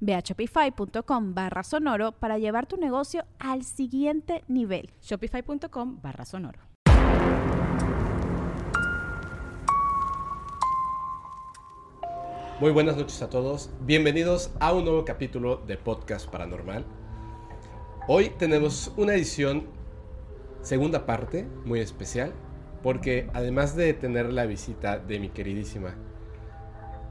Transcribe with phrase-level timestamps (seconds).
[0.00, 4.90] Ve a shopify.com barra sonoro para llevar tu negocio al siguiente nivel.
[5.02, 6.60] Shopify.com barra sonoro.
[12.60, 13.70] Muy buenas noches a todos.
[13.82, 16.84] Bienvenidos a un nuevo capítulo de Podcast Paranormal.
[18.08, 19.68] Hoy tenemos una edición,
[20.62, 22.32] segunda parte, muy especial,
[22.82, 25.94] porque además de tener la visita de mi queridísima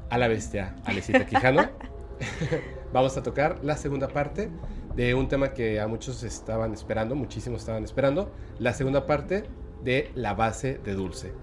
[0.10, 1.70] a la bestia, Alecita Quijano,
[2.94, 4.50] vamos a tocar la segunda parte
[4.96, 9.44] de un tema que a muchos estaban esperando, muchísimos estaban esperando, la segunda parte
[9.84, 11.34] de la base de dulce.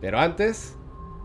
[0.00, 0.76] Pero antes,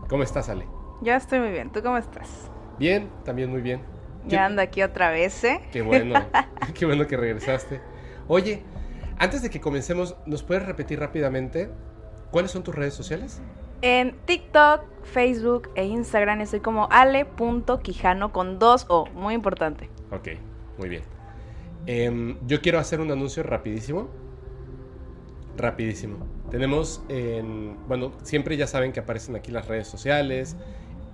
[0.08, 0.66] ¿cómo estás, Ale?
[1.02, 2.50] Yo estoy muy bien, ¿tú cómo estás?
[2.78, 3.80] Bien, también muy bien.
[4.26, 5.60] Ya ando aquí otra vez, ¿eh?
[5.70, 6.14] Qué bueno,
[6.74, 7.80] qué bueno que regresaste.
[8.26, 8.62] Oye,
[9.18, 11.70] antes de que comencemos, ¿nos puedes repetir rápidamente
[12.30, 13.40] cuáles son tus redes sociales?
[13.82, 19.88] En TikTok, Facebook e Instagram estoy como ale.quijano con dos O, muy importante.
[20.10, 20.28] Ok,
[20.78, 21.02] muy bien.
[21.86, 24.08] Em, yo quiero hacer un anuncio rapidísimo.
[25.56, 26.16] Rapidísimo.
[26.50, 27.76] Tenemos en...
[27.86, 30.56] Bueno, siempre ya saben que aparecen aquí las redes sociales.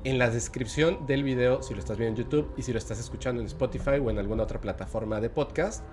[0.04, 2.98] En la descripción del video, si lo estás viendo en YouTube y si lo estás
[2.98, 5.84] escuchando en Spotify o en alguna otra plataforma de podcast,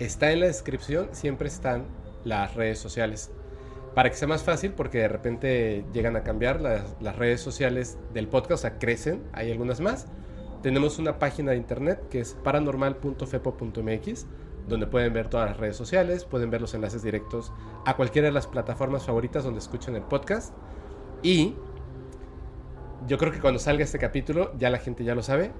[0.00, 1.84] está en la descripción, siempre están
[2.24, 3.30] las redes sociales
[3.96, 8.28] para que sea más fácil, porque de repente llegan a cambiar las, redes sociales del
[8.28, 10.06] podcast, o sea, crecen, hay algunas más.
[10.62, 14.26] Tenemos una página de internet que es paranormal.fepo.mx,
[14.68, 17.54] donde pueden ver todas las redes sociales, pueden ver los enlaces directos
[17.86, 20.52] a cualquiera de las plataformas favoritas donde escuchen el podcast.
[21.22, 21.54] Y
[23.06, 25.52] yo creo que cuando salga este capítulo, ya la gente ya lo sabe,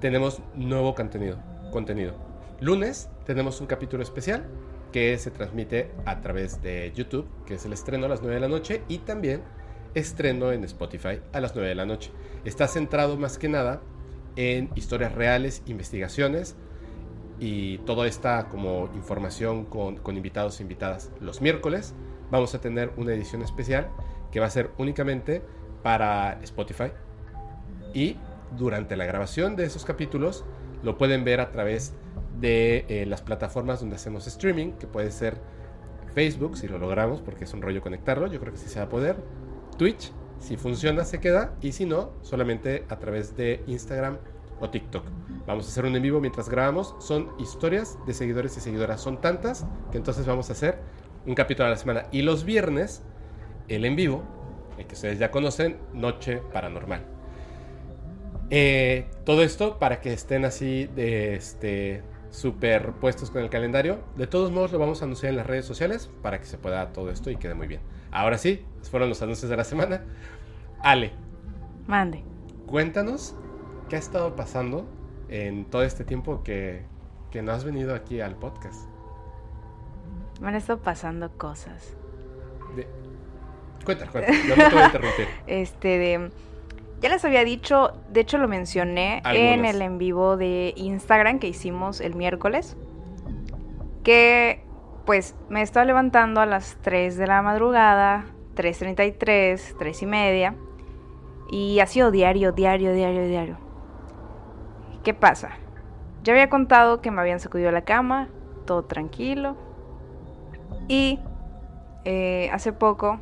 [0.00, 1.38] tenemos nuevo contenido.
[1.70, 2.14] contenido.
[2.60, 4.48] Lunes tenemos un capítulo especial
[4.92, 8.40] que se transmite a través de YouTube, que es el estreno a las 9 de
[8.40, 9.42] la noche, y también
[9.94, 12.10] estreno en Spotify a las 9 de la noche.
[12.44, 13.80] Está centrado más que nada
[14.36, 16.56] en historias reales, investigaciones
[17.40, 21.10] y toda esta como información con, invitados e invitadas.
[21.20, 21.94] Los miércoles
[22.30, 23.88] vamos a tener una edición especial
[24.30, 25.42] que va a ser únicamente
[25.82, 26.92] para Spotify
[27.94, 28.16] y
[28.56, 30.44] durante la grabación de esos capítulos
[30.82, 31.98] lo pueden ver a través de
[32.40, 35.38] de eh, las plataformas donde hacemos streaming, que puede ser
[36.14, 38.86] Facebook, si lo logramos, porque es un rollo conectarlo, yo creo que sí se va
[38.86, 39.16] a poder.
[39.76, 44.18] Twitch, si funciona se queda, y si no, solamente a través de Instagram
[44.60, 45.04] o TikTok.
[45.46, 46.94] Vamos a hacer un en vivo mientras grabamos.
[46.98, 50.78] Son historias de seguidores y seguidoras, son tantas que entonces vamos a hacer
[51.26, 52.06] un capítulo a la semana.
[52.10, 53.02] Y los viernes,
[53.68, 54.22] el en vivo,
[54.78, 57.02] el que ustedes ya conocen, Noche Paranormal.
[58.50, 62.02] Eh, todo esto para que estén así de este
[62.38, 63.98] superpuestos con el calendario.
[64.16, 66.92] De todos modos, lo vamos a anunciar en las redes sociales para que se pueda
[66.92, 67.80] todo esto y quede muy bien.
[68.12, 70.04] Ahora sí, fueron los anuncios de la semana.
[70.80, 71.12] Ale.
[71.88, 72.22] Mande.
[72.66, 73.34] Cuéntanos
[73.88, 74.86] qué ha estado pasando
[75.28, 76.84] en todo este tiempo que,
[77.32, 78.88] que no has venido aquí al podcast.
[80.40, 81.96] Me han estado pasando cosas.
[83.84, 84.46] Cuéntanos, cuéntanos.
[84.46, 85.26] No me a interrumpir.
[85.48, 86.30] Este, de
[87.00, 91.46] ya les había dicho, de hecho lo mencioné en el en vivo de Instagram que
[91.46, 92.76] hicimos el miércoles,
[94.02, 94.64] que
[95.06, 98.26] pues me estaba levantando a las 3 de la madrugada,
[98.56, 100.54] 3.33, 3 y media,
[101.50, 103.58] y ha sido diario, diario, diario, diario.
[105.04, 105.50] ¿Qué pasa?
[106.24, 108.28] Ya había contado que me habían sacudido la cama,
[108.66, 109.56] todo tranquilo,
[110.88, 111.20] y
[112.04, 113.20] eh, hace poco,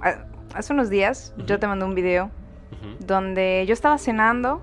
[0.55, 2.31] hace unos días, yo te mandé un video
[3.01, 4.63] donde yo estaba cenando,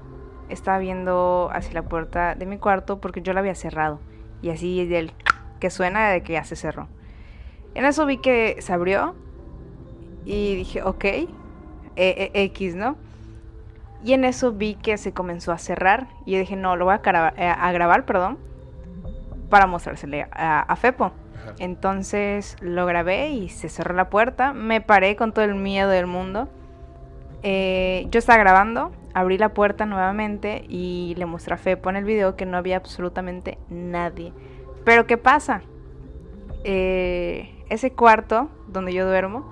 [0.50, 4.00] estaba viendo hacia la puerta de mi cuarto porque yo la había cerrado.
[4.42, 5.14] Y así el
[5.60, 6.88] que suena de que ya se cerró.
[7.76, 9.16] En eso vi que se abrió
[10.26, 11.28] y dije, ok, e,
[11.96, 12.98] e, X, ¿no?
[14.04, 16.98] Y en eso vi que se comenzó a cerrar y dije, no, lo voy a,
[16.98, 18.38] grabar, eh, a grabar perdón,
[19.50, 21.12] para mostrársele a, Fepo.
[21.60, 24.54] Entonces lo grabé y se cerró la puerta.
[24.54, 26.50] Me paré con todo el miedo del mundo.
[27.44, 32.06] Eh, yo estaba grabando, abrí la puerta nuevamente y le mostré a Fepo en el
[32.06, 34.34] video que no había absolutamente nadie.
[34.86, 35.62] Pero ¿qué pasa?
[36.64, 39.52] Eh, ese cuarto donde yo duermo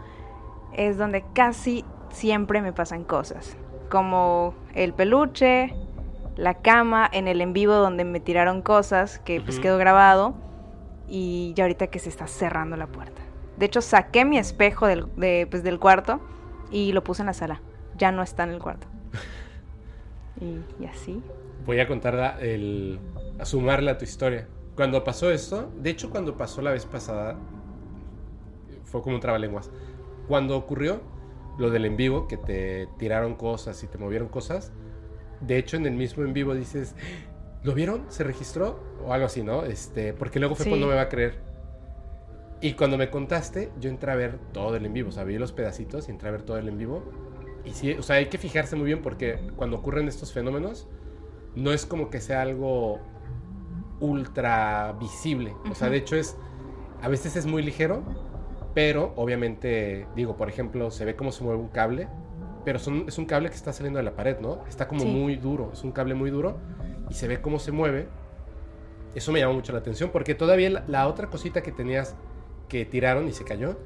[0.74, 3.58] es donde casi siempre me pasan cosas.
[3.90, 5.74] Como el peluche,
[6.38, 10.34] la cama, en el en vivo donde me tiraron cosas que pues quedó grabado.
[11.14, 13.22] Y ya ahorita que se está cerrando la puerta.
[13.58, 16.22] De hecho, saqué mi espejo del, pues, del cuarto
[16.72, 17.62] y lo puse en la sala.
[18.02, 18.88] Ya no está en el cuarto.
[20.42, 21.22] y, así.
[21.68, 23.00] Voy a contar el,
[23.38, 24.48] a sumarle a tu historia.
[24.76, 27.38] Cuando pasó esto, de hecho cuando pasó la vez pasada,
[28.86, 29.70] fue como un trabalenguas.
[30.28, 31.04] Cuando ocurrió
[31.60, 34.72] lo del en vivo, que te tiraron cosas y te movieron cosas,
[35.40, 36.96] de hecho en el mismo en vivo dices,
[37.64, 38.06] ¿lo vieron?
[38.10, 38.80] ¿Se registró?
[39.06, 39.62] O algo así, ¿no?
[39.62, 41.36] Este, porque luego fue cuando me va a creer.
[42.62, 45.38] Y cuando me contaste, yo entré a ver todo el en vivo, o sea, vi
[45.38, 47.04] los pedacitos y entré a ver todo el en vivo.
[47.66, 50.88] Y sí, o sea, hay que fijarse muy bien porque cuando ocurren estos fenómenos,
[51.56, 53.00] no es como que sea algo
[54.00, 55.54] ultra visible.
[55.70, 56.36] O sea, de hecho es,
[57.02, 58.04] a veces es muy ligero,
[58.74, 62.08] pero obviamente, digo, por ejemplo, se ve cómo se mueve un cable,
[62.64, 64.66] pero es un cable que está saliendo de la pared, ¿no?
[64.68, 66.58] Está como muy duro, es un cable muy duro
[67.10, 68.08] y se ve cómo se mueve.
[69.16, 72.16] Eso me llama mucho la atención porque todavía la, otra cosita que tenías
[72.70, 73.78] que tiraron y se cayó,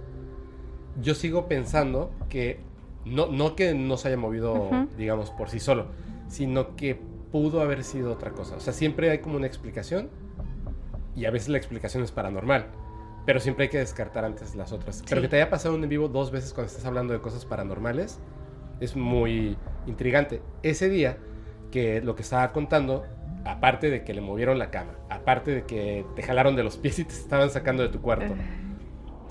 [1.02, 2.60] yo sigo pensando que
[3.06, 5.88] no, no que no se haya movido, digamos, por sí solo,
[6.28, 7.00] sino que
[7.32, 8.56] pudo haber sido otra cosa.
[8.56, 10.10] O sea, siempre hay como una explicación
[11.16, 12.68] y a veces la explicación es paranormal.
[13.26, 15.04] Pero siempre hay que descartar antes las otras.
[15.08, 17.46] Pero que te haya pasado un en vivo dos veces cuando estás hablando de cosas
[17.46, 18.20] paranormales
[18.80, 20.42] es muy intrigante.
[20.62, 21.18] Ese día,
[21.72, 23.04] que lo que estaba contando,
[23.44, 27.00] aparte de que le movieron la cama, aparte de que te jalaron de los pies
[27.00, 28.36] y te estaban sacando de tu cuarto.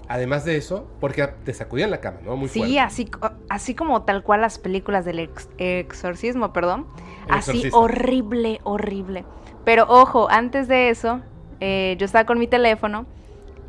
[0.09, 2.37] Además de eso, porque te sacudían la cama, ¿no?
[2.37, 3.11] Muy sí, así,
[3.49, 6.87] así como tal cual las películas del exorcismo, perdón.
[7.29, 9.25] así horrible, horrible.
[9.65, 11.21] Pero ojo, antes de eso,
[11.61, 13.07] eh, yo estaba con mi teléfono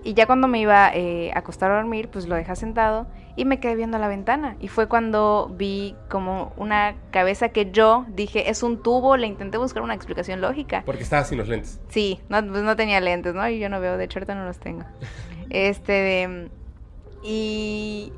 [0.03, 3.45] y ya cuando me iba eh, a acostar a dormir, pues lo dejé sentado y
[3.45, 4.55] me quedé viendo la ventana.
[4.59, 9.57] Y fue cuando vi como una cabeza que yo dije, es un tubo, le intenté
[9.57, 10.83] buscar una explicación lógica.
[10.85, 11.81] Porque estaba sin los lentes.
[11.89, 13.47] Sí, no, pues no tenía lentes, ¿no?
[13.49, 14.83] Y yo no veo, de hecho ahorita no los tengo.
[15.49, 16.49] este,
[17.23, 18.11] y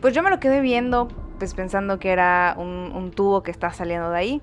[0.00, 1.08] pues yo me lo quedé viendo,
[1.38, 4.42] pues pensando que era un, un tubo que está saliendo de ahí.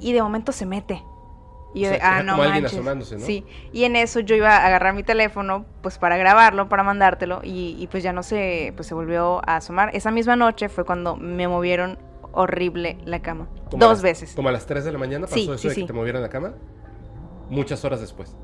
[0.00, 1.02] Y de momento se mete.
[1.76, 2.38] Y yo ah, no
[3.04, 7.40] Sí, y en eso yo iba a agarrar mi teléfono, pues para grabarlo, para mandártelo,
[7.42, 9.90] y, pues ya no se, pues se volvió a asomar.
[9.94, 11.98] Esa misma noche fue cuando me movieron
[12.32, 13.48] horrible la cama.
[13.72, 14.32] Dos veces.
[14.34, 16.54] ¿Como a las 3 de la mañana pasó eso de que te movieron la cama?
[17.50, 18.34] Muchas horas después.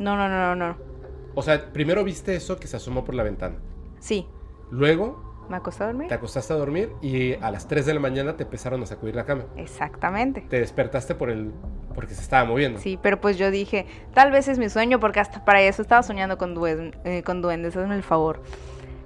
[0.00, 0.91] No, no, no, no, no.
[1.34, 3.56] O sea, primero viste eso que se asomó por la ventana.
[4.00, 4.26] Sí.
[4.70, 6.08] Luego me acosté a dormir.
[6.08, 9.14] Te acostaste a dormir y a las 3 de la mañana te empezaron a sacudir
[9.14, 9.44] la cama.
[9.56, 10.42] Exactamente.
[10.48, 11.52] Te despertaste por el
[11.94, 12.78] porque se estaba moviendo.
[12.78, 16.02] Sí, pero pues yo dije, tal vez es mi sueño porque hasta para eso estaba
[16.02, 18.42] soñando con, duendes, eh, con duendes, hazme el favor.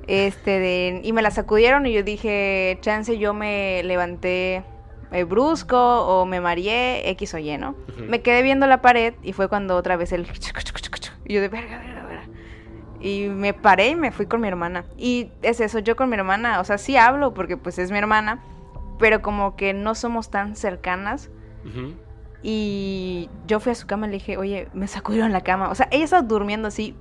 [0.06, 4.62] Este de, y me la sacudieron y yo dije, chance yo me levanté
[5.11, 7.75] eh, brusco o me mareé, X o Y, ¿no?
[8.08, 10.26] Me quedé viendo la pared y fue cuando otra vez el...
[11.28, 11.95] Y yo de verga, verga,
[13.00, 14.84] y me paré y me fui con mi hermana.
[14.96, 17.98] Y es eso, yo con mi hermana, o sea, sí hablo porque pues es mi
[17.98, 18.43] hermana,
[18.99, 21.30] pero como que no somos tan cercanas.
[22.42, 25.68] Y yo fui a su cama y le dije, oye, me sacudieron la cama.
[25.71, 26.94] O sea, ella estaba durmiendo así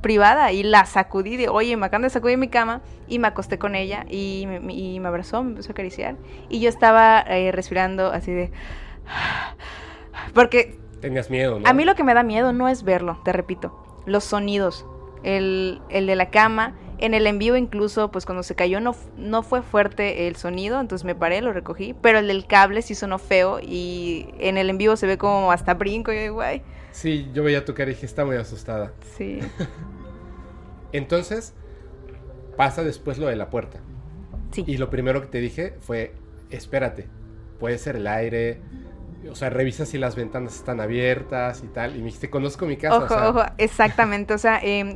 [0.00, 3.58] privada y la sacudí de, oye, me acaban de sacudir mi cama y me acosté
[3.58, 6.16] con ella y me, y me abrazó, me empezó a acariciar.
[6.48, 8.50] Y yo estaba eh, respirando así de...
[10.34, 10.78] Porque...
[11.02, 11.68] Tenías miedo, ¿no?
[11.68, 14.86] A mí lo que me da miedo no es verlo, te repito los sonidos.
[15.22, 19.62] El, de la cama, en el envío incluso, pues cuando se cayó no, no fue
[19.62, 23.60] fuerte el sonido, entonces me paré, lo recogí, pero el del cable sí sonó feo
[23.60, 26.62] y en el envío se ve como hasta brinco y guay.
[26.92, 28.92] Sí, yo veía tu cara y dije, está muy asustada.
[29.16, 29.40] Sí.
[30.92, 31.54] entonces,
[32.56, 33.80] pasa después lo de la puerta.
[34.52, 34.64] Sí.
[34.66, 36.14] Y lo primero que te dije fue,
[36.50, 37.06] espérate,
[37.58, 38.60] puede ser el aire,
[39.28, 41.94] o sea, revisa si las ventanas están abiertas y tal.
[41.96, 42.96] Y me dijiste, conozco mi casa.
[42.96, 44.34] Ojo, ojo, exactamente.
[44.34, 44.94] O sea, em,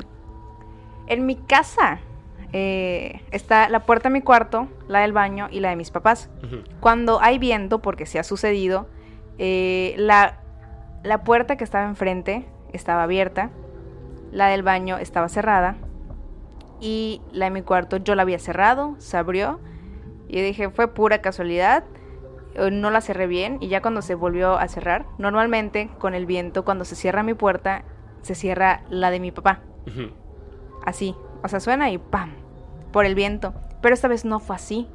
[1.06, 1.98] en mi casa
[2.52, 6.30] eh, está la puerta de mi cuarto, la del baño y la de mis papás.
[6.80, 8.88] Cuando hay viento, porque se ha sucedido,
[9.38, 10.40] eh, la,
[11.02, 13.50] la puerta que estaba enfrente estaba abierta,
[14.30, 15.76] la del baño estaba cerrada
[16.80, 19.60] y la de mi cuarto yo la había cerrado, se abrió
[20.28, 21.84] y dije, fue pura casualidad
[22.70, 26.64] no la cerré bien y ya cuando se volvió a cerrar, normalmente con el viento
[26.64, 27.84] cuando se cierra mi puerta,
[28.22, 29.60] se cierra la de mi papá.
[30.84, 32.32] Así, o sea, suena y ¡pam!
[32.92, 33.54] Por el viento.
[33.80, 34.88] Pero esta vez no fue así.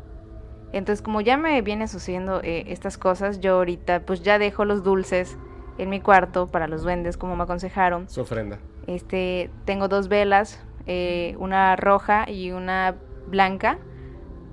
[0.71, 4.83] Entonces, como ya me viene sucediendo eh, estas cosas, yo ahorita pues ya dejo los
[4.83, 5.37] dulces
[5.77, 8.09] en mi cuarto para los duendes, como me aconsejaron.
[8.09, 8.59] Su ofrenda.
[8.87, 12.95] Este, tengo dos velas, eh, una roja y una
[13.27, 13.79] blanca.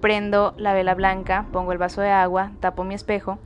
[0.00, 3.38] Prendo la vela blanca, pongo el vaso de agua, tapo mi espejo,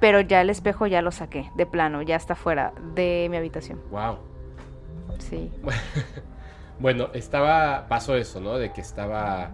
[0.00, 3.80] pero ya el espejo ya lo saqué, de plano, ya está fuera de mi habitación.
[3.90, 4.18] Wow.
[5.18, 5.50] Sí.
[6.78, 8.58] bueno, estaba, pasó eso, ¿no?
[8.58, 9.50] De que estaba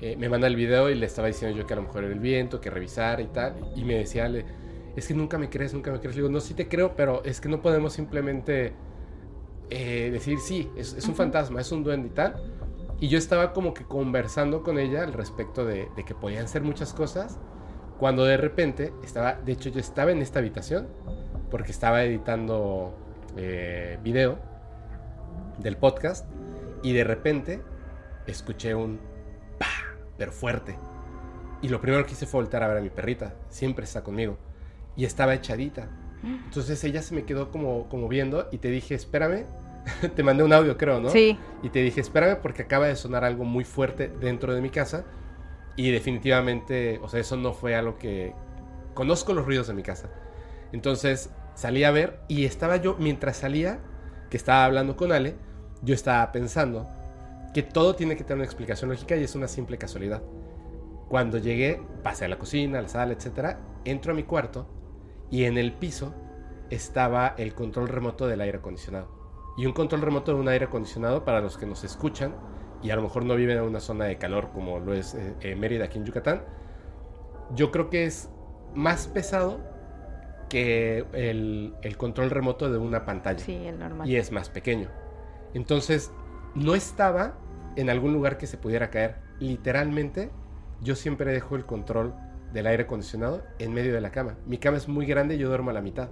[0.00, 2.12] eh, me manda el video y le estaba diciendo yo que a lo mejor era
[2.12, 3.54] el viento, que revisara y tal.
[3.74, 4.44] Y me decía, le,
[4.96, 6.16] es que nunca me crees, nunca me crees.
[6.16, 8.74] Le digo, no, sí te creo, pero es que no podemos simplemente
[9.70, 12.34] eh, decir, sí, es, un fantasma, es un duende y tal.
[13.04, 16.94] Y yo estaba como que conversando con ella al respecto de, que podían ser muchas
[16.94, 17.38] cosas.
[17.98, 20.88] Cuando de repente estaba, de hecho yo estaba en esta habitación
[21.50, 22.96] porque estaba editando
[23.36, 24.38] eh, video
[25.58, 26.26] del podcast
[26.82, 27.60] y de repente
[28.26, 28.98] escuché un
[30.16, 30.78] pero fuerte.
[31.60, 34.38] Y lo primero que hice fue voltar a ver a mi perrita, siempre está conmigo,
[34.96, 35.90] y estaba echadita.
[36.22, 39.44] Entonces ella se me quedó como, como viendo y te dije, espérame,
[40.14, 41.10] te mandé un audio creo, ¿no?
[41.10, 41.38] Sí.
[41.62, 45.04] Y te dije, espérame porque acaba de sonar algo muy fuerte dentro de mi casa
[45.76, 48.32] y definitivamente, o sea, eso no fue algo que...
[48.94, 50.08] Conozco los ruidos de mi casa.
[50.72, 53.80] Entonces salí a ver y estaba yo, mientras salía,
[54.30, 55.34] que estaba hablando con Ale,
[55.82, 56.88] yo estaba pensando,
[57.52, 60.22] que todo tiene que tener una explicación lógica y es una simple casualidad.
[61.08, 64.66] Cuando llegué, pasé a la cocina, a la sala, etc., entro a mi cuarto
[65.30, 66.14] y en el piso
[66.70, 69.13] estaba el control remoto del aire acondicionado.
[69.56, 72.34] Y un control remoto de un aire acondicionado, para los que nos escuchan
[72.82, 75.34] y a lo mejor no viven en una zona de calor como lo es eh,
[75.40, 76.42] eh, Mérida aquí en Yucatán,
[77.54, 78.30] yo creo que es
[78.74, 79.60] más pesado
[80.50, 83.38] que el, el, control remoto de una pantalla.
[83.38, 84.08] Sí, el normal.
[84.08, 84.88] Y es más pequeño.
[85.54, 86.12] Entonces,
[86.54, 87.38] no estaba
[87.76, 89.16] en algún lugar que se pudiera caer.
[89.40, 90.30] Literalmente,
[90.82, 92.14] yo siempre dejo el control
[92.52, 94.36] del aire acondicionado en medio de la cama.
[94.46, 96.10] Mi cama es muy grande y yo duermo a la mitad.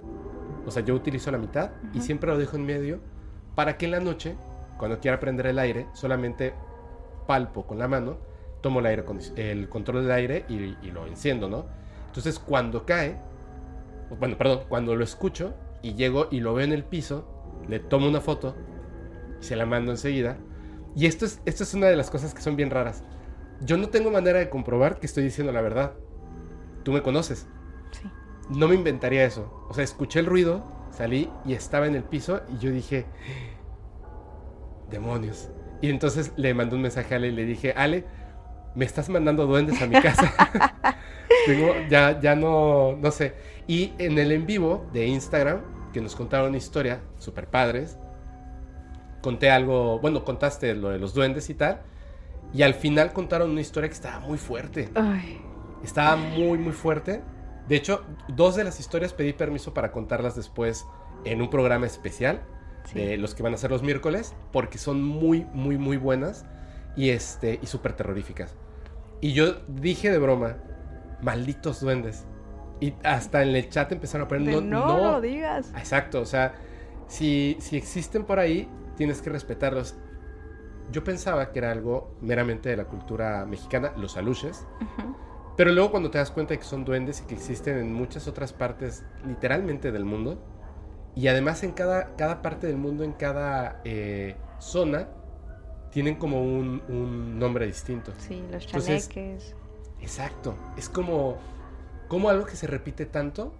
[0.65, 2.99] O sea, yo utilizo la mitad y siempre lo dejo en medio
[3.55, 4.35] para que en la noche,
[4.77, 6.53] cuando quiera prender el aire, solamente
[7.27, 8.17] palpo con la mano,
[8.61, 9.03] tomo el, aire,
[9.35, 11.65] el control del aire y, y lo enciendo, ¿no?
[12.07, 13.17] Entonces, cuando cae,
[14.19, 17.27] bueno, perdón, cuando lo escucho y llego y lo veo en el piso,
[17.67, 18.55] le tomo una foto
[19.39, 20.37] y se la mando enseguida
[20.95, 23.03] y esto es, esto es una de las cosas que son bien raras.
[23.61, 25.93] Yo no tengo manera de comprobar que estoy diciendo la verdad.
[26.83, 27.47] Tú me conoces.
[27.91, 28.09] Sí.
[28.49, 29.65] No me inventaría eso.
[29.69, 30.63] O sea, escuché el ruido,
[30.95, 33.05] salí y estaba en el piso y yo dije,
[34.89, 35.49] demonios.
[35.81, 38.05] Y entonces le mandé un mensaje a Ale y le dije, Ale,
[38.75, 40.33] me estás mandando duendes a mi casa.
[41.89, 43.33] ya, ya no, no sé.
[43.67, 47.97] Y en el en vivo de Instagram, que nos contaron una historia, super padres,
[49.21, 51.81] conté algo, bueno, contaste lo de los duendes y tal,
[52.53, 54.89] y al final contaron una historia que estaba muy fuerte.
[55.83, 57.21] Estaba muy, muy fuerte.
[57.67, 60.85] De hecho, dos de las historias pedí permiso para contarlas después
[61.25, 62.41] en un programa especial,
[62.93, 66.45] de los que van a ser los miércoles, porque son muy, muy, muy buenas
[66.95, 68.55] y, este, y súper terroríficas.
[69.21, 70.57] Y yo dije de broma,
[71.21, 72.25] malditos duendes.
[72.81, 75.71] Y hasta en el chat empezaron a poner, no, no, lo digas.
[75.77, 76.55] Exacto, o sea,
[77.07, 78.67] si, si existen por ahí,
[78.97, 79.95] tienes que respetarlos.
[80.91, 84.65] Yo pensaba que era algo meramente de la cultura mexicana, los aluches.
[85.55, 88.27] Pero luego cuando te das cuenta de que son duendes y que existen en muchas
[88.27, 90.41] otras partes, literalmente del mundo,
[91.15, 95.09] y además en cada, cada parte del mundo, en cada eh, zona,
[95.91, 98.13] tienen como un, nombre distinto.
[98.17, 99.55] Sí, los chaneques.
[100.01, 100.55] exacto.
[100.75, 101.37] Es como,
[102.07, 103.53] como algo que se repite tanto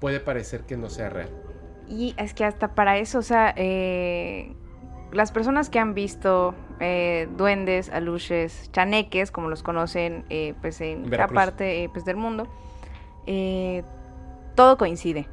[0.00, 1.30] puede parecer que no sea real.
[1.88, 4.52] Y es que hasta para eso, o sea, eh,
[5.12, 11.08] las personas que han visto eh, duendes, aluches, chaneques, como los conocen eh, pues en
[11.08, 12.48] cada parte eh, pues, del mundo,
[14.54, 15.28] todo coincide.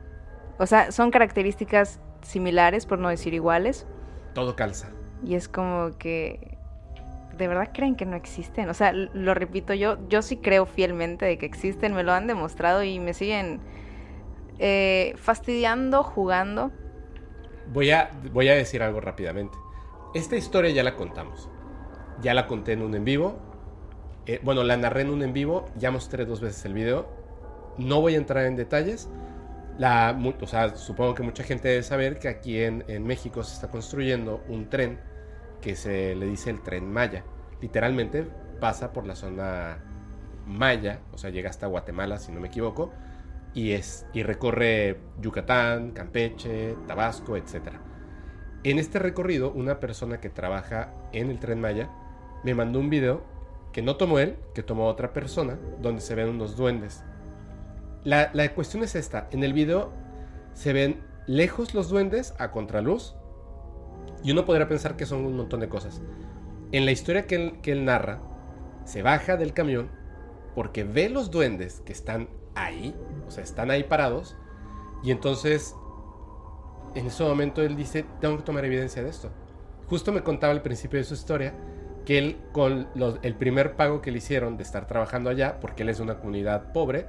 [0.59, 3.85] O sea, son características similares, por no decir iguales.
[4.33, 4.89] Todo calza.
[5.25, 6.57] Y es como que
[7.37, 8.69] de verdad creen que no existen.
[8.69, 12.27] O sea, lo repito, yo, yo sí creo fielmente de que existen, me lo han
[12.27, 13.59] demostrado y me siguen
[15.17, 16.71] fastidiando, jugando.
[17.73, 19.57] Voy a, voy a decir algo rápidamente.
[20.13, 21.49] Esta historia ya la contamos.
[22.21, 23.39] Ya la conté en un en vivo.
[24.25, 25.65] Eh, bueno, la narré en un en vivo.
[25.77, 27.07] Ya mostré dos veces el video.
[27.77, 29.09] No voy a entrar en detalles.
[29.77, 33.55] La, o sea, supongo que mucha gente debe saber que aquí en, en México se
[33.55, 34.99] está construyendo un tren
[35.61, 37.23] que se le dice el tren Maya.
[37.59, 38.27] Literalmente
[38.59, 39.79] pasa por la zona
[40.45, 42.91] Maya, o sea, llega hasta Guatemala, si no me equivoco,
[43.53, 47.71] y, es, y recorre Yucatán, Campeche, Tabasco, etc.
[48.63, 51.89] En este recorrido, una persona que trabaja en el tren Maya
[52.45, 53.21] me mandó un video
[53.73, 57.03] que no tomó él, que tomó otra persona, donde se ven unos duendes.
[58.05, 59.91] La, cuestión es esta, en el video
[60.53, 63.15] se ven lejos los duendes a contraluz
[64.23, 66.01] y uno podría pensar que son un montón de cosas.
[66.71, 68.21] En la historia que él, que él narra,
[68.85, 69.89] se baja del camión
[70.55, 72.95] porque ve los duendes que están ahí,
[73.27, 74.37] o sea, están ahí parados,
[75.03, 75.75] y entonces
[76.95, 79.29] en ese momento él dice, tengo que tomar evidencia de esto.
[79.87, 81.53] Justo me contaba al principio de su historia
[82.05, 82.87] que él con
[83.21, 86.19] el primer pago que le hicieron de estar trabajando allá, porque él es de una
[86.19, 87.07] comunidad pobre,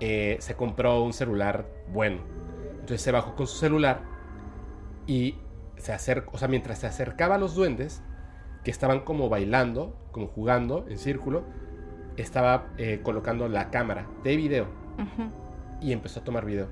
[0.00, 2.18] eh, se compró un celular bueno.
[2.72, 4.02] Entonces se bajó con su celular
[5.06, 5.36] y
[5.76, 8.02] se acercó, o sea, mientras se acercaba a los duendes,
[8.62, 11.44] que estaban como bailando, como jugando en círculo,
[12.16, 14.66] estaba eh, colocando la cámara de video
[15.80, 16.68] y empezó a tomar video.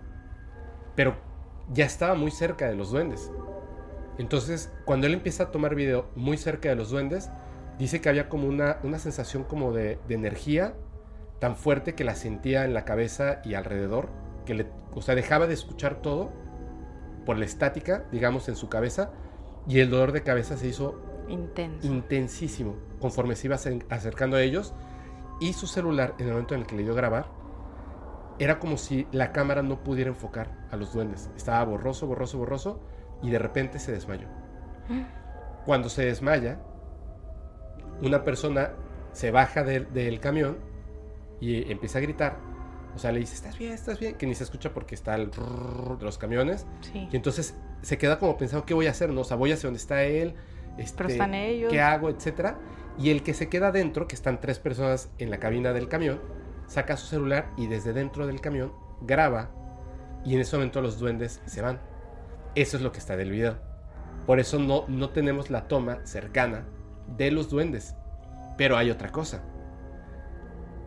[0.94, 1.16] Pero
[1.72, 3.30] ya estaba muy cerca de los duendes.
[4.18, 7.30] Entonces, cuando él empieza a tomar video muy cerca de los duendes,
[7.78, 10.74] dice que había como una, una sensación como de, de, energía
[11.38, 14.10] tan fuerte que la sentía en la cabeza y alrededor,
[14.44, 16.30] que le, o sea, dejaba de escuchar todo
[17.24, 19.10] por la estática, digamos, en su cabeza,
[19.66, 21.86] y el dolor de cabeza se hizo Intenso.
[21.86, 24.74] intensísimo conforme se iba acercando a ellos,
[25.40, 27.26] y su celular, en el momento en el que le dio grabar,
[28.38, 31.30] era como si la cámara no pudiera enfocar a los duendes.
[31.36, 32.80] Estaba borroso, borroso, borroso,
[33.22, 34.28] y de repente se desmayó.
[35.64, 36.58] Cuando se desmaya,
[38.00, 38.72] una persona
[39.12, 40.58] se baja del camión
[41.40, 42.36] y empieza a gritar.
[42.94, 43.72] O sea, le dice, ¿estás bien?
[43.72, 44.16] ¿Estás bien?
[44.16, 46.66] Que ni se escucha porque está el de los camiones.
[46.94, 49.10] Y entonces se queda como pensando, ¿qué voy a hacer?
[49.10, 50.34] No, o sea, voy hacia donde está él.
[50.78, 51.70] Este, Pero están ellos.
[51.70, 52.10] ¿Qué hago?
[52.10, 52.58] Etcétera.
[52.98, 56.20] Y el que se queda dentro, que están tres personas en la cabina del camión,
[56.72, 59.50] saca su celular y desde dentro del camión graba.
[60.24, 61.80] Y en ese momento los duendes se van.
[62.54, 63.56] Eso es lo que está del video.
[64.26, 66.64] Por eso no, no tenemos la toma cercana
[67.18, 67.94] de los duendes.
[68.56, 69.42] Pero hay otra cosa.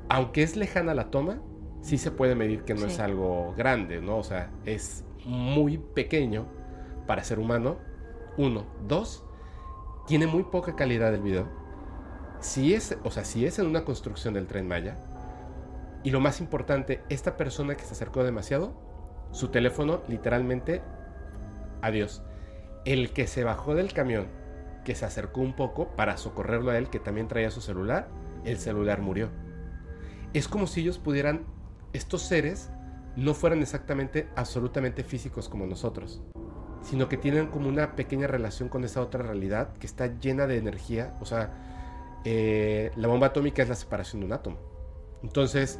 [0.10, 1.39] Aunque es lejana la toma,
[1.82, 2.88] sí se puede medir que no Sí.
[2.88, 4.18] es algo grande, ¿no?
[4.18, 6.48] O sea, es muy pequeño
[7.05, 7.77] para ser humano.
[8.38, 8.66] Uno.
[8.88, 9.24] Dos,
[10.07, 11.48] tiene muy poca calidad el video.
[12.40, 14.98] Si es, o sea, si es en una construcción del tren Maya.
[16.05, 18.75] Y lo más importante, esta persona que se acercó demasiado,
[19.31, 20.83] su teléfono literalmente,
[21.81, 22.22] adiós.
[22.85, 24.27] El que se bajó del camión,
[24.83, 28.07] que se acercó un poco para socorrerlo a él, que también traía su celular,
[28.44, 29.29] el celular murió.
[30.33, 31.44] Es como si ellos pudieran,
[31.91, 32.70] estos seres,
[33.15, 36.22] no fueran exactamente, absolutamente físicos como nosotros,
[36.83, 40.57] sino que tienen como una pequeña relación con esa otra realidad que está llena de
[40.57, 41.18] energía.
[41.20, 41.51] O sea,
[42.25, 44.75] eh, la bomba atómica es la separación de un átomo.
[45.24, 45.79] Entonces,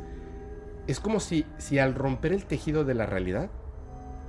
[0.88, 3.50] es como si, si al romper el tejido de la realidad,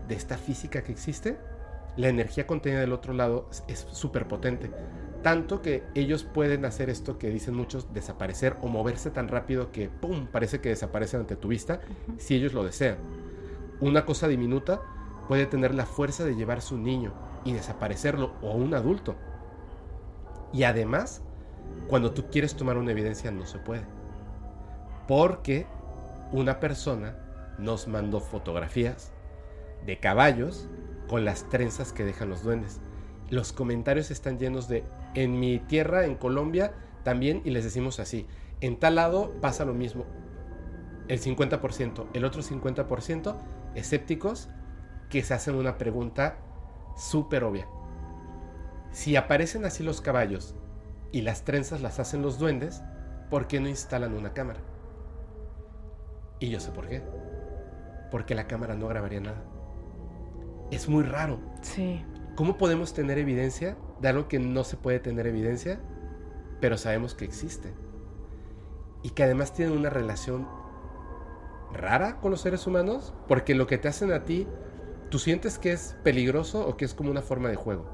[0.08, 1.38] de esta física que existe,
[1.96, 4.70] la energía contenida del otro lado es súper potente.
[5.22, 9.88] Tanto que ellos pueden hacer esto que dicen muchos, desaparecer o moverse tan rápido que,
[9.88, 11.80] ¡pum!, parece que desaparecen ante tu vista,
[12.18, 12.98] si ellos lo desean.
[13.80, 14.80] Una cosa diminuta
[15.26, 17.12] puede tener la fuerza de llevarse un niño
[17.44, 19.16] y desaparecerlo o un adulto.
[20.52, 21.22] Y además,
[21.88, 23.84] cuando tú quieres tomar una evidencia no se puede.
[25.08, 25.66] Porque
[26.32, 27.16] una persona
[27.58, 29.12] nos mandó fotografías
[29.84, 30.68] de caballos
[31.08, 32.80] con las trenzas que dejan los duendes.
[33.30, 34.84] Los comentarios están llenos de
[35.14, 38.26] en mi tierra, en Colombia, también, y les decimos así,
[38.60, 40.04] en tal lado pasa lo mismo.
[41.08, 43.36] El 50%, el otro 50%
[43.74, 44.48] escépticos
[45.08, 46.38] que se hacen una pregunta
[46.96, 47.68] súper obvia.
[48.90, 50.54] Si aparecen así los caballos
[51.12, 52.82] y las trenzas las hacen los duendes,
[53.30, 54.60] ¿por qué no instalan una cámara?
[56.38, 57.02] Y yo sé por qué.
[58.10, 59.42] Porque la cámara no grabaría nada.
[60.70, 61.38] Es muy raro.
[61.62, 62.04] Sí.
[62.34, 65.80] ¿Cómo podemos tener evidencia de algo que no se puede tener evidencia,
[66.60, 67.72] pero sabemos que existe?
[69.02, 70.46] Y que además tienen una relación
[71.72, 74.46] rara con los seres humanos, porque lo que te hacen a ti,
[75.10, 77.88] ¿tú sientes que es peligroso o que es como una forma de juego?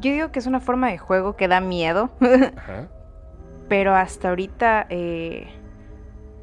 [0.00, 2.10] Yo digo que es una forma de juego que da miedo,
[2.56, 2.88] Ajá.
[3.68, 5.48] pero hasta ahorita eh,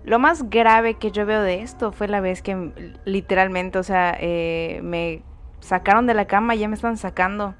[0.03, 2.71] lo más grave que yo veo de esto fue la vez que
[3.05, 5.21] literalmente, o sea, eh, me
[5.59, 7.55] sacaron de la cama y ya me están sacando.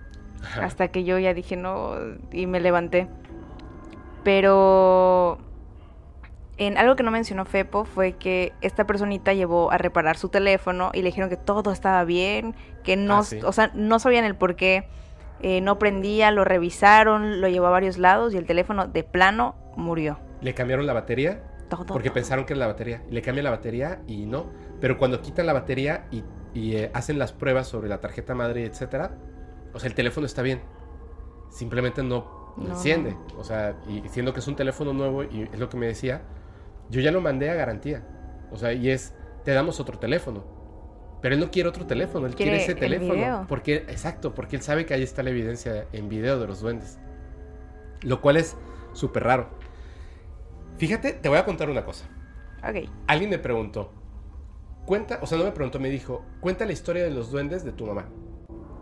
[0.62, 1.96] Hasta que yo ya dije no
[2.32, 3.10] y me levanté.
[4.24, 5.38] Pero
[6.58, 10.92] en algo que no mencionó Fepo fue que esta personita llevó a reparar su teléfono
[10.94, 13.40] y le dijeron que todo estaba bien, que no, Ah, sí.
[13.44, 14.86] o sea, no sabían el por qué
[15.42, 19.56] eh, no prendía, lo revisaron, lo llevó a varios lados y el teléfono de plano
[19.78, 20.20] murió.
[20.42, 21.86] Le cambiaron la batería Todo.
[21.86, 23.04] porque pensaron que era la batería.
[23.10, 24.48] Le cambian la batería y no.
[24.82, 28.66] Pero cuando quitan la batería y, y, eh, hacen las pruebas sobre la tarjeta madre,
[28.66, 29.18] etcétera,
[29.74, 30.62] O sea, el teléfono está bien.
[31.52, 33.16] Simplemente no, enciende.
[33.38, 36.24] O sea, y siendo que es un teléfono nuevo y es lo que me decía,
[36.90, 38.04] yo ya lo mandé a garantía.
[38.52, 40.44] O sea, y es, te damos otro teléfono.
[41.22, 43.46] Pero él no quiere otro teléfono, él quiere, ese teléfono.
[43.48, 46.98] Porque, exacto, porque él sabe que ahí está la evidencia en video de los duendes.
[48.02, 48.56] Lo cual es
[48.94, 49.50] súper raro.
[50.80, 52.06] Fíjate, te voy a contar una cosa.
[52.64, 52.90] Ok.
[53.06, 53.92] Alguien me preguntó,
[54.86, 57.74] cuenta, o sea, no me preguntó, me dijo, cuenta la historia de los duendes de
[57.74, 58.08] tu mamá.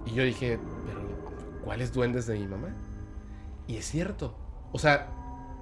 [0.05, 1.01] Y yo dije, pero
[1.65, 2.75] ¿cuáles duendes de mi mamá?
[3.65, 4.37] Y es cierto.
[4.71, 5.09] O sea,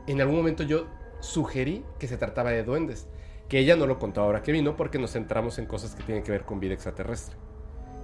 [0.08, 0.88] en algún momento yo
[1.22, 3.08] sugerí que se trataba de duendes
[3.48, 6.24] que ella no lo contó ahora que vino porque nos centramos en cosas que tienen
[6.24, 7.38] que ver con vida extraterrestre.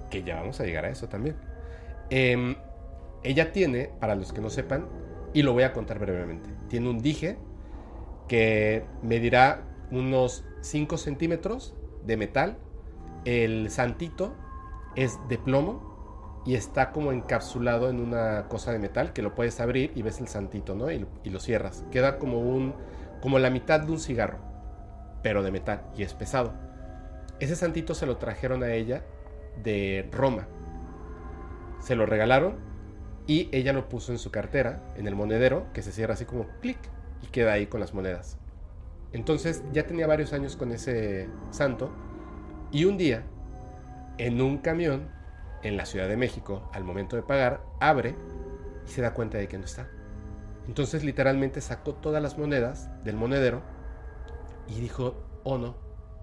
[0.10, 1.36] Que ya vamos a llegar a eso también.
[2.10, 2.56] Em,
[3.24, 4.88] ella tiene, para los que no sepan,
[5.34, 7.38] y lo voy a contar brevemente, tiene un dije
[8.32, 12.58] que medirá unos 5 centímetros de metal.
[13.26, 14.34] El santito
[14.96, 19.60] es de plomo y está como encapsulado en una cosa de metal que lo puedes
[19.60, 20.90] abrir y ves el santito, ¿no?
[20.90, 21.84] Y, y lo cierras.
[21.92, 22.74] Queda como un
[23.22, 24.40] como la mitad de un cigarro
[25.22, 26.54] pero de metal y es pesado.
[27.42, 29.04] Ese santito se lo trajeron a ella
[29.62, 30.48] de Roma.
[31.82, 32.60] Se lo regalaron
[33.28, 36.48] y ella lo puso en su cartera, en el monedero, que se cierra así como
[36.62, 36.80] clic
[37.22, 38.38] y queda ahí con las monedas.
[39.14, 41.92] Entonces ya tenía varios años con ese santo
[42.72, 43.24] y un día,
[44.18, 45.10] en un camión
[45.64, 48.16] en la Ciudad de México, al momento de pagar, abre
[48.88, 49.90] y se da cuenta de que no está.
[50.68, 53.62] Entonces literalmente sacó todas las monedas del monedero
[54.68, 55.76] y dijo, oh no,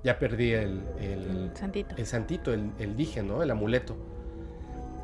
[0.04, 3.42] ya perdí el, el, santito, el, santito el, el, dije, ¿no?
[3.42, 3.96] El amuleto.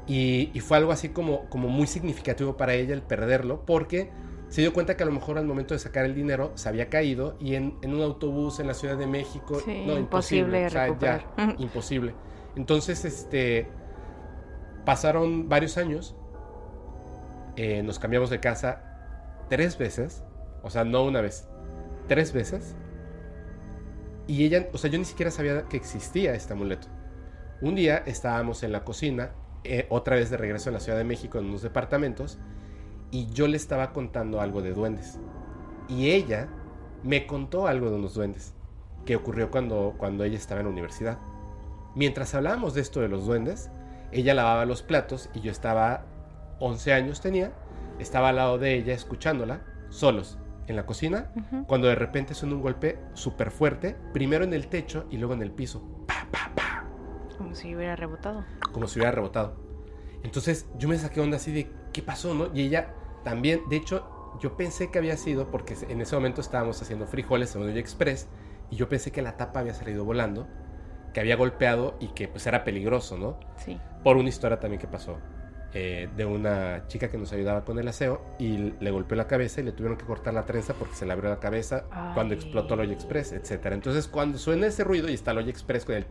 [0.06, 4.10] Y, y, fue algo así como, como muy significativo para ella el perderlo, porque
[4.54, 6.88] se dio cuenta que a lo mejor al momento de sacar el dinero se había
[6.88, 11.24] caído y en, en un autobús en la Ciudad de México, no, imposible, ya,
[11.58, 12.14] imposible.
[12.54, 13.66] Entonces, este,
[14.84, 16.14] pasaron varios años,
[17.56, 20.22] eh, nos cambiamos de casa tres veces,
[20.62, 21.48] o sea, no una vez,
[22.06, 22.76] tres veces,
[24.28, 26.86] y ella, o sea, yo ni siquiera sabía que existía este amuleto.
[27.60, 29.32] Un día estábamos en la cocina,
[29.64, 32.38] eh, otra vez de regreso a la Ciudad de México, en unos departamentos,
[33.14, 35.20] y yo le estaba contando algo de duendes.
[35.88, 36.48] Y ella
[37.04, 38.54] me contó algo de unos duendes,
[39.06, 41.18] que ocurrió cuando, cuando ella estaba en la universidad.
[41.94, 43.70] Mientras hablábamos de esto de los duendes,
[44.10, 46.06] ella lavaba los platos y yo estaba,
[46.58, 47.52] 11 años tenía,
[48.00, 51.30] estaba al lado de ella escuchándola, solos en la cocina,
[51.68, 55.42] cuando de repente suena un golpe súper fuerte, primero en el techo y luego en
[55.42, 56.04] el piso.
[56.08, 56.84] Pa, pa, pa.
[57.38, 58.44] Como si hubiera rebotado.
[58.72, 59.54] Como si hubiera rebotado.
[60.24, 62.34] Entonces yo me saqué onda así de, ¿qué pasó?
[62.34, 62.48] No?
[62.52, 62.92] Y ella
[63.24, 67.54] también, de hecho, yo pensé que había sido, porque en ese momento estábamos haciendo frijoles
[67.56, 68.28] en un express,
[68.70, 70.46] y yo pensé que la tapa había salido volando,
[71.12, 73.38] que había golpeado y que pues era peligroso, ¿no?
[73.56, 73.78] Sí.
[74.02, 75.18] Por una historia también que pasó
[75.76, 79.60] eh, de una chica que nos ayudaba con el aseo y le golpeó la cabeza
[79.60, 81.84] y le tuvieron que cortar la trenza porque se le abrió la cabeza
[82.14, 83.66] cuando explotó el Oye Express, etc.
[83.72, 86.06] Entonces, cuando suena ese ruido y está el Oye Express con el...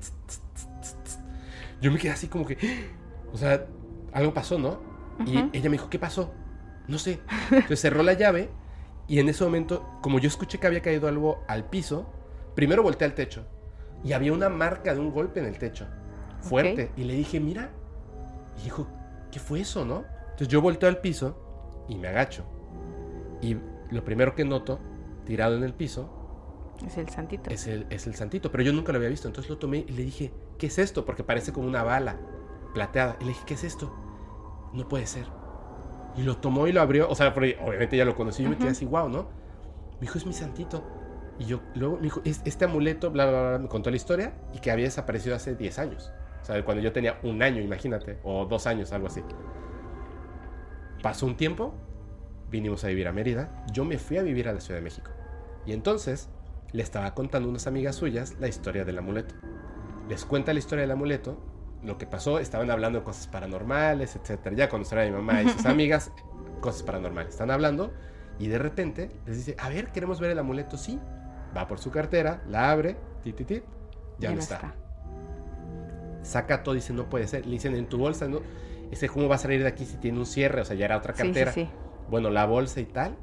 [1.79, 2.57] yo me quedé así como que...
[3.31, 3.65] O sea,
[4.11, 4.79] algo pasó, ¿no?
[5.25, 6.31] Y ella me dijo, ¿qué pasó?
[6.87, 7.19] No sé.
[7.51, 8.49] Entonces cerró la llave
[9.07, 12.05] y en ese momento, como yo escuché que había caído algo al piso,
[12.55, 13.45] primero volteé al techo
[14.03, 15.87] y había una marca de un golpe en el techo.
[16.41, 16.91] Fuerte.
[16.97, 17.69] Y le dije, mira.
[18.59, 18.87] Y dijo,
[19.31, 20.03] ¿qué fue eso, no?
[20.23, 22.43] Entonces yo volteo al piso y me agacho.
[23.41, 23.57] Y
[23.91, 24.79] lo primero que noto,
[25.25, 26.23] tirado en el piso,
[26.85, 27.49] es el santito.
[27.49, 29.27] Es el, es el santito, pero yo nunca lo había visto.
[29.27, 31.05] Entonces lo tomé y le dije, ¿qué es esto?
[31.05, 32.17] Porque parece como una bala
[32.73, 33.15] plateada.
[33.19, 33.93] Y le dije, ¿qué es esto?
[34.73, 35.42] No puede ser.
[36.15, 37.09] Y lo tomó y lo abrió.
[37.09, 39.23] O sea, obviamente ya lo conocí y me quedé así, wow, ¿no?
[39.95, 40.83] Me dijo, es mi santito.
[41.39, 44.59] Y yo, luego me dijo, este amuleto, bla, bla, bla, me contó la historia y
[44.59, 46.11] que había desaparecido hace 10 años.
[46.41, 49.23] O sea, cuando yo tenía un año, imagínate, o dos años, algo así.
[51.01, 51.73] Pasó un tiempo,
[52.51, 55.09] vinimos a vivir a Mérida, yo me fui a vivir a la Ciudad de México.
[55.65, 56.29] Y entonces
[56.73, 59.35] le estaba contando a unas amigas suyas la historia del amuleto.
[60.09, 61.37] Les cuenta la historia del amuleto,
[61.83, 64.53] lo que pasó, estaban hablando de cosas paranormales, etc.
[64.55, 66.11] Ya cuando a mi mamá y sus amigas,
[66.61, 67.31] cosas paranormales.
[67.31, 67.93] Están hablando
[68.39, 70.99] y de repente les dice, a ver, queremos ver el amuleto, sí.
[71.55, 73.63] Va por su cartera, la abre, tit, tit,
[74.17, 74.73] ya, no está
[76.23, 77.45] saca todo dice, no puede ser.
[77.45, 78.39] Le dicen, en tu bolsa, ¿no?
[78.91, 80.61] Ese, ¿cómo va a salir de aquí si tiene un cierre?
[80.61, 81.51] O sea, ya era otra cartera.
[81.51, 81.73] Sí, sí, sí.
[82.09, 83.15] Bueno, la bolsa y tal,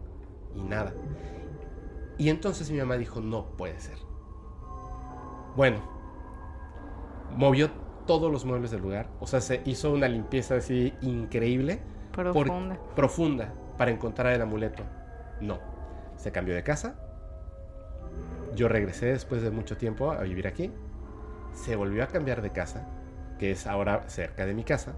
[0.55, 0.95] y nada.
[2.19, 3.99] Y entonces mi mamá dijo, no puede ser.
[5.57, 5.81] Bueno,
[7.37, 7.71] movió
[8.11, 9.07] todos los muebles del lugar.
[9.21, 11.81] O sea, se hizo una limpieza así increíble.
[12.11, 12.77] Profunda.
[12.97, 14.83] profunda para encontrar el amuleto.
[15.41, 15.59] No.
[16.17, 16.97] Se cambió de casa.
[18.57, 20.73] Yo regresé después de mucho tiempo a vivir aquí
[21.53, 22.87] se volvió a cambiar de casa,
[23.39, 24.95] que es ahora cerca de mi casa,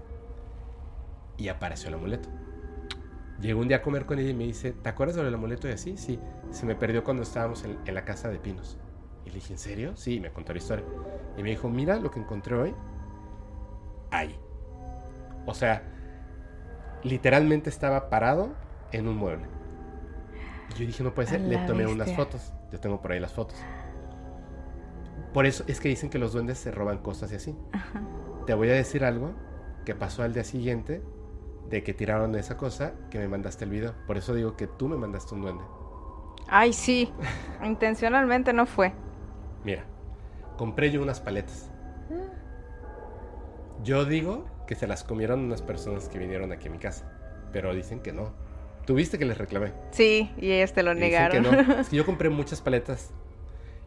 [1.37, 2.29] y apareció el amuleto.
[3.39, 5.67] Llegó un día a comer con ella y me dice, ¿te acuerdas del amuleto?
[5.67, 6.19] Y así, sí,
[6.51, 8.77] se me perdió cuando estábamos en, en la casa de Pinos.
[9.25, 9.95] Y le dije, ¿en serio?
[9.95, 10.85] Sí, me contó la historia.
[11.37, 12.73] Y me dijo, mira lo que encontré hoy.
[14.13, 14.39] Ahí.
[15.45, 15.83] O sea,
[17.03, 18.53] literalmente estaba parado
[18.91, 19.47] en un mueble.
[20.77, 21.41] Yo dije, no puede ser.
[21.41, 22.53] Le tomé unas fotos.
[22.71, 23.57] Yo tengo por ahí las fotos.
[25.33, 27.55] Por eso es que dicen que los duendes se roban cosas y así.
[28.45, 29.33] Te voy a decir algo
[29.83, 31.01] que pasó al día siguiente
[31.69, 33.95] de que tiraron esa cosa que me mandaste el video.
[34.05, 35.63] Por eso digo que tú me mandaste un duende.
[36.47, 37.11] Ay, sí.
[37.63, 38.93] Intencionalmente no fue.
[39.63, 39.85] Mira,
[40.57, 41.72] compré yo unas paletas.
[43.83, 47.11] Yo digo que se las comieron unas personas que vinieron aquí a mi casa,
[47.51, 48.31] pero dicen que no.
[48.85, 49.73] Tuviste que les reclamé.
[49.91, 51.43] Sí, y ellas te lo negaron.
[51.43, 51.73] Que no.
[51.79, 53.11] Es que yo compré muchas paletas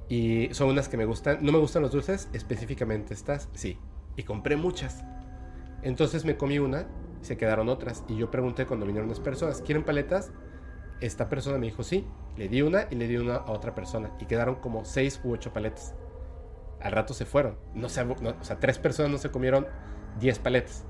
[0.09, 1.39] y son unas que me gustan.
[1.41, 3.79] No me gustan los dulces, específicamente estas, sí.
[4.17, 5.03] Y compré muchas.
[5.83, 6.87] Entonces me comí una,
[7.23, 8.05] se quedaron otras.
[8.09, 10.31] Y yo pregunté cuando vinieron las personas, ¿quieren paletas?
[11.01, 12.07] Esta persona me dijo sí.
[12.37, 14.11] Le di una y le di una a otra persona.
[14.21, 15.95] Y quedaron como seis u ocho paletas.
[16.81, 17.57] Al rato se fueron.
[17.75, 19.67] No, se, o sea, tres personas no se comieron
[20.19, 20.85] diez paletas.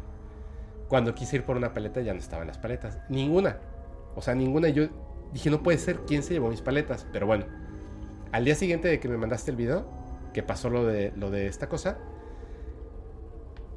[0.89, 2.99] Cuando quise ir por una paleta ya no estaban las paletas.
[3.09, 3.59] Ninguna.
[4.15, 4.69] O sea, ninguna.
[4.69, 4.89] Yo
[5.33, 6.01] dije, no puede ser.
[6.07, 7.07] ¿Quién se llevó mis paletas?
[7.13, 7.47] Pero bueno.
[8.33, 9.87] Al día siguiente de que me mandaste el video,
[10.35, 11.99] que pasó lo de, lo de esta cosa,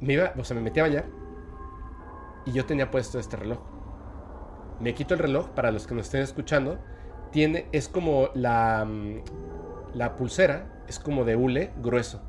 [0.00, 1.04] me iba, o sea, me metí a bañar
[2.44, 3.60] y yo tenía puesto este reloj.
[4.80, 6.78] Me quito el reloj, para los que nos estén escuchando,
[7.32, 9.22] tiene, es como la, mm,
[9.94, 12.22] la pulsera, es como de hule grueso.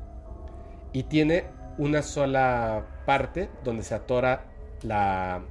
[0.92, 1.44] Y tiene
[1.78, 4.44] una sola parte donde se atora
[4.82, 5.42] la,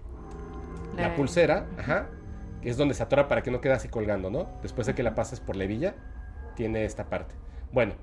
[0.95, 2.09] la pulsera, ajá,
[2.61, 4.49] que es donde se atora para que no quede así colgando, ¿no?
[4.61, 5.95] Después de que la pases por la hebilla,
[6.55, 7.33] tiene esta parte.
[7.71, 7.95] Bueno,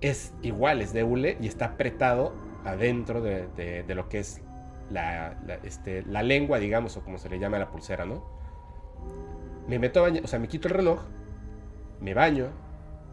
[0.00, 2.32] es igual, es de hule y está apretado
[2.64, 3.48] adentro de,
[3.82, 4.40] de, lo que es
[4.90, 8.24] la, este, la, lengua, digamos, o como se le llama a la pulsera, ¿no?
[9.66, 11.00] Me meto a bañar, o sea, me quito el reloj,
[12.00, 12.48] me baño,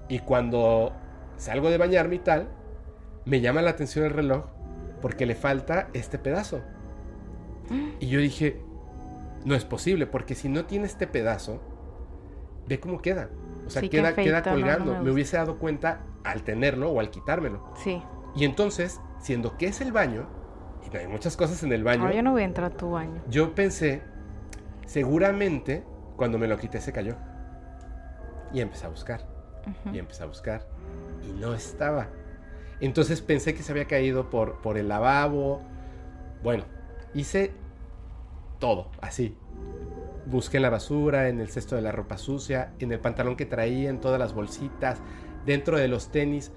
[0.08, 0.94] y cuando
[1.38, 2.48] salgo de bañarme y tal,
[3.26, 4.46] me llama la atención el reloj
[5.02, 6.62] porque le falta este pedazo.
[8.00, 8.62] Y yo dije,
[9.46, 11.62] no es posible, porque si no tiene este pedazo,
[12.68, 13.30] ve cómo queda.
[13.66, 15.02] O sea, queda, queda colgando.
[15.02, 17.74] me, hubiese dado cuenta al tenerlo o al quitármelo.
[17.76, 18.02] Sí.
[18.36, 20.28] Y entonces, siendo que es el baño,
[20.92, 22.04] y hay muchas cosas en el baño.
[22.04, 23.22] No, yo no voy a entrar a tu baño.
[23.28, 24.04] Yo pensé,
[24.86, 25.84] seguramente
[26.16, 27.16] cuando me lo quité se cayó.
[28.54, 29.35] Y empecé a buscar.
[29.92, 30.68] Y empecé a buscar.
[31.28, 32.08] Y no estaba.
[32.80, 35.62] Entonces pensé que se había caído por, por el lavabo.
[36.44, 36.66] Bueno,
[37.14, 37.52] hice
[38.60, 39.38] todo, así
[40.26, 43.46] busqué en la basura, en el cesto de la ropa sucia, en el pantalón que
[43.46, 45.00] traía, en todas las bolsitas,
[45.46, 46.52] dentro de los tenis.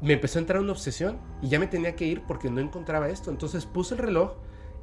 [0.00, 3.08] Me empezó a entrar una obsesión y ya me tenía que ir porque no encontraba
[3.08, 3.30] esto.
[3.30, 4.32] Entonces puse el reloj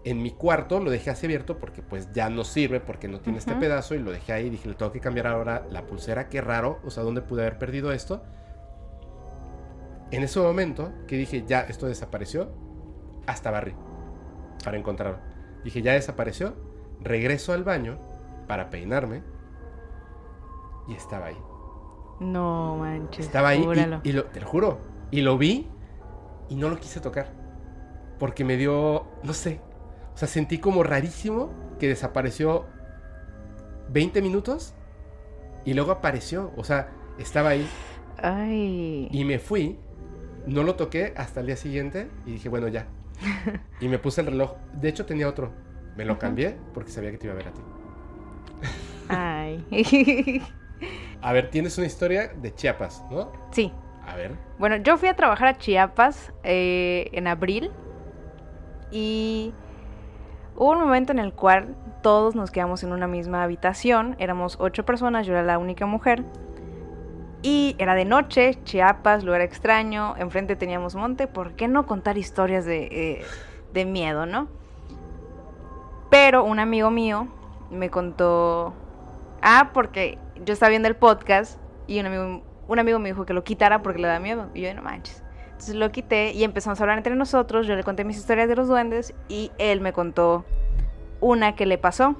[0.03, 3.37] en mi cuarto, lo dejé así abierto porque pues ya no sirve porque no tiene
[3.39, 4.49] este pedazo y lo dejé ahí.
[4.49, 7.57] Dije, le tengo que cambiar ahora la pulsera, qué raro, o sea, ¿dónde pude haber
[7.57, 8.23] perdido esto?
[10.11, 12.51] En ese momento que dije, ya, esto desapareció,
[13.27, 13.75] hasta barri
[14.63, 15.19] para encontrarlo.
[15.63, 16.55] Dije, ya desapareció,
[16.99, 17.99] regreso al baño
[18.47, 19.23] para peinarme
[20.87, 21.37] y estaba ahí.
[22.19, 23.25] No manches.
[23.25, 23.65] Estaba ahí
[24.03, 24.79] y, lo, te lo juro.
[25.11, 25.67] Y lo vi
[26.49, 27.31] y no lo quise tocar.
[28.19, 29.61] Porque me dio, no sé.
[30.13, 32.65] O sea, sentí como rarísimo que desapareció
[33.89, 34.73] 20 minutos
[35.65, 36.51] y luego apareció.
[36.55, 37.67] O sea, estaba ahí.
[38.17, 39.07] Ay.
[39.11, 39.79] Y me fui.
[40.45, 42.87] No lo toqué hasta el día siguiente y dije, bueno, ya.
[43.79, 44.55] y me puse el reloj.
[44.73, 45.51] De hecho, tenía otro.
[45.95, 47.61] Me lo cambié porque sabía que te iba a ver a ti.
[49.09, 50.41] Ay.
[51.21, 53.31] a ver, tienes una historia de Chiapas, ¿no?
[53.51, 53.71] Sí.
[54.07, 54.35] A ver.
[54.57, 57.71] Bueno, yo fui a trabajar a Chiapas eh, en abril
[58.89, 59.53] y
[60.61, 64.15] hubo un momento en el cual todos nos quedamos en una misma habitación.
[64.19, 66.23] Éramos ocho personas, yo era la única mujer.
[67.41, 71.25] Y era de noche, Chiapas, lugar extraño, enfrente teníamos monte.
[71.25, 73.25] ¿Por qué no contar historias de, eh,
[73.73, 74.49] de miedo, no?
[76.11, 77.27] Pero un amigo mío
[77.71, 78.75] me contó
[79.41, 83.33] Ah, porque yo estaba viendo el podcast y un amigo, un amigo me dijo que
[83.33, 84.51] lo quitara porque le da miedo.
[84.53, 85.23] Y yo, no manches.
[85.61, 87.67] Entonces lo quité y empezamos a hablar entre nosotros.
[87.67, 90.43] Yo le conté mis historias de los duendes y él me contó
[91.19, 92.15] una que le pasó.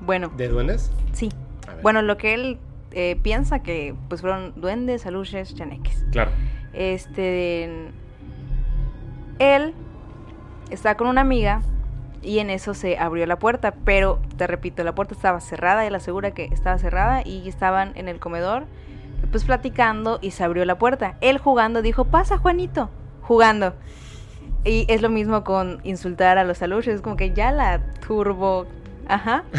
[0.00, 0.30] Bueno.
[0.36, 0.92] ¿De duendes?
[1.12, 1.28] Sí.
[1.82, 2.60] Bueno, lo que él
[2.92, 6.06] eh, piensa que pues fueron duendes, aluches, chaneques.
[6.12, 6.30] Claro.
[6.72, 7.64] Este.
[9.40, 9.74] Él
[10.70, 11.62] estaba con una amiga
[12.22, 15.96] y en eso se abrió la puerta, pero te repito, la puerta estaba cerrada, él
[15.96, 18.66] asegura que estaba cerrada y estaban en el comedor
[19.30, 21.16] pues platicando y se abrió la puerta.
[21.20, 22.90] Él jugando dijo, pasa Juanito,
[23.22, 23.74] jugando.
[24.64, 28.66] Y es lo mismo con insultar a los aluches, es como que ya la turbo,
[29.08, 29.44] ajá.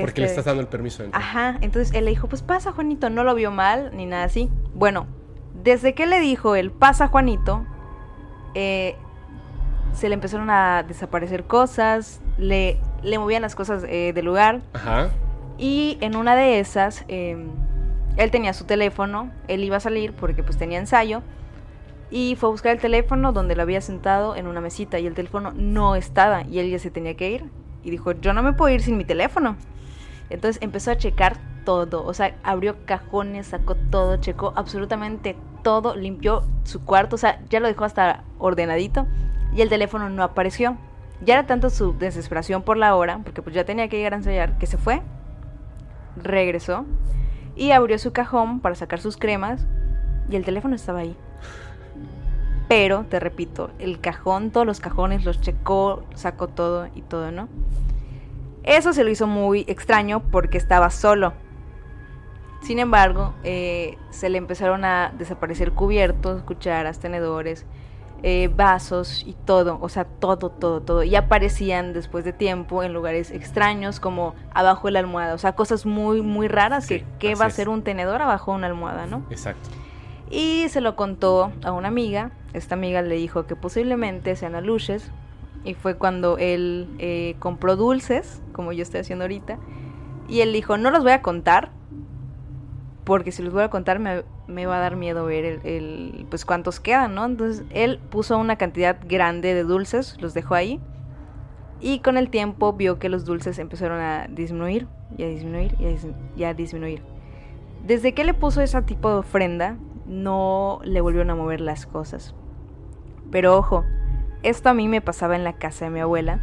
[0.00, 1.04] Porque le este estás dando el permiso.
[1.12, 4.48] Ajá, entonces él le dijo, pues pasa Juanito, no lo vio mal ni nada así.
[4.74, 5.06] Bueno,
[5.54, 7.66] desde que le dijo el pasa Juanito,
[8.54, 8.96] eh,
[9.92, 14.60] se le empezaron a desaparecer cosas, le, le movían las cosas eh, del lugar.
[14.72, 15.10] Ajá.
[15.58, 17.50] Y en una de esas, em,
[18.16, 21.22] él tenía su teléfono, él iba a salir porque pues tenía ensayo.
[22.10, 25.14] Y fue a buscar el teléfono donde lo había sentado en una mesita y el
[25.14, 27.44] teléfono no estaba y él ya se tenía que ir.
[27.82, 29.56] Y dijo, yo no me puedo ir sin mi teléfono.
[30.28, 36.42] Entonces empezó a checar todo, o sea, abrió cajones, sacó todo, checó absolutamente todo, limpió
[36.64, 39.06] su cuarto, o sea, ya lo dejó hasta ordenadito
[39.54, 40.76] y el teléfono no apareció.
[41.24, 44.16] Ya era tanto su desesperación por la hora, porque pues ya tenía que llegar a
[44.16, 45.02] ensayar, que se fue,
[46.16, 46.84] regresó
[47.56, 49.66] y abrió su cajón para sacar sus cremas
[50.30, 51.16] y el teléfono estaba ahí.
[52.68, 57.48] Pero, te repito, el cajón, todos los cajones los checó, sacó todo y todo, ¿no?
[58.62, 61.34] Eso se lo hizo muy extraño porque estaba solo.
[62.62, 67.66] Sin embargo, eh, se le empezaron a desaparecer cubiertos, cucharas, tenedores,
[68.24, 71.02] eh, vasos y todo, o sea, todo, todo, todo.
[71.02, 75.54] Y aparecían después de tiempo en lugares extraños, como abajo de la almohada, o sea,
[75.54, 79.06] cosas muy, muy raras, que qué va a ser un tenedor abajo de una almohada,
[79.06, 79.24] ¿no?
[79.30, 79.68] Exacto.
[80.30, 85.10] Y se lo contó a una amiga, esta amiga le dijo que posiblemente sean aluches,
[85.64, 89.58] y fue cuando él eh, compró dulces, como yo estoy haciendo ahorita,
[90.28, 91.70] y él dijo, no los voy a contar,
[93.04, 96.44] porque si los voy a contar me, me va a dar miedo ver el, pues
[96.44, 97.24] cuántos quedan, ¿no?
[97.24, 100.80] Entonces él puso una cantidad grande de dulces, los dejó ahí
[101.80, 104.86] y con el tiempo vio que los dulces empezaron a disminuir
[105.18, 105.76] y a disminuir
[106.36, 107.02] y a, disminuir.
[107.84, 112.36] Desde que le puso ese tipo de ofrenda, no le volvieron a mover las cosas.
[113.32, 113.84] Pero ojo,
[114.44, 116.40] esto a mí me pasaba en la casa de mi abuela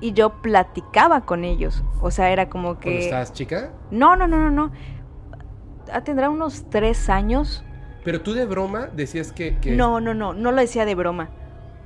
[0.00, 1.84] y yo platicaba con ellos.
[2.00, 2.90] O sea, era como que...
[2.90, 3.72] ¿Cuándo estabas chica?
[3.90, 4.72] No, no, no, no, no.
[5.92, 7.64] Ah, tendrá unos tres años.
[8.04, 11.30] Pero tú de broma decías que, No, no, no, no lo decía de broma.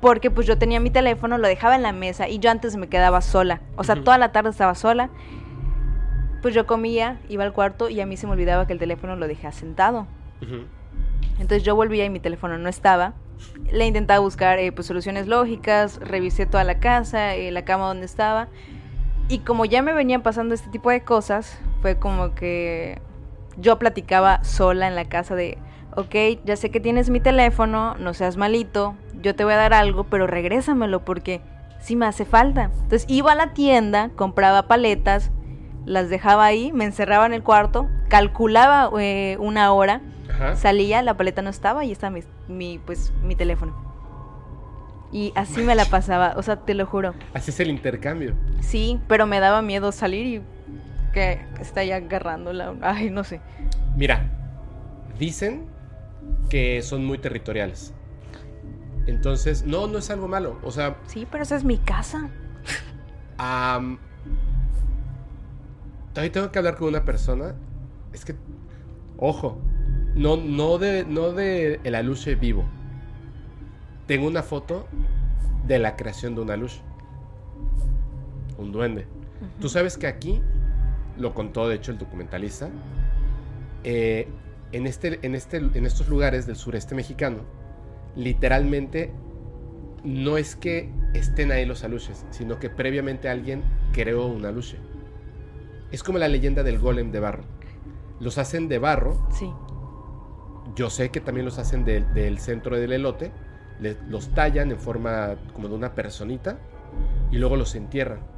[0.00, 2.88] Porque pues yo tenía mi teléfono, lo dejaba en la mesa y yo antes me
[2.88, 3.60] quedaba sola.
[3.76, 5.10] O sea, toda la tarde estaba sola.
[6.42, 9.16] Pues yo comía, iba al cuarto y a mí se me olvidaba que el teléfono
[9.16, 10.06] lo dejé sentado.
[11.38, 13.14] Entonces yo volvía y mi teléfono no estaba.
[13.72, 18.04] Le intentaba buscar eh, pues, soluciones lógicas, revisé toda la casa, eh, la cama donde
[18.04, 18.48] estaba.
[19.28, 23.00] Y como ya me venían pasando este tipo de cosas, fue como que
[23.56, 25.58] yo platicaba sola en la casa de,
[25.96, 26.14] ok,
[26.44, 30.04] ya sé que tienes mi teléfono, no seas malito, yo te voy a dar algo,
[30.04, 31.40] pero regrésamelo porque
[31.80, 32.64] sí me hace falta.
[32.64, 35.30] Entonces iba a la tienda, compraba paletas,
[35.84, 40.00] las dejaba ahí, me encerraba en el cuarto, calculaba eh, una hora,
[40.56, 42.16] salía, la paleta no estaba y estaba
[42.48, 43.84] mi, pues, mi teléfono.
[45.12, 47.14] Y así me la pasaba, o sea, te lo juro.
[47.34, 48.34] Así es el intercambio.
[48.60, 50.42] Sí, pero me daba miedo salir y
[51.14, 52.74] que está ahí agarrándola.
[52.82, 53.40] Ay, no sé.
[53.96, 54.30] Mira,
[55.18, 55.66] dicen
[56.50, 57.94] que son muy territoriales.
[59.06, 60.58] Entonces, no, no es algo malo.
[60.62, 60.96] O sea.
[61.06, 62.28] Sí, pero esa es mi casa.
[63.36, 63.98] Um,
[66.12, 67.54] todavía tengo que hablar con una persona.
[68.12, 68.34] Es que.
[69.16, 69.58] Ojo.
[70.14, 71.04] No, no de.
[71.04, 72.64] No de el aluche vivo.
[74.06, 74.86] Tengo una foto
[75.66, 76.80] de la creación de un aluche.
[78.58, 79.06] Un duende.
[79.60, 80.42] Tú sabes que aquí
[81.18, 82.68] lo contó de hecho el documentalista,
[83.84, 84.28] eh,
[84.72, 87.42] en, este, en, este, en estos lugares del sureste mexicano,
[88.16, 89.12] literalmente
[90.02, 94.78] no es que estén ahí los aluches, sino que previamente alguien creó una aluche.
[95.92, 97.44] Es como la leyenda del golem de barro.
[98.20, 99.26] Los hacen de barro.
[99.32, 99.50] Sí.
[100.74, 103.32] Yo sé que también los hacen del centro del elote.
[104.08, 106.58] los tallan en forma como de una personita
[107.30, 108.33] y luego los entierran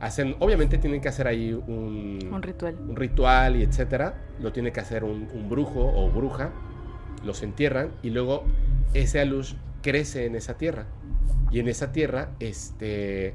[0.00, 2.76] hacen, obviamente tienen que hacer ahí un, ritual.
[2.88, 4.14] Un ritual y etcétera.
[4.40, 6.52] Lo tiene que hacer un, brujo o bruja.
[7.24, 8.44] Los entierran y luego
[8.94, 10.86] ese aluz crece en esa tierra.
[11.50, 13.34] Y en esa tierra, este,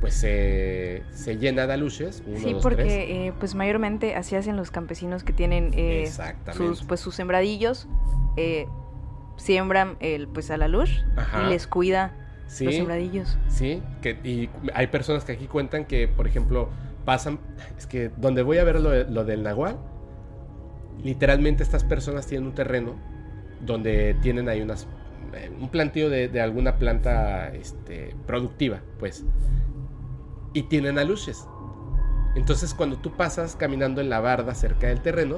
[0.00, 1.02] pues se,
[1.38, 2.22] llena de aluches.
[2.36, 6.10] sí, porque eh, pues mayormente así hacen los campesinos que tienen eh,
[6.52, 7.86] sus, pues, sus sembradillos.
[8.36, 8.66] Eh,
[9.36, 11.04] siembran el, pues a la luz
[11.42, 12.14] y les cuida
[12.50, 13.38] Sí, los.
[13.48, 16.68] Sí, que, y hay personas que aquí cuentan que, por ejemplo,
[17.04, 17.38] pasan,
[17.78, 19.78] es que donde voy a ver lo, del Nahual,
[21.04, 22.96] literalmente estas personas tienen un terreno
[23.64, 24.88] donde tienen ahí unas,
[25.32, 29.24] eh, un plantío de, alguna planta este, productiva, pues,
[30.52, 31.46] y tienen aluches.
[32.34, 35.36] Entonces cuando tú pasas caminando en la barda cerca del terreno,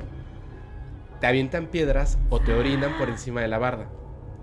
[1.20, 3.86] te avientan piedras o te orinan por encima de la barda.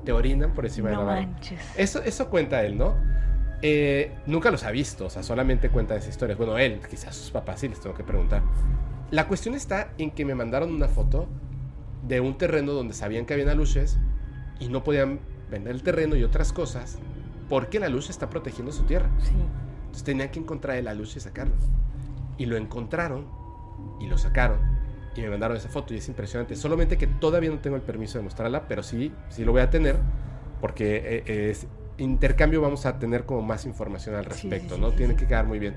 [0.04, 1.04] Te orinan por encima de la.
[1.04, 1.60] Manches.
[1.76, 2.95] Eso, eso cuenta él, ¿no?
[3.62, 6.38] Eh, nunca los ha visto, o sea, solamente cuenta esas historias.
[6.38, 8.41] Bueno, él, quizás sus papás sí les tengo que preguntar.
[9.12, 11.28] La cuestión está en que me mandaron una foto
[12.08, 13.97] de un terreno donde sabían que había luces
[14.60, 15.20] y no podían
[15.50, 17.00] vender el terreno y otras cosas
[17.50, 19.10] porque la luz está protegiendo su tierra.
[19.20, 19.34] Sí.
[19.80, 21.56] Entonces tenían que encontrar la luz y sacarlo.
[22.38, 23.28] Y lo encontraron
[24.00, 24.78] y lo sacaron
[25.20, 26.55] y me mandaron esa foto y es impresionante.
[26.55, 29.70] Solamente que todavía no tengo el permiso de mostrarla, pero sí, sí lo voy a
[29.70, 29.97] tener
[30.61, 31.67] porque eh, es
[31.97, 34.91] intercambio vamos a tener como más información al respecto, ¿no?
[34.91, 35.76] Tiene que quedar muy bien.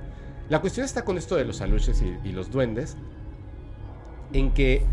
[0.48, 2.96] La cuestión está con esto de los aluches y, y, los duendes,
[4.32, 4.84] en que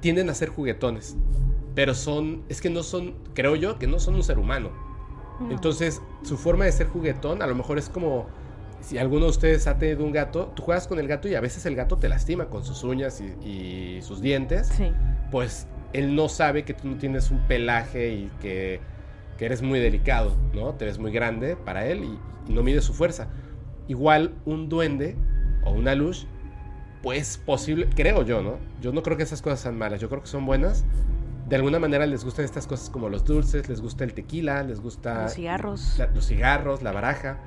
[0.00, 1.16] tienden a ser juguetones,
[1.74, 4.70] pero son, es que no son, creo yo, que no son un ser humano.
[5.40, 5.50] No.
[5.50, 8.26] Entonces, su forma de ser juguetón a lo mejor es como
[8.80, 11.40] si alguno de ustedes ha tenido un gato, tú juegas con el gato y a
[11.40, 14.68] veces el gato te lastima con sus uñas y, y sus dientes.
[14.68, 14.92] Sí.
[15.30, 18.80] Pues él no sabe que tú no tienes un pelaje y que
[19.38, 20.74] que eres muy delicado, ¿no?
[20.74, 23.28] Te ves muy grande para él y, y no mide su fuerza.
[23.86, 25.16] Igual un duende
[25.64, 26.26] o una luz,
[27.02, 28.58] pues posible, creo yo, ¿no?
[28.82, 30.84] Yo no creo que esas cosas sean malas, yo creo que son buenas.
[31.48, 34.80] De alguna manera les gustan estas cosas como los dulces, les gusta el tequila, les
[34.80, 35.22] gusta...
[35.22, 35.94] Los cigarros.
[35.98, 37.38] La, los cigarros, la baraja.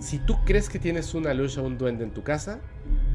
[0.00, 2.58] Si tú crees que tienes una luz o un duende en tu casa,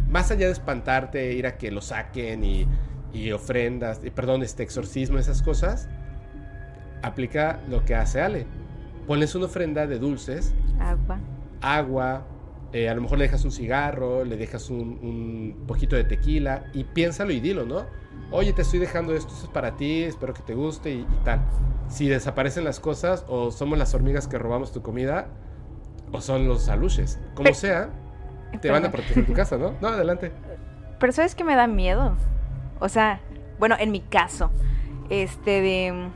[0.08, 2.68] más allá de espantarte, ir a que lo saquen y,
[3.12, 5.90] y ofrendas, y, perdón, este exorcismo, esas cosas,
[7.02, 8.46] aplica lo que hace Ale.
[9.08, 10.54] Pones una ofrenda de dulces.
[10.80, 11.20] Agua.
[11.62, 12.28] Agua.
[12.72, 16.66] Eh, a lo mejor le dejas un cigarro, le dejas un, un, poquito de tequila
[16.74, 17.86] y piénsalo y dilo, ¿no?
[18.32, 21.24] Oye, te estoy dejando esto, esto es para ti, espero que te guste y, y,
[21.24, 21.42] tal.
[21.88, 25.30] Si desaparecen las cosas o somos las hormigas que robamos tu comida
[26.16, 27.20] o son los aluches.
[27.34, 27.90] Como Pero, sea,
[28.62, 29.74] te van a proteger tu casa, ¿no?
[29.82, 30.32] No, adelante.
[31.00, 32.16] Pero ¿sabes que me da miedo?
[32.80, 33.20] O sea,
[33.60, 34.52] bueno, en mi caso,
[35.10, 36.10] este de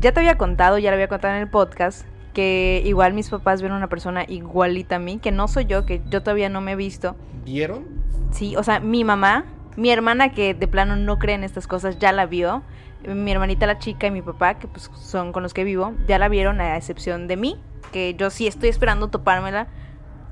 [0.00, 3.62] ya te había contado, ya lo había contado en el podcast, que igual mis papás
[3.62, 6.72] ven una persona igualita a mí, que no soy yo, que yo todavía no me
[6.72, 7.16] he visto.
[7.44, 7.84] ¿Vieron?
[8.30, 9.44] Sí, o sea, mi mamá,
[9.76, 12.62] mi hermana que de plano no cree en estas cosas, ya la vio.
[13.06, 16.18] Mi hermanita la chica y mi papá, que pues son con los que vivo, ya
[16.18, 17.60] la vieron a excepción de mí,
[17.92, 19.68] que yo sí estoy esperando topármela,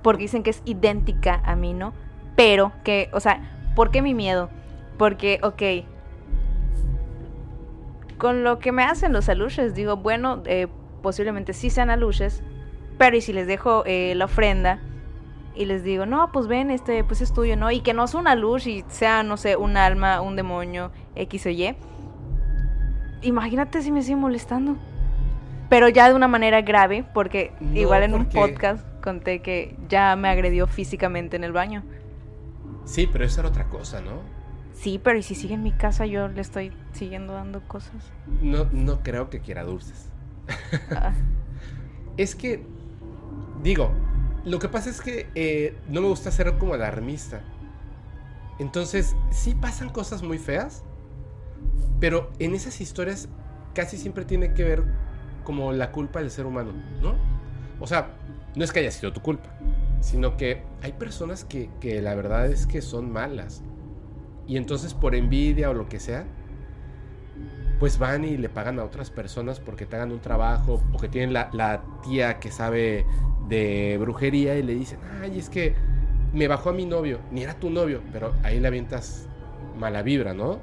[0.02, 1.92] porque dicen que es idéntica a mí, ¿no?
[2.36, 4.50] Pero que, o sea, ¿por qué mi miedo?
[4.98, 5.86] Porque, ok,
[8.18, 10.68] con lo que me hacen los aluches, digo, bueno, eh,
[11.02, 12.42] posiblemente sí sean aluches,
[12.98, 14.80] pero y si les dejo eh, la ofrenda
[15.54, 17.70] y les digo, no, pues ven, este, pues es tuyo, ¿no?
[17.70, 21.46] Y que no sea una luz y sea, no sé, un alma, un demonio, X
[21.46, 21.76] o Y.
[23.22, 24.76] Imagínate si me sigue molestando.
[25.72, 28.26] Pero ya de una manera grave, porque no, igual en porque...
[28.26, 31.82] un podcast conté que ya me agredió físicamente en el baño.
[32.84, 34.20] Sí, pero eso era otra cosa, ¿no?
[34.74, 38.12] Sí, pero ¿y si sigue en mi casa yo le estoy siguiendo dando cosas?
[38.42, 40.10] No, no creo que quiera dulces.
[40.90, 41.14] Ah.
[42.18, 42.66] es que,
[43.62, 43.92] digo,
[44.44, 47.40] lo que pasa es que eh, no me gusta ser como alarmista.
[48.58, 50.84] Entonces, sí pasan cosas muy feas,
[51.98, 53.30] pero en esas historias
[53.72, 54.84] casi siempre tiene que ver
[55.44, 57.14] como la culpa del ser humano, ¿no?
[57.80, 58.10] O sea,
[58.54, 59.50] no es que haya sido tu culpa,
[60.00, 63.62] sino que hay personas que, que la verdad es que son malas
[64.46, 66.24] y entonces por envidia o lo que sea,
[67.78, 71.08] pues van y le pagan a otras personas porque te hagan un trabajo o que
[71.08, 73.04] tienen la, la tía que sabe
[73.48, 75.74] de brujería y le dicen, ay, es que
[76.32, 79.28] me bajó a mi novio, ni era tu novio, pero ahí le avientas
[79.78, 80.60] mala vibra, ¿no?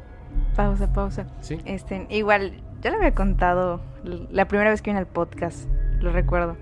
[0.55, 1.27] Pausa, pausa.
[1.41, 1.59] Sí.
[1.65, 3.82] Este, igual, ya le había contado
[4.32, 5.68] la primera vez que vine al podcast,
[5.99, 6.57] lo recuerdo.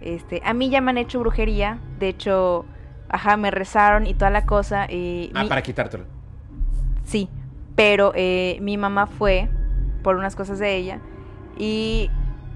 [0.00, 2.64] Este, a mí ya me han hecho brujería, de hecho,
[3.08, 4.90] ajá, me rezaron y toda la cosa.
[4.90, 5.48] Y ah, mi...
[5.48, 6.04] para quitártelo.
[7.04, 7.28] Sí,
[7.76, 9.48] pero eh, mi mamá fue
[10.02, 11.00] por unas cosas de ella
[11.56, 12.10] y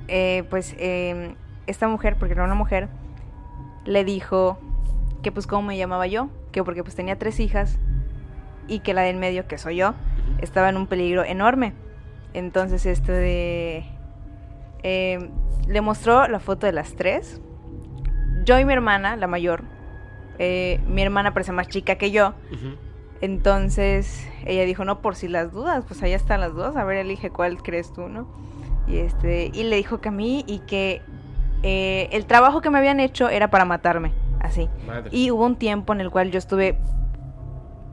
[0.09, 1.35] eh, pues eh,
[1.67, 2.89] esta mujer, porque era una mujer,
[3.85, 4.59] le dijo
[5.23, 7.79] que pues cómo me llamaba yo, que porque pues tenía tres hijas
[8.69, 9.95] y que la del medio, que soy yo,
[10.41, 11.73] estaba en un peligro enorme.
[12.33, 13.85] Entonces esto de...
[14.85, 15.31] Eh,
[15.67, 17.41] le mostró la foto de las tres.
[18.45, 19.65] Yo y mi hermana, la mayor,
[20.39, 22.35] eh, mi hermana parece más chica que yo.
[22.51, 22.77] Uh -huh.
[23.23, 26.99] Entonces ella dijo, no, por si las dudas, pues ahí están las dudas, a ver,
[26.99, 28.29] elige cuál crees tú, ¿no?
[28.87, 31.01] Y, este, y le dijo que a mí y que
[31.63, 34.69] eh, el trabajo que me habían hecho era para matarme, así.
[34.87, 35.09] Madre.
[35.11, 36.77] Y hubo un tiempo en el cual yo estuve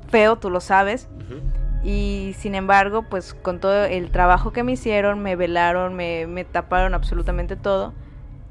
[0.09, 1.07] feo, tú lo sabes.
[1.15, 1.41] Uh -huh.
[1.83, 6.45] Y sin embargo, pues con todo el trabajo que me hicieron, me velaron, me, me
[6.45, 7.93] taparon absolutamente todo,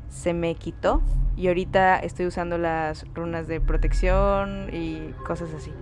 [0.08, 1.02] se me quitó.
[1.36, 5.72] Y ahorita estoy usando las runas de protección y cosas así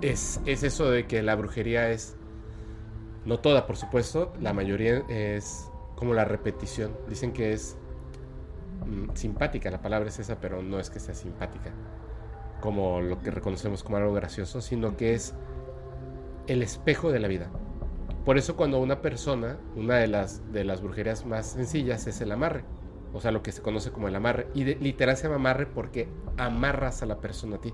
[0.00, 2.16] es, es eso de que la brujería es
[3.24, 6.96] No toda, por supuesto, la mayoría es como la repetición.
[7.08, 7.76] Dicen que es
[8.86, 11.72] mm, simpática, la palabra es esa, pero no es que sea simpática,
[12.60, 15.34] como lo que reconocemos como algo gracioso, sino que es
[16.46, 17.50] el espejo de la vida.
[18.24, 22.32] Por eso cuando una persona, una de las, de las brujerías más sencillas es el
[22.32, 22.64] amarre,
[23.12, 26.08] o sea, lo que se conoce como el amarre, y literal se llama amarre porque
[26.36, 27.72] amarras a la persona a ti.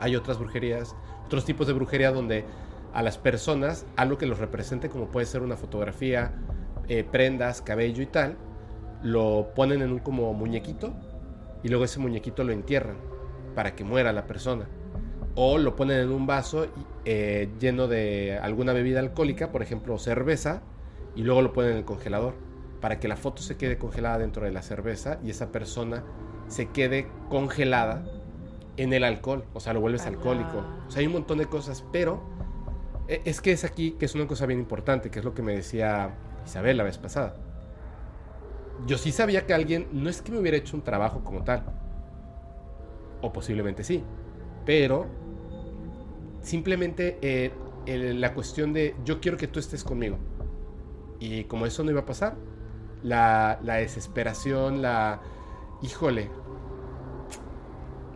[0.00, 0.94] Hay otras brujerías,
[1.24, 2.44] otros tipos de brujería donde
[2.92, 6.34] a las personas algo que los represente, como puede ser una fotografía,
[6.88, 8.36] eh, prendas, cabello y tal,
[9.02, 10.94] lo ponen en un como muñequito
[11.62, 12.96] y luego ese muñequito lo entierran
[13.54, 14.68] para que muera la persona.
[15.40, 16.66] O lo ponen en un vaso
[17.04, 20.62] eh, lleno de alguna bebida alcohólica, por ejemplo cerveza,
[21.14, 22.34] y luego lo ponen en el congelador
[22.80, 26.02] para que la foto se quede congelada dentro de la cerveza y esa persona
[26.48, 28.04] se quede congelada
[28.76, 30.64] en el alcohol, o sea, lo vuelves alcohólico.
[30.88, 32.20] O sea, hay un montón de cosas, pero
[33.06, 35.42] e, es que es aquí que es una cosa bien importante, que es lo que
[35.42, 37.36] me decía Isabel la vez pasada.
[38.88, 41.62] Yo sí sabía que alguien, no es que me hubiera hecho un trabajo como tal,
[43.20, 44.02] o posiblemente sí,
[44.66, 45.27] pero
[46.42, 47.52] simplemente eh,
[47.86, 50.18] la cuestión de yo quiero que tú estés conmigo.
[51.20, 52.36] Y como eso no iba a pasar,
[53.02, 55.20] la, la desesperación, la...
[55.82, 56.30] Híjole,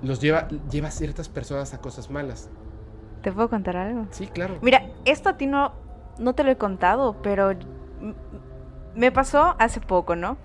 [0.03, 2.51] los lleva, lleva a ciertas personas a cosas malas.
[3.23, 4.07] ¿Te puedo contar algo?
[4.11, 4.57] Sí, claro.
[4.63, 5.73] Mira, esto a ti no,
[6.19, 7.53] no te lo he contado, pero
[8.95, 10.37] me pasó hace poco, ¿no?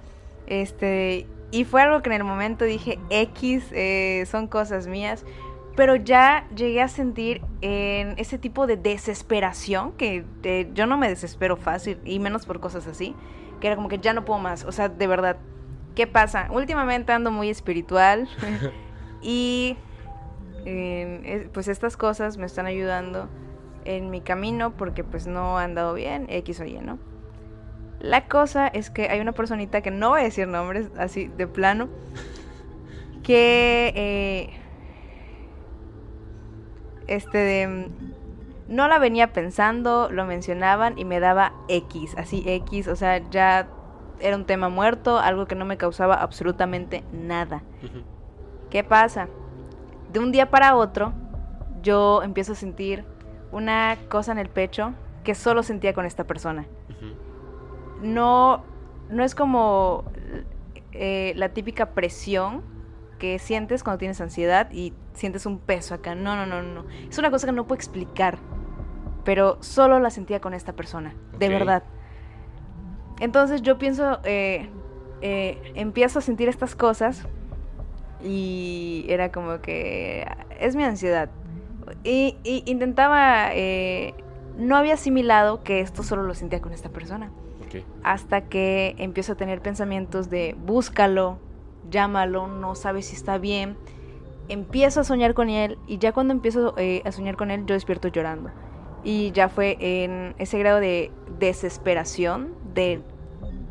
[0.45, 5.25] Este, y fue algo que en el momento dije, X, eh, son cosas mías,
[5.77, 10.25] pero ya llegué a sentir en ese tipo de desesperación, que
[10.73, 13.15] yo no me desespero fácil, y menos por cosas así,
[13.61, 15.37] que era como que ya no puedo más, o sea, de verdad,
[15.93, 16.47] ¿qué pasa?
[16.49, 18.27] Últimamente ando muy espiritual.
[19.19, 19.77] Y
[21.53, 23.29] pues estas cosas me están ayudando
[23.83, 26.99] en mi camino porque pues no han dado bien, X o Y, ¿no?
[27.99, 31.47] La cosa es que hay una personita que no voy a decir nombres así de
[31.47, 31.89] plano,
[33.23, 34.59] que eh,
[37.07, 37.89] este de,
[38.67, 43.67] no la venía pensando, lo mencionaban y me daba X, así X, o sea, ya
[44.19, 47.61] era un tema muerto, algo que no me causaba absolutamente nada.
[48.69, 49.29] ¿Qué pasa?
[50.11, 51.13] De un día para otro,
[51.81, 53.05] yo empiezo a sentir
[53.51, 54.93] una cosa en el pecho
[55.23, 56.65] que solo sentía con esta persona.
[58.01, 58.63] No,
[59.09, 60.03] no es como
[60.91, 62.61] eh, la típica presión
[63.17, 66.15] que sientes cuando tienes ansiedad y sientes un peso acá.
[66.15, 66.85] No, no, no, no.
[67.09, 68.37] Es una cosa que no puedo explicar.
[69.23, 71.13] Pero solo la sentía con esta persona.
[71.37, 71.83] De verdad.
[73.19, 74.69] Entonces yo pienso, eh,
[75.21, 77.27] eh, empiezo a sentir estas cosas
[78.23, 80.25] y era como que
[80.59, 81.29] es mi ansiedad.
[82.03, 84.13] Y, intentaba, eh,
[84.57, 87.31] no había asimilado que esto solo lo sentía con esta persona.
[88.03, 91.39] Hasta que empiezo a tener pensamientos de búscalo,
[91.89, 93.77] llámalo, no sabes si está bien.
[94.49, 97.73] Empiezo a soñar con él y ya cuando empiezo eh, a soñar con él yo
[97.73, 98.49] despierto llorando.
[99.03, 103.01] Y ya fue en ese grado de desesperación, de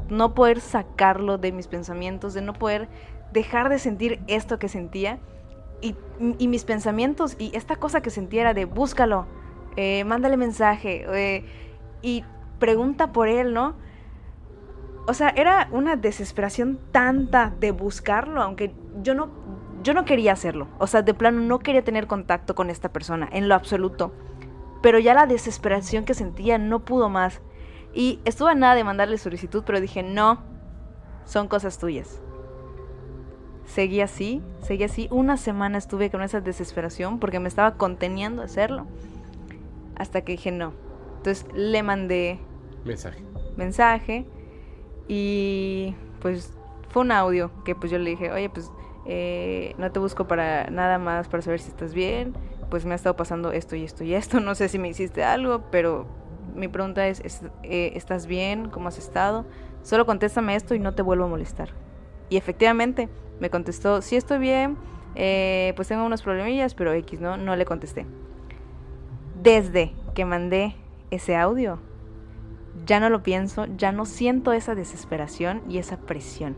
[0.08, 2.88] no poder sacarlo de mis pensamientos, de no poder
[3.32, 5.18] dejar de sentir esto que sentía
[5.80, 5.94] y,
[6.48, 9.26] mis pensamientos y esta cosa que sentía era de búscalo,
[9.76, 11.44] eh, mándale mensaje eh,
[12.02, 12.24] y
[12.58, 13.74] pregunta por él, ¿no?
[15.06, 19.30] O sea, era una desesperación tanta de buscarlo, aunque yo no,
[19.82, 20.68] yo no quería hacerlo.
[20.78, 24.12] O sea, de plano no quería tener contacto con esta persona, en lo absoluto.
[24.82, 27.40] Pero ya la desesperación que sentía no pudo más.
[27.94, 30.42] Y estuve a nada de mandarle solicitud, pero dije, no,
[31.24, 32.20] son cosas tuyas
[33.66, 35.08] seguí así, seguí así.
[35.10, 38.86] Una semana estuve con esa desesperación porque me estaba conteniendo hacerlo.
[39.96, 40.72] Hasta que dije no.
[41.18, 42.38] Entonces le mandé
[42.84, 43.22] mensaje.
[43.56, 44.26] Mensaje.
[45.08, 46.56] Y pues
[46.88, 48.70] fue un audio que pues yo le dije, oye, pues
[49.06, 52.34] eh, no te busco para nada más para saber si estás bien.
[52.70, 54.40] Pues me ha estado pasando esto y esto y esto.
[54.40, 56.06] No sé si me hiciste algo, pero
[56.54, 57.22] mi pregunta es,
[57.62, 58.68] eh, ¿estás bien?
[58.70, 59.44] ¿Cómo has estado?
[59.82, 61.70] Solo contéstame esto y no te vuelvo a molestar.
[62.28, 64.76] Y efectivamente, me contestó, sí estoy bien,
[65.14, 67.36] eh, pues tengo unos problemillas, pero X, ¿no?
[67.36, 68.06] No le contesté.
[69.42, 70.74] Desde que mandé
[71.10, 71.78] ese audio,
[72.86, 76.56] ya no lo pienso, ya no siento esa desesperación y esa presión.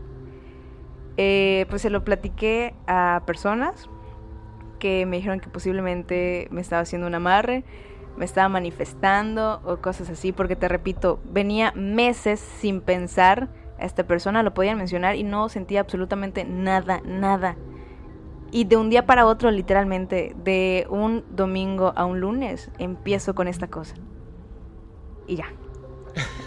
[1.17, 3.89] Eh, pues se lo platiqué a personas
[4.79, 7.65] que me dijeron que posiblemente me estaba haciendo un amarre,
[8.15, 13.49] me estaba manifestando o cosas así, porque te repito, venía meses sin pensar
[13.79, 17.57] esta persona, lo podían mencionar y no sentía absolutamente nada, nada.
[18.51, 23.47] Y de un día para otro, literalmente, de un domingo a un lunes, empiezo con
[23.47, 23.95] esta cosa.
[25.27, 25.45] y ya.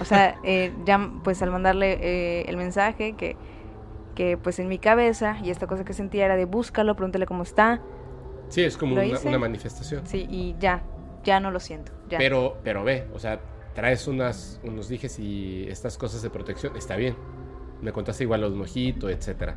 [0.01, 3.37] O sea, eh, ya pues al mandarle eh, el mensaje que,
[4.15, 7.43] que pues en mi cabeza y esta cosa que sentía era de búscalo, pregúntale cómo
[7.43, 7.81] está.
[8.49, 10.07] Sí, es como una, manifestación.
[10.07, 10.83] Sí, y ya,
[11.25, 11.93] ya no lo siento.
[12.09, 13.41] Pero, pero ve, o sea,
[13.75, 17.17] traes unas, unos dijes y estas cosas de protección, está bien.
[17.81, 19.57] Me contaste igual los mojitos, etcétera.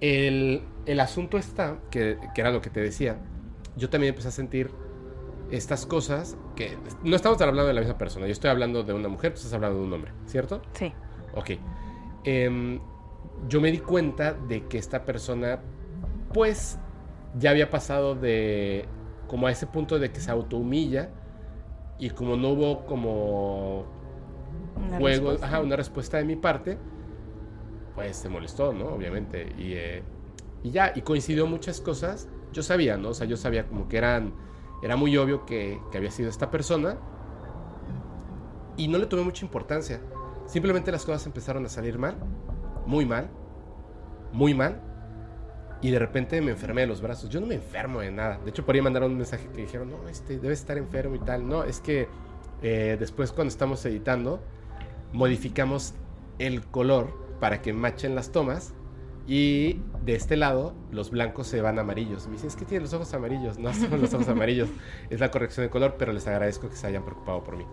[0.00, 3.18] El, el, asunto está, que, que era lo que te decía,
[3.76, 4.70] yo también empecé a sentir
[5.56, 8.26] estas cosas que no estamos hablando de la misma persona.
[8.26, 10.60] Yo estoy hablando de una mujer, tú estás hablando de un hombre, ¿cierto?
[10.72, 10.92] Sí.
[11.34, 11.50] Ok.
[12.24, 12.80] Em,
[13.48, 15.60] yo me di cuenta de que esta persona,
[16.32, 16.78] pues,
[17.38, 18.86] ya había pasado de
[19.28, 21.10] como a ese punto de que se autohumilla
[21.98, 23.86] y como no hubo como
[24.76, 25.46] una juego, respuesta.
[25.46, 26.78] Ajá, una respuesta de mi parte,
[27.94, 28.86] pues se molestó, ¿no?
[28.86, 29.54] Obviamente.
[29.56, 30.02] Y, eh,
[30.62, 32.28] y ya, y coincidió muchas cosas.
[32.52, 33.10] Yo sabía, ¿no?
[33.10, 34.34] O sea, yo sabía como que eran
[34.84, 36.98] era muy obvio que, había sido esta persona
[38.76, 39.98] y no le tomé mucha importancia.
[40.46, 42.16] Simplemente las cosas empezaron a salir mal,
[42.84, 43.30] muy mal,
[44.30, 44.82] muy mal.
[45.80, 47.30] Y de repente me enfermé de los brazos.
[47.30, 48.38] Yo no me enfermo de nada.
[48.44, 51.20] De hecho, por ahí mandaron un mensaje que dijeron, no, este, debes estar enfermo y
[51.20, 51.48] tal.
[51.48, 52.06] No, es que
[52.60, 54.42] eh, después cuando estamos editando,
[55.14, 55.94] modificamos
[56.38, 57.10] el color
[57.40, 58.74] para que machen las tomas
[59.26, 62.26] y de este lado, los blancos se van amarillos.
[62.26, 63.58] Me dicen, es que tiene los ojos amarillos.
[63.58, 64.68] No son los ojos amarillos,
[65.10, 67.64] es la corrección de color, pero les agradezco que se hayan preocupado por mí.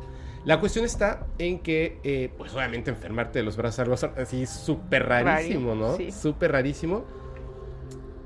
[0.45, 5.07] La cuestión está en que, eh, pues obviamente enfermarte de los brazos algo así súper
[5.07, 5.97] rarísimo, ¿no?
[6.11, 7.03] Súper rarísimo.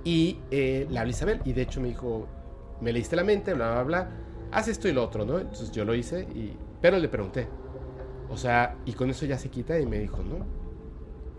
[0.05, 2.27] Y eh, la hablé Isabel, y de hecho me dijo,
[2.79, 4.09] me leíste la mente, bla, bla, bla,
[4.51, 5.39] haz esto y lo otro, ¿no?
[5.39, 7.47] Entonces yo lo hice, y, pero le pregunté,
[8.29, 10.45] o sea, y con eso ya se quita, y me dijo, no.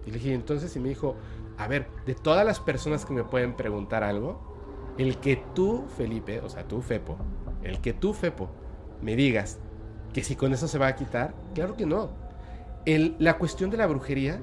[0.05, 1.17] Y le dije, entonces, y me dijo,
[1.59, 6.41] a ver, de todas las personas que me pueden preguntar algo, el que tú, Felipe,
[6.41, 7.17] o sea, tú, Fepo,
[7.63, 8.49] el que tú, Fepo,
[9.03, 9.59] me digas
[10.13, 12.11] que si con eso se va a quitar, claro que no.
[12.85, 14.41] El, la cuestión de la brujería,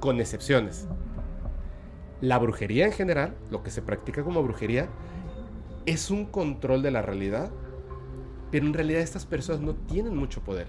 [0.00, 0.88] con excepciones.
[2.20, 4.88] La brujería en general, lo que se practica como brujería,
[5.86, 7.50] es un control de la realidad,
[8.50, 10.68] pero en realidad estas personas no tienen mucho poder.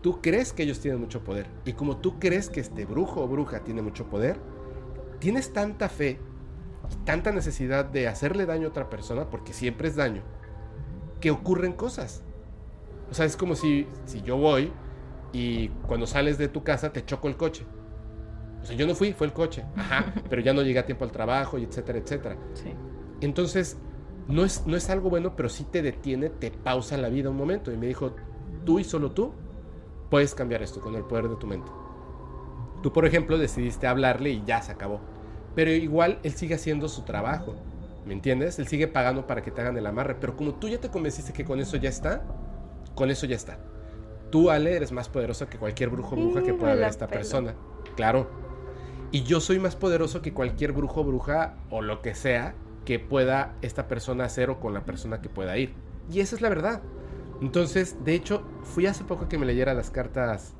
[0.00, 3.28] Tú crees que ellos tienen mucho poder, y como tú crees que este brujo o
[3.28, 4.40] bruja tiene mucho poder,
[5.22, 6.18] tienes tanta fe
[6.90, 10.20] y tanta necesidad de hacerle daño a otra persona, porque siempre es daño,
[11.20, 12.24] que ocurren cosas.
[13.08, 14.72] O sea, es como si, si yo voy
[15.32, 17.64] y cuando sales de tu casa te choco el coche.
[18.62, 19.64] O sea, yo no fui, fue el coche.
[19.76, 22.36] Ajá, pero ya no llegué a tiempo al trabajo y etcétera, etcétera.
[22.54, 22.74] Sí.
[23.20, 23.76] Entonces,
[24.26, 27.36] no es, no es algo bueno, pero sí te detiene, te pausa la vida un
[27.36, 27.70] momento.
[27.70, 28.16] Y me dijo,
[28.64, 29.32] tú y solo tú
[30.10, 31.70] puedes cambiar esto con el poder de tu mente.
[32.82, 35.11] Tú, por ejemplo, decidiste hablarle y ya se acabó.
[35.54, 37.56] Pero igual él sigue haciendo su trabajo.
[38.06, 38.58] ¿Me entiendes?
[38.58, 40.16] Él sigue pagando para que te hagan el amarre.
[40.20, 42.22] Pero como tú ya te convenciste que con eso ya está,
[42.94, 43.58] con eso ya está.
[44.30, 47.54] Tú, Ale, eres más poderoso que cualquier brujo o bruja que pueda ver esta persona.
[47.96, 48.30] Claro.
[49.10, 52.54] Y yo soy más poderoso que cualquier brujo o bruja o lo que sea
[52.86, 55.74] que pueda esta persona hacer o con la persona que pueda ir.
[56.10, 56.80] Y esa es la verdad.
[57.42, 60.54] Entonces, de hecho, fui hace poco que me leyera las cartas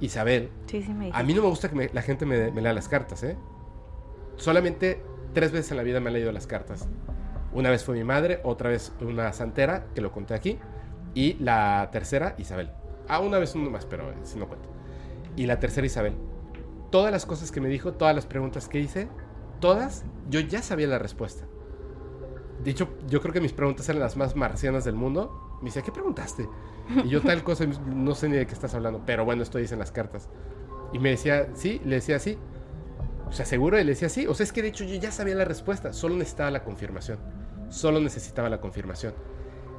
[0.00, 0.50] Isabel.
[0.66, 3.22] Sí, sí, me A mí no me gusta que la gente me, lea las cartas,
[3.22, 3.36] ¿eh?
[4.40, 5.02] Solamente
[5.34, 6.88] tres veces en la vida me han leído las cartas.
[7.52, 10.58] Una vez fue mi madre, otra vez una santera, que lo conté aquí,
[11.14, 12.70] y la tercera, Isabel.
[13.06, 14.68] Ah, una vez uno más, pero si no cuento.
[15.36, 16.14] Y la tercera, Isabel.
[16.90, 19.08] Todas las cosas que me dijo, todas las preguntas que hice,
[19.60, 21.44] todas, yo ya sabía la respuesta.
[22.64, 25.58] De hecho, yo creo que mis preguntas eran las más marcianas del mundo.
[25.60, 26.48] Me decía, ¿qué preguntaste?
[27.04, 29.74] Y yo tal cosa, no sé ni de qué estás hablando, pero bueno, esto dice
[29.74, 30.30] en las cartas.
[30.94, 32.38] Y me decía, sí, le decía sí.
[33.30, 34.26] O sea, seguro, le decía sí.
[34.26, 37.18] O sea, es que de hecho yo ya sabía la respuesta, solo necesitaba la confirmación.
[37.70, 39.14] Solo necesitaba la confirmación.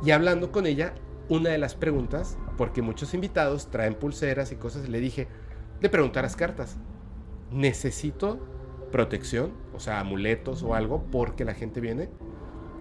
[0.04, 0.94] Y hablando con ella,
[1.30, 5.28] una de las preguntas, porque muchos invitados traen pulseras y cosas, le dije,
[5.82, 6.78] de preguntar las cartas.
[7.52, 8.40] Necesito
[8.92, 12.10] protección, o sea, amuletos o algo, porque la gente viene.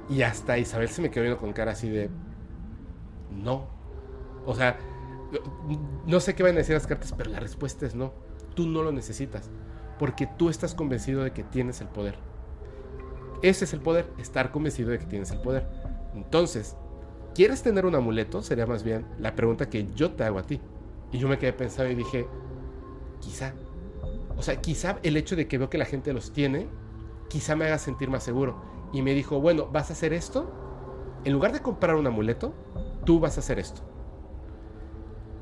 [0.09, 2.11] Y hasta Isabel se me quedó viendo con cara así de,
[3.31, 3.68] no,
[4.47, 4.79] o sea,
[6.07, 8.12] no sé qué van a decir las cartas, pero la respuesta es no.
[8.55, 9.51] Tú no lo necesitas,
[10.01, 12.17] porque tú estás convencido de que tienes el poder.
[13.43, 15.67] Ese es el poder, estar convencido de que tienes el poder.
[16.15, 16.75] Entonces,
[17.35, 18.43] ¿quieres tener un amuleto?
[18.43, 20.59] Sería más bien la pregunta que yo te hago a ti.
[21.13, 22.27] Y yo me quedé pensando y dije,
[23.21, 23.53] quizá.
[24.37, 26.67] O sea, quizá el hecho de que veo que la gente los tiene,
[27.29, 28.61] quizá me haga sentir más seguro.
[28.93, 30.51] Y me dijo, bueno, ¿vas a hacer esto?
[31.25, 32.55] En lugar de comprar un amuleto,
[33.05, 33.83] tú vas a hacer esto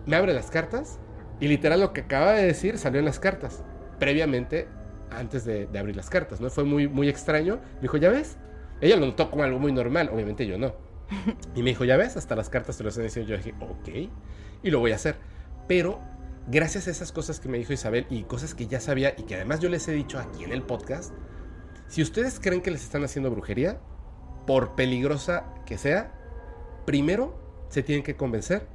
[0.09, 0.99] me abre las cartas
[1.39, 3.63] y literal lo que acaba de decir salió en las cartas,
[3.99, 4.68] previamente
[5.11, 6.51] antes de, abrir las cartas, ¿no?
[6.51, 7.61] Fue muy, muy extraño.
[7.76, 8.36] Me dijo, ¿ya ves?
[8.80, 10.74] Ella lo notó como algo muy normal, obviamente yo no.
[11.55, 12.16] Y me dijo, ¿ya ves?
[12.16, 13.30] Hasta las cartas te lo están diciendo.
[13.30, 14.11] Yo dije, ok,
[14.62, 15.16] y lo voy a hacer.
[15.66, 16.01] Pero
[16.46, 19.36] gracias a esas cosas que me dijo Isabel y cosas que ya sabía y que
[19.36, 21.12] además yo les he dicho aquí en el podcast,
[21.88, 23.80] si ustedes creen que les están haciendo brujería,
[24.46, 26.12] por peligrosa que sea,
[26.86, 27.38] primero
[27.68, 28.66] se tienen que convencer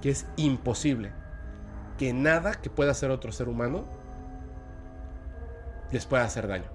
[0.00, 1.12] que es imposible,
[1.98, 3.86] que nada que pueda hacer otro ser humano
[5.92, 6.70] les pueda hacer daño.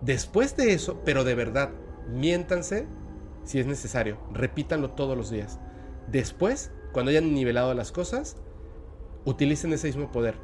[0.00, 1.70] Después de eso, pero de verdad,
[2.08, 2.86] miéntanse
[3.44, 5.58] si es necesario, repítanlo todos los días.
[6.06, 8.36] Después, cuando hayan nivelado las cosas,
[9.24, 10.34] utilicen ese mismo poder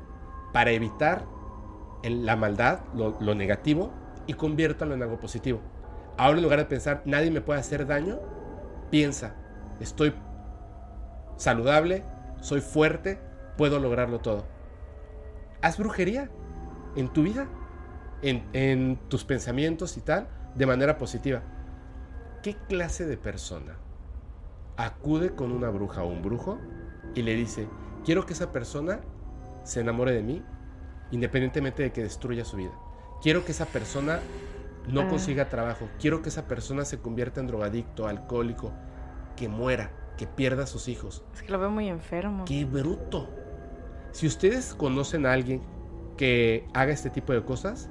[0.52, 1.26] para evitar
[2.02, 3.92] la maldad, lo, lo negativo,
[4.26, 5.60] y conviértanlo en algo positivo.
[6.16, 8.18] Ahora en lugar de pensar, nadie me puede hacer daño,
[8.90, 9.34] piensa,
[9.80, 10.14] estoy
[11.36, 12.04] saludable,
[12.40, 13.18] soy fuerte,
[13.56, 14.44] puedo lograrlo todo.
[15.60, 16.30] Haz brujería
[16.96, 17.48] en tu vida,
[18.28, 21.42] en, en tus pensamientos y tal, de manera positiva.
[22.42, 23.76] ¿Qué clase de persona
[24.76, 26.58] acude con una bruja o un brujo
[27.14, 27.68] y le dice,
[28.04, 29.00] quiero que esa persona
[29.62, 30.42] se enamore de mí,
[31.10, 32.72] independientemente de que destruya su vida?
[33.22, 34.20] Quiero que esa persona
[34.88, 35.08] no Ah.
[35.08, 35.88] consiga trabajo.
[35.98, 38.72] Quiero que esa persona se convierta en drogadicto, alcohólico,
[39.36, 41.24] que muera, que pierda a sus hijos.
[41.34, 42.44] Es que lo veo muy enfermo.
[42.44, 43.28] ¡Qué bruto!
[44.12, 45.62] Si ustedes conocen a alguien
[46.16, 47.88] que haga este tipo de cosas,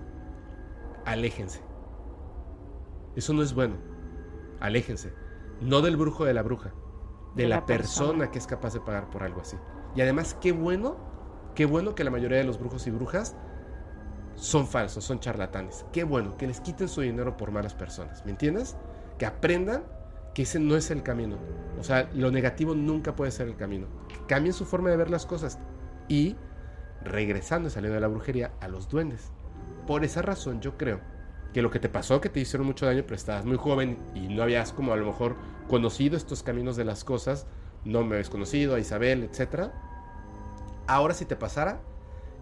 [1.06, 1.62] aléjense.
[3.16, 3.76] Eso no es bueno.
[4.60, 5.14] Aléjense.
[5.62, 6.74] No del brujo de la bruja,
[7.36, 8.08] de, De la, la persona.
[8.10, 8.32] persona.
[8.32, 9.58] que es capaz de pagar por algo así.
[9.96, 10.98] Y además, qué bueno,
[11.56, 13.36] qué bueno que la mayoría de los brujos y brujas
[14.36, 15.86] son falsos, son charlatanes.
[15.94, 18.26] Qué bueno que les quiten su dinero por malas personas.
[18.26, 18.76] ¿Me entiendes?
[19.20, 19.84] Que aprendan
[20.34, 21.38] que ese no es el camino.
[21.80, 23.86] O sea, lo negativo nunca puede ser el camino.
[24.10, 25.60] Que cambien su forma de ver las cosas.
[26.08, 26.36] Y
[27.04, 29.32] regresando y saliendo de la brujería a los duendes.
[29.88, 31.00] Por esa razón yo creo
[31.54, 34.28] que lo que te pasó, que te hicieron mucho daño, pero estabas muy joven y
[34.28, 35.36] no habías como a lo mejor
[35.68, 37.46] conocido estos caminos de las cosas,
[37.86, 39.70] no me habías conocido a Isabel, etc.
[40.88, 41.80] Ahora si te pasara,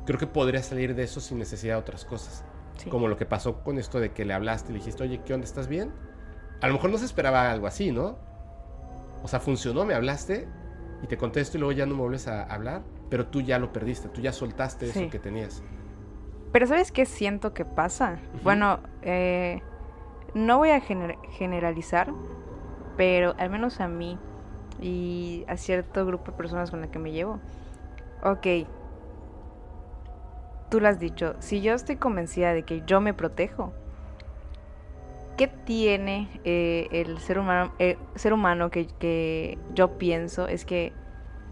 [0.05, 2.43] creo que podrías salir de eso sin necesidad de otras cosas.
[2.77, 2.89] Sí.
[2.89, 5.33] Como lo que pasó con esto de que le hablaste y le dijiste, oye, ¿qué
[5.33, 5.45] onda?
[5.45, 5.91] ¿Estás bien?
[6.61, 8.17] A lo mejor no se esperaba algo así, ¿no?
[9.23, 10.47] O sea, funcionó, me hablaste
[11.03, 13.73] y te contesto y luego ya no me vuelves a hablar, pero tú ya lo
[13.73, 15.09] perdiste, tú ya soltaste eso Sí.
[15.09, 15.61] que tenías.
[16.51, 18.19] Pero ¿sabes qué siento que pasa?
[18.43, 19.61] Bueno, eh,
[20.33, 22.11] no voy a gener- generalizar,
[22.97, 24.17] pero al menos a mí
[24.81, 27.39] y a cierto grupo de personas con la que me llevo.
[28.23, 28.47] Ok,
[30.69, 33.73] tú lo has dicho, si yo estoy convencida de que yo me protejo,
[35.37, 40.93] ¿qué tiene eh, el ser humano, eh, ser humano que, que yo pienso es que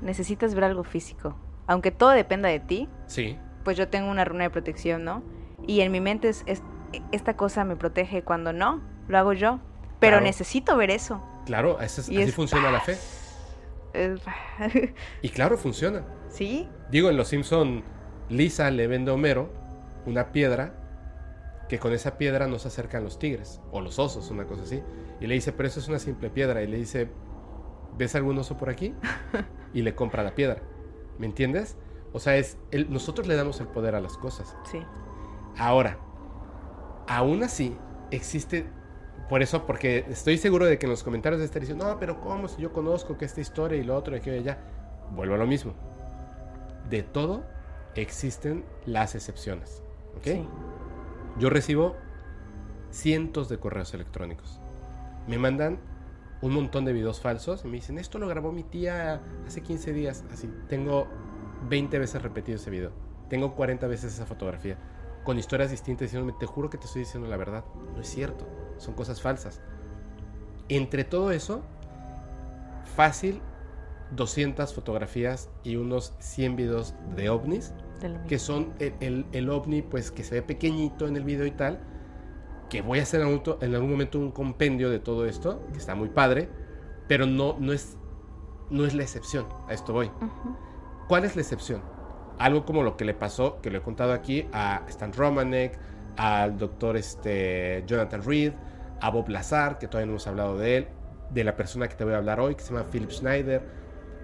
[0.02, 1.36] necesitas ver algo físico?
[1.68, 5.24] Aunque todo dependa de ti, Sí, pues yo tengo una runa de protección, ¿no?
[5.68, 6.64] Y en mi mente es, es-
[7.12, 9.60] esta cosa me protege cuando no, lo hago yo.
[10.00, 10.26] Pero Claro.
[10.26, 11.22] necesito ver eso.
[11.46, 12.98] claro, eso es- así es- funciona la fe.
[13.94, 14.22] Es-
[15.22, 16.04] Y claro, funciona.
[16.30, 16.68] ¿Sí?
[16.92, 17.84] Digo, en Los Simpson,
[18.30, 19.52] Lisa le vende a Homero
[20.06, 20.76] una piedra
[21.68, 24.82] que con esa piedra no se acercan los tigres o los osos, una cosa así.
[25.20, 26.62] Y le dice, pero eso es una simple piedra.
[26.64, 27.10] Y le dice,
[27.98, 28.94] ¿ves algún oso por aquí?
[29.74, 30.62] Y le compra la piedra.
[31.20, 31.78] ¿Me entiendes?
[32.14, 34.56] O sea, es el- nosotros le damos el poder a las cosas.
[34.72, 34.80] Sí.
[35.58, 35.98] Ahora,
[37.08, 37.76] aún así,
[38.12, 38.66] existe.
[39.30, 42.48] Por eso, porque estoy seguro de que en los comentarios este diciendo, no, pero ¿cómo?
[42.48, 44.58] Si yo conozco que esta historia y lo otro y y allá.
[45.16, 45.74] Vuelvo a lo mismo.
[46.90, 47.44] De todo
[47.96, 49.84] existen las excepciones.
[50.18, 50.24] ¿Ok?
[50.24, 50.48] Sí.
[51.38, 51.96] Yo recibo
[52.90, 54.60] cientos de correos electrónicos.
[55.28, 55.80] Me mandan
[56.42, 59.94] un montón de videos falsos y me dicen, esto lo grabó mi tía hace 15
[59.94, 60.24] días.
[60.32, 61.08] Así, tengo
[61.68, 62.92] 20 veces repetido ese video.
[63.30, 64.78] Tengo 40 veces esa fotografía.
[65.24, 67.64] Con historias distintas diciéndome, te juro que te estoy diciendo la verdad.
[67.94, 68.48] No es cierto.
[68.78, 69.62] Son cosas falsas.
[70.70, 71.62] Entre todo eso,
[72.96, 73.42] fácil
[74.16, 77.74] 200 fotografías y unos 100 videos de ovnis
[78.28, 81.52] que son el, el- el ovni, pues que se ve pequeñito en el video y
[81.52, 81.80] tal,
[82.70, 85.62] que voy a hacer en algún, to- en algún momento un compendio de todo esto,
[85.74, 86.50] que está muy padre,
[87.08, 87.98] pero no, no, es,
[88.70, 90.08] no es la excepción, a esto voy.
[90.08, 90.56] Ujú.
[91.10, 91.82] ¿Cuál es la excepción?
[92.38, 95.76] Algo como lo que le pasó, que lo he contado aquí, a Stan Romanek,
[96.18, 98.54] al doctor este, Jonathan Reed,
[99.02, 100.88] a Bob Lazar, que todavía no hemos hablado de él,
[101.32, 103.64] de la persona que te voy a hablar hoy, que se llama Philip Schneider.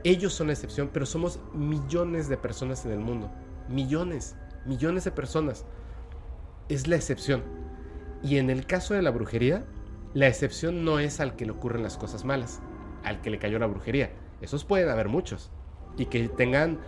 [0.03, 3.31] Ellos son la excepción, pero somos millones de personas en el mundo.
[3.67, 4.35] Millones,
[4.67, 5.65] millones de personas.
[6.69, 7.41] Es la excepción.
[8.21, 9.65] Y en el caso de la brujería,
[10.13, 12.61] la excepción no es al que le ocurren las cosas malas,
[13.03, 14.11] al que le cayó la brujería.
[14.39, 15.49] Esos pueden haber muchos
[15.97, 16.79] y que tengan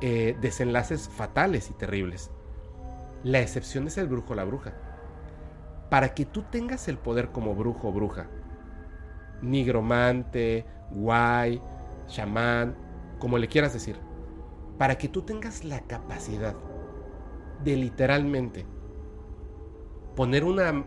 [0.00, 2.30] eh, desenlaces fatales y terribles.
[3.22, 4.72] La excepción es el brujo o la bruja.
[5.90, 8.28] Para que tú tengas el poder como brujo o bruja,
[9.42, 11.60] nigromante, guay,
[12.06, 12.76] chamán,
[13.18, 13.96] como le quieras decir,
[14.78, 16.54] para que tú tengas la capacidad
[17.62, 18.66] de literalmente
[20.16, 20.84] poner una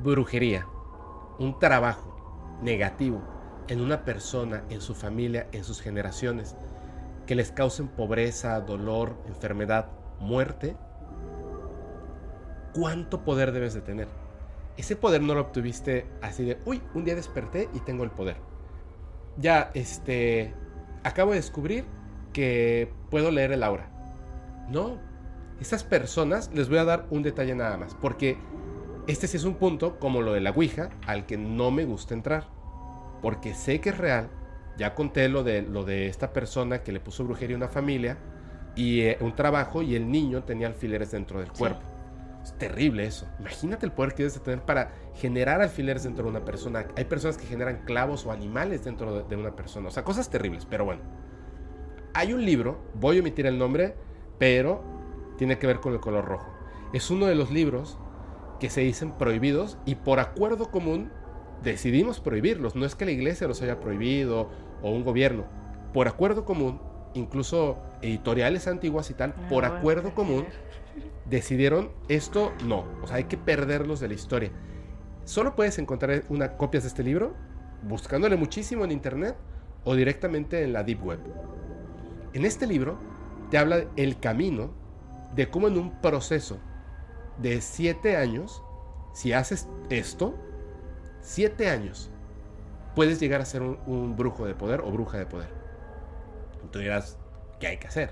[0.00, 0.66] brujería,
[1.38, 3.33] un trabajo negativo
[3.68, 6.56] en una persona, en su familia, en sus generaciones,
[7.26, 9.88] que les causen pobreza, dolor, enfermedad,
[10.20, 10.76] muerte,
[12.74, 14.08] ¿cuánto poder debes de tener?
[14.76, 18.36] Ese poder no lo obtuviste así de, uy, un día desperté y tengo el poder.
[19.36, 20.54] Ya, este,
[21.02, 21.84] acabo de descubrir
[22.32, 23.88] que puedo leer el aura.
[24.68, 24.98] No,
[25.60, 28.36] esas personas les voy a dar un detalle nada más, porque
[29.06, 32.14] este sí es un punto, como lo de la Ouija, al que no me gusta
[32.14, 32.53] entrar.
[33.24, 34.28] Porque sé que es real.
[34.76, 38.18] Ya conté lo de, lo de esta persona que le puso brujería a una familia
[38.76, 41.80] y eh, un trabajo y el niño tenía alfileres dentro del cuerpo.
[42.42, 43.26] Es terrible eso.
[43.40, 46.84] Imagínate el poder que debes de tener para generar alfileres dentro de una persona.
[46.98, 49.88] Hay personas que generan clavos o animales dentro de, de una persona.
[49.88, 51.00] O sea, cosas terribles, pero bueno.
[52.12, 53.94] Hay un libro, voy a omitir el nombre,
[54.38, 54.84] pero
[55.38, 56.52] tiene que ver con el color rojo.
[56.92, 57.96] Es uno de los libros
[58.60, 61.10] que se dicen prohibidos y por acuerdo común
[61.64, 62.76] decidimos prohibirlos.
[62.76, 64.50] No es que la iglesia los haya prohibido
[64.82, 65.44] o un gobierno.
[65.92, 66.80] Por acuerdo común,
[67.14, 70.44] incluso editoriales antiguas y tal, por acuerdo común,
[71.24, 72.84] decidieron esto no.
[73.02, 74.50] O sea, hay que perderlos de la historia.
[75.24, 77.34] Solo puedes encontrar una copias de este libro
[77.82, 79.36] buscándole muchísimo en internet
[79.84, 81.20] o directamente en la deep web.
[82.32, 82.98] En este libro
[83.50, 84.72] te habla el camino
[85.34, 86.58] de cómo en un proceso
[87.38, 88.62] de siete años,
[89.12, 90.34] si haces esto,
[91.24, 92.10] siete años,
[92.94, 95.48] puedes llegar a ser un, brujo de poder o bruja de poder.
[96.70, 97.18] Tú dirás,
[97.58, 98.10] ¿qué hay que hacer?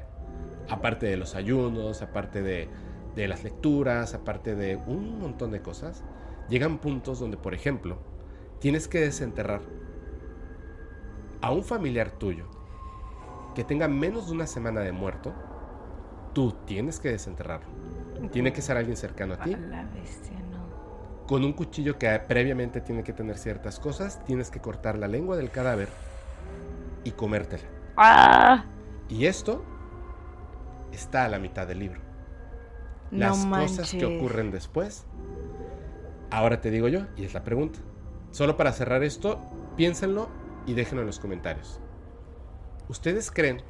[0.69, 2.69] Aparte de los ayunos, aparte de,
[3.15, 6.03] de las lecturas, aparte de un montón de cosas,
[6.49, 7.99] llegan puntos donde, por ejemplo,
[8.61, 9.61] tienes que desenterrar
[11.43, 12.47] a un familiar tuyo
[13.55, 15.35] que tenga menos de una semana de muerto,
[16.33, 17.69] tú tienes que desenterrarlo.
[18.31, 19.57] Tiene que ser alguien cercano a ti.
[21.27, 25.37] Con un cuchillo que previamente tiene que tener ciertas cosas, tienes que cortar la lengua
[25.37, 25.89] del cadáver
[27.05, 27.65] y comértela.
[27.97, 28.65] ¡Ah!
[29.09, 29.65] Y esto
[30.93, 32.01] está a la mitad del libro.
[33.11, 35.07] Las cosas que ocurren después.
[36.31, 37.79] Ahora te digo yo, y es la pregunta.
[38.31, 39.41] Solo para cerrar esto,
[39.77, 40.31] piénsenlo
[40.67, 41.79] y déjenlo en los comentarios.
[42.89, 43.63] ¿Ustedes creen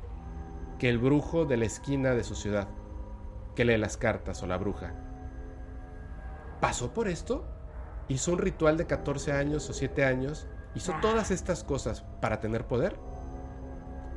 [0.79, 2.69] que el brujo de la esquina de su ciudad
[3.55, 4.95] que lee las cartas o la bruja,
[6.63, 7.45] pasó por esto,
[8.07, 10.47] hizo un ritual de 14 años o 7 años,
[10.77, 12.97] hizo todas estas cosas para tener poder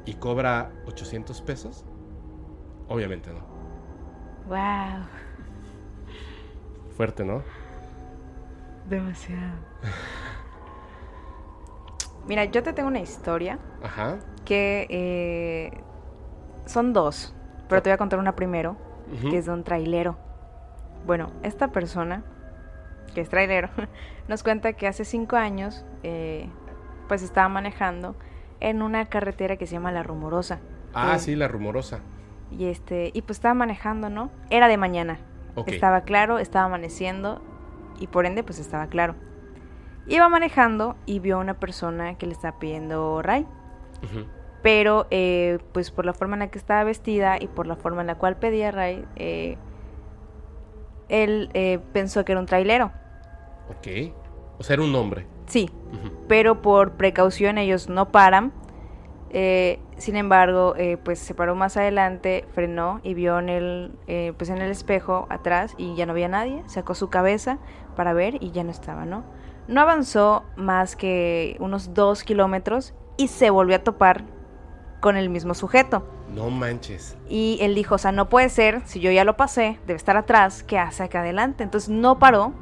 [0.06, 1.84] y cobra 800 pesos?
[2.88, 3.40] Obviamente no.
[4.48, 5.08] Wow.
[6.96, 7.42] Fuerte, ¿no?
[8.88, 9.58] Demasiado.
[12.28, 13.58] Mira, yo te tengo una historia.
[13.82, 14.20] Ajá.
[14.46, 15.82] Que eh,
[16.68, 17.34] son dos,
[17.68, 18.78] pero te voy a contar una primero
[19.20, 20.16] que es de un trailero.
[21.08, 22.24] Bueno, esta persona,
[23.14, 23.70] que es trailero,
[24.28, 26.50] nos cuenta que hace cinco años, eh,
[27.08, 28.16] pues estaba manejando
[28.60, 30.60] en una carretera que se llama La Rumorosa.
[30.94, 32.00] Ah, sí, La Rumorosa.
[32.52, 34.32] Y este, y pues estaba manejando, ¿no?
[34.50, 35.20] Era de mañana.
[35.68, 37.42] Estaba claro, estaba amaneciendo
[38.00, 39.16] y por ende pues estaba claro.
[40.08, 43.48] Iba manejando y vio a una persona que le estaba pidiendo ray
[44.66, 48.02] pero eh, pues por la forma en la que estaba vestida y por la forma
[48.02, 49.58] en la cual pedía Ray, eh,
[51.10, 52.92] él eh, pensó que era un trailero.
[53.70, 54.14] Ok,
[54.58, 55.26] o sea, era un hombre.
[55.48, 55.70] Sí,
[56.28, 58.52] pero por precaución ellos no paran.
[59.98, 64.72] sin embargo, pues se paró más adelante, frenó y vio en el, pues en el
[64.72, 66.64] espejo atrás y ya no había nadie.
[66.68, 67.60] Sacó su cabeza
[67.96, 69.24] para ver y ya no estaba, ¿no?
[69.68, 74.24] No avanzó más que unos dos kilómetros y se volvió a topar
[75.06, 76.04] con el mismo sujeto.
[76.34, 77.16] No manches.
[77.30, 80.18] Y él dijo, o sea, no puede ser, si yo ya lo pasé, debe estar
[80.18, 81.64] atrás, ¿qué hace acá adelante?
[81.64, 82.54] Entonces no paró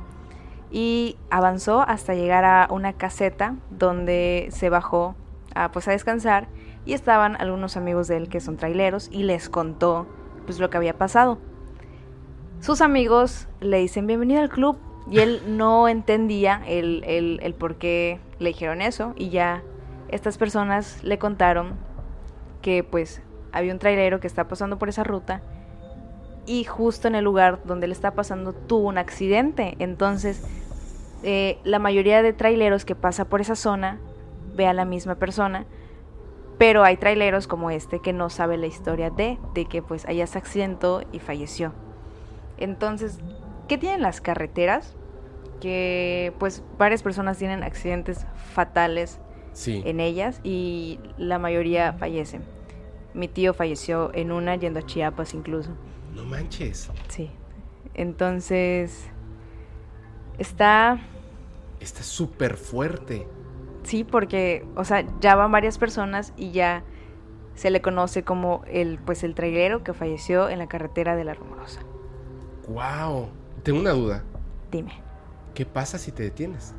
[0.70, 5.16] y avanzó hasta llegar a una caseta donde se bajó
[5.56, 6.50] a, pues, a descansar
[6.86, 10.06] y estaban algunos amigos de él que son traileros y les contó
[10.46, 11.38] pues lo que había pasado.
[12.60, 14.78] Sus amigos le dicen bienvenido al club
[15.10, 19.64] y él no entendía el, el, el por qué le dijeron eso y ya
[20.10, 21.93] estas personas le contaron
[22.64, 25.44] que pues había un trailero que está pasando por esa ruta
[26.48, 29.76] y justo en el lugar donde le está pasando tuvo un accidente.
[29.78, 30.42] Entonces,
[31.22, 34.00] eh, la mayoría de traileros que pasa por esa zona
[34.56, 35.66] ve a la misma persona,
[36.58, 40.26] pero hay traileros como este que no sabe la historia de, de que pues allá
[40.26, 41.74] se accidentó y falleció.
[42.58, 43.20] Entonces,
[43.68, 44.96] ¿qué tienen las carreteras?
[45.60, 49.20] Que pues varias personas tienen accidentes fatales
[49.66, 52.44] en ellas y la mayoría fallecen.
[53.14, 55.72] Mi tío falleció en una yendo a Chiapas incluso.
[56.16, 56.90] No manches.
[57.10, 57.30] Sí.
[57.94, 59.10] Entonces,
[60.38, 61.00] está...
[61.80, 63.28] Está súper fuerte.
[63.84, 66.84] Sí, porque, o sea, ya van varias personas y ya
[67.56, 71.34] se le conoce como el, pues, el trailero que falleció en la carretera de la
[71.34, 71.82] Rumorosa.
[72.68, 73.28] Wow.
[73.64, 74.24] Tengo una duda.
[74.72, 74.94] Dime.
[75.54, 76.74] ¿Qué pasa si te detienes?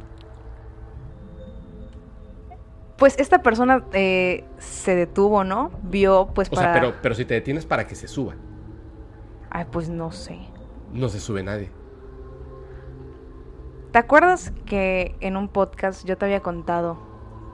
[2.96, 5.70] Pues esta persona eh, se detuvo, ¿no?
[5.82, 6.72] Vio, pues o para...
[6.72, 8.34] sea, pero, pero si te detienes para que se suba.
[9.50, 10.38] Ay, pues no sé.
[10.92, 11.70] No se sube nadie.
[13.90, 16.98] ¿Te acuerdas que en un podcast yo te había contado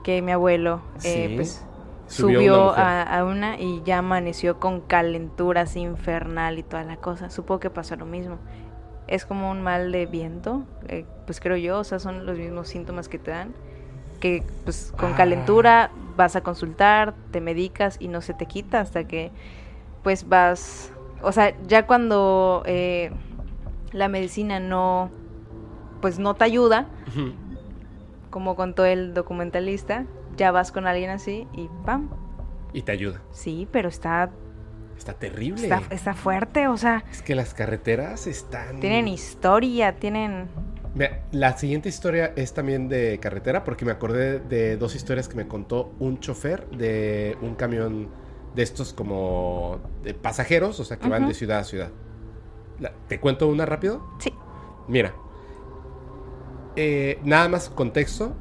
[0.03, 1.63] que mi abuelo eh, pues,
[2.07, 2.83] Subió subió, una mujer.
[2.83, 7.29] a, a una y ya amaneció con calentura así infernal y toda la cosa?
[7.29, 8.37] Supongo que pasó lo mismo.
[9.07, 12.67] Es como un mal de viento, eh, pues creo yo, o sea, son los mismos
[12.67, 13.53] síntomas que te dan.
[14.21, 15.17] Que pues con Ah.
[15.17, 19.31] calentura vas a consultar, te medicas y no se te quita hasta que
[20.03, 20.91] pues vas,
[21.21, 23.11] o sea, ya cuando eh,
[23.91, 25.09] la medicina no,
[26.01, 26.87] pues no te ayuda,
[28.29, 30.05] como contó el documentalista,
[30.37, 32.09] ya vas con alguien así y ¡pam!
[32.73, 33.21] Y te ayuda.
[33.31, 34.29] Sí, pero está,
[34.97, 35.61] Está terrible.
[35.63, 38.79] está, está fuerte, o sea, Es que las carreteras están...
[38.79, 40.47] tienen historia, tienen...
[41.31, 45.47] La siguiente historia es también de carretera porque me acordé de dos historias que me
[45.47, 48.09] contó un chofer de un camión
[48.55, 51.91] de estos como de pasajeros, o sea, que van de ciudad a ciudad.
[53.07, 54.05] ¿Te cuento una rápido?
[54.19, 54.33] Sí.
[54.89, 55.13] Mira,
[56.75, 58.33] eh, nada más contexto.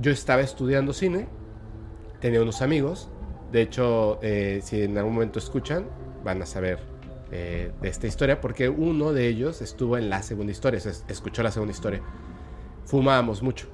[0.00, 1.28] Yo estaba estudiando cine,
[2.20, 3.10] tenía unos amigos.
[3.52, 5.86] De hecho, eh, si en algún momento escuchan,
[6.24, 6.78] van a saber
[7.32, 11.42] eh, de esta historia, porque uno de ellos estuvo en la segunda historia, o escuchó
[11.42, 12.02] la segunda historia.
[12.84, 13.68] Fumábamos mucho.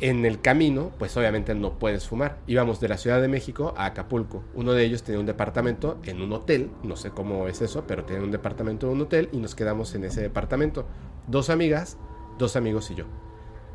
[0.00, 2.38] En el camino, pues obviamente no puedes fumar.
[2.46, 4.42] Íbamos de la Ciudad de México a Acapulco.
[4.54, 8.04] Uno de ellos tenía un departamento en un hotel, no sé cómo es eso, pero
[8.04, 10.86] tenía un departamento en un hotel y nos quedamos en ese departamento.
[11.26, 11.98] Dos amigas,
[12.38, 13.04] dos amigos y yo.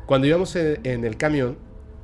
[0.06, 1.58] Cuando íbamos en el camión,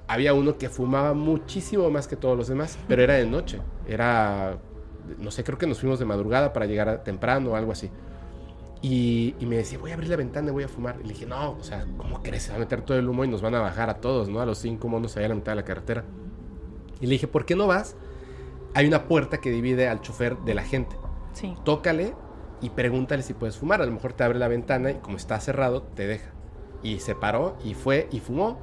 [0.06, 3.60] había uno que fumaba muchísimo más que todos los demás, pero era de noche.
[3.88, 4.58] Era,
[5.18, 7.90] no sé, creo que nos fuimos de madrugada para llegar a- temprano o algo así.
[8.80, 10.96] Y, y me decía, voy a abrir la ventana y voy a fumar.
[11.00, 12.44] Y le dije, no, o sea, ¿cómo crees?
[12.44, 14.40] Se va a meter todo el humo y nos van a bajar a todos, ¿no?
[14.40, 16.04] A los cinco monos allá a la mitad de la carretera.
[17.00, 17.94] Y le dije, ¿por qué no vas?
[18.74, 20.96] Hay una puerta que divide al chofer de la gente.
[21.32, 21.54] Sí.
[21.64, 22.14] Tócale
[22.60, 23.82] y pregúntale si puedes fumar.
[23.82, 26.30] A lo mejor te abre la ventana y como está cerrado, te deja.
[26.82, 28.58] Y se paró y fue y fumó.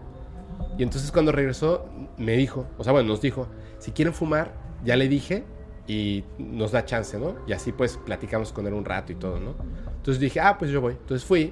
[0.78, 1.86] Y entonces cuando regresó,
[2.18, 5.46] me dijo, o sea, bueno, nos dijo, si quieren fumar, ya le dije
[5.90, 7.34] y nos da chance, ¿no?
[7.48, 9.56] Y así pues platicamos con él un rato y todo, ¿no?
[9.98, 10.94] Entonces dije, ah, pues yo voy.
[10.94, 11.52] Entonces fui.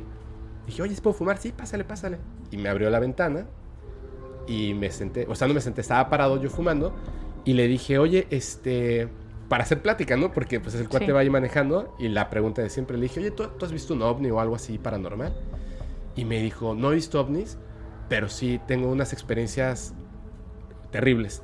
[0.67, 1.39] Dije, oye, ¿sí puedo fumar?
[1.39, 2.19] Sí, pásale, pásale.
[2.51, 3.47] Y me abrió la ventana
[4.45, 6.93] y me senté, o sea, no me senté, estaba parado yo fumando
[7.45, 9.07] y le dije, oye, este,
[9.49, 10.31] para hacer plática, ¿no?
[10.31, 11.11] Porque pues el cuate Sí.
[11.13, 13.95] va ahí manejando y la pregunta de siempre le dije, oye, ¿tú, tú has visto
[13.95, 15.35] un ovni o algo así paranormal?
[16.15, 17.57] Y me dijo, no he visto ovnis,
[18.07, 19.95] pero sí tengo unas experiencias
[20.91, 21.41] terribles.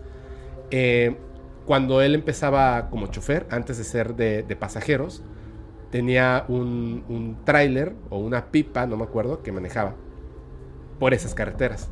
[0.70, 1.18] Eh,
[1.66, 5.24] cuando él empezaba como chofer, antes de ser de, de pasajeros,
[5.92, 9.96] tenía un, un tráiler o una pipa, no me acuerdo, que manejaba
[11.00, 11.90] por esas carreteras.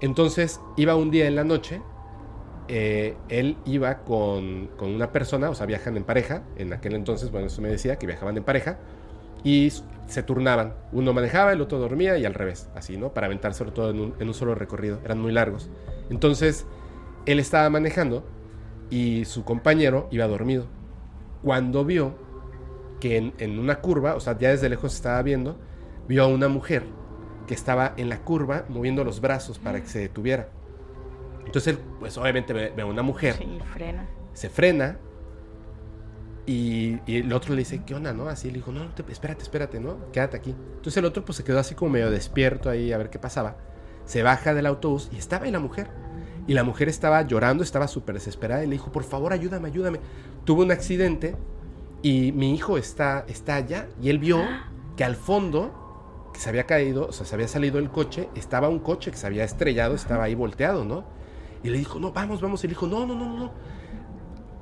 [0.00, 1.80] Entonces iba un día en la noche,
[2.68, 7.30] eh, él iba con, con una persona, o sea, viajan en pareja, en aquel entonces,
[7.30, 8.78] bueno, eso me decía, que viajaban en pareja,
[9.42, 9.72] y
[10.06, 10.74] se turnaban.
[10.92, 13.14] Uno manejaba, el otro dormía y al revés, así, ¿no?
[13.14, 15.70] Para aventárselo todo en un, en un solo recorrido, eran muy largos.
[16.10, 16.66] Entonces,
[17.26, 18.24] él estaba manejando
[18.90, 20.66] y su compañero iba dormido.
[21.42, 22.14] Cuando vio
[23.00, 25.56] que en, en una curva, o sea, ya desde lejos estaba viendo,
[26.08, 26.84] vio a una mujer
[27.46, 30.48] que estaba en la curva moviendo los brazos para que se detuviera.
[31.46, 34.06] Entonces él, pues obviamente ve, ve a una mujer, Sí, frena.
[34.34, 34.98] se frena
[36.46, 38.28] y, y el otro le dice, ¿qué onda, no?
[38.28, 40.10] Así le dijo, no, no te- espérate, espérate, ¿no?
[40.12, 40.50] Quédate aquí.
[40.76, 43.56] Entonces el otro pues se quedó así como medio despierto ahí a ver qué pasaba.
[44.06, 45.90] Se baja del autobús y estaba ahí la mujer.
[46.48, 50.00] Y la mujer estaba llorando, estaba súper desesperada y le dijo, por favor, ayúdame, ayúdame.
[50.44, 51.36] Tuvo un accidente
[52.02, 54.40] y mi hijo está, está allá y él vio
[54.96, 58.70] que al fondo, que se había caído, o sea, se había salido el coche, estaba
[58.70, 61.04] un coche que se había estrellado, estaba ahí volteado, ¿no?
[61.62, 62.64] Y le dijo, no, vamos, vamos.
[62.64, 63.52] Y le dijo, no, no, no, no.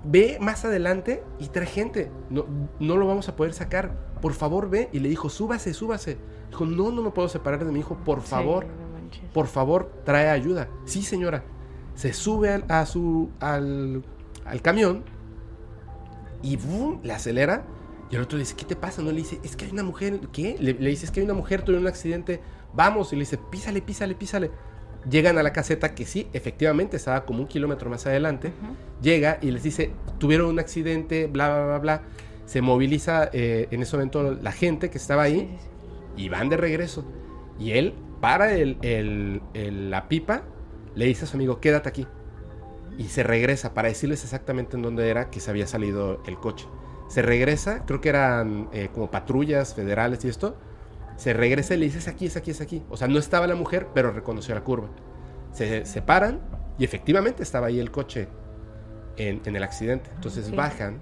[0.03, 2.11] Ve más adelante y trae gente.
[2.30, 2.47] No,
[2.80, 4.16] no lo vamos a poder sacar.
[4.20, 4.89] Por favor, ve.
[4.93, 6.18] Y le dijo, súbase, súbase.
[6.49, 7.97] Dijo, no, no me puedo separar de mi hijo.
[8.05, 10.68] Por favor, Sí, no por favor, trae ayuda.
[10.84, 11.45] Sí, señora.
[11.97, 14.05] Se sube al, a su, al,
[14.44, 15.03] al camión
[16.42, 17.01] y ¡bum!
[17.03, 17.64] le acelera.
[18.09, 19.03] Y el otro le dice, ¿qué te pasa?
[19.03, 20.20] No le dice, es que hay una mujer.
[20.32, 20.57] ¿Qué?
[20.61, 22.40] Le, le dice, es que hay una mujer, tuvo un accidente.
[22.72, 23.12] Vamos.
[23.12, 24.53] Y le dice, písale, písale, písale.
[25.11, 28.53] Llegan a la caseta que sí, efectivamente estaba como un kilómetro más adelante.
[29.01, 32.03] Llega y les dice, tuvieron un accidente, bla, bla, bla, bla.
[32.44, 35.59] Se moviliza eh, en ese momento la gente que estaba ahí
[36.16, 37.05] y van de regreso.
[37.59, 39.40] Y él para el,
[39.90, 40.42] la pipa,
[40.97, 42.07] le dice a su amigo, quédate aquí.
[42.99, 46.66] Y se regresa para decirles exactamente en dónde era que se había salido el coche.
[47.09, 50.57] Se regresa, creo que eran eh, como patrullas federales y esto
[51.16, 52.82] se regresa y le dice, es aquí, es aquí, es aquí.
[52.90, 54.88] O sea, no estaba la mujer, pero reconoció la curva.
[55.53, 56.40] Se separan
[56.78, 58.28] y efectivamente estaba ahí el coche
[59.16, 60.11] en, el accidente.
[60.14, 61.01] Entonces bajan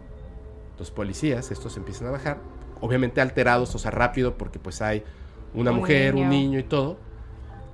[0.78, 2.38] los policías, estos empiezan a bajar,
[2.80, 5.04] obviamente alterados, o sea, rápido, porque pues hay
[5.52, 6.98] una mujer, un niño y todo.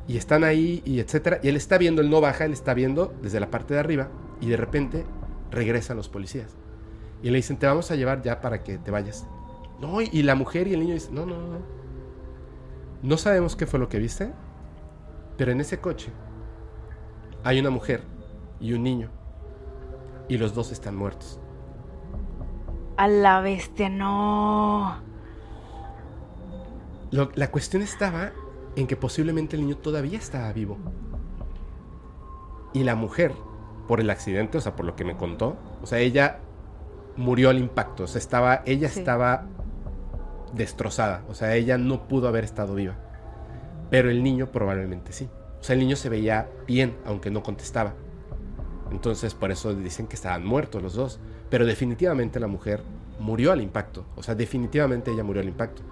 [0.08, 1.40] Y están ahí y etcétera.
[1.42, 4.08] Y él está viendo, él no baja, él está viendo desde la parte de arriba
[4.40, 5.04] y de repente
[5.50, 6.56] regresan los policías.
[7.22, 9.26] Y le dicen, te vamos a llevar ya para que te vayas.
[9.80, 11.58] No, y la mujer y el niño dicen, no, no, no.
[13.02, 14.32] No sabemos qué fue lo que viste,
[15.38, 16.10] pero en ese coche
[17.44, 18.02] hay una mujer
[18.60, 19.08] y un niño.
[20.28, 21.40] Y los dos están muertos.
[22.96, 25.00] A la bestia, no.
[27.10, 28.32] la cuestión estaba
[28.76, 30.78] en que posiblemente el niño todavía estaba vivo.
[32.72, 33.32] Y la mujer,
[33.88, 36.38] por el accidente, o sea, por lo que me contó, o sea, ella
[37.16, 38.04] murió al impacto.
[38.04, 39.46] O sea, estaba, ella estaba
[40.54, 41.24] destrozada.
[41.28, 42.96] O sea, ella no pudo haber estado viva.
[43.90, 45.28] Pero el niño probablemente sí.
[45.60, 47.94] O sea, el niño se veía bien, aunque no contestaba.
[48.90, 51.20] Entonces, por eso dicen que estaban muertos los dos.
[51.48, 52.82] Pero definitivamente la mujer
[53.18, 54.06] murió al impacto.
[54.16, 55.82] O sea, definitivamente ella murió al impacto.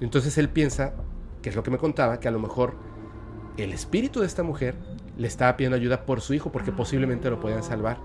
[0.00, 0.94] Entonces él piensa,
[1.42, 2.74] que es lo que me contaba, que a lo mejor
[3.56, 4.74] el espíritu de esta mujer
[5.16, 7.98] le estaba pidiendo ayuda por su hijo, porque posiblemente lo podían salvar.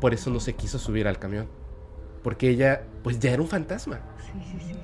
[0.00, 1.46] Por eso no se quiso subir al camión.
[2.22, 4.00] Porque ella, pues ya era un fantasma.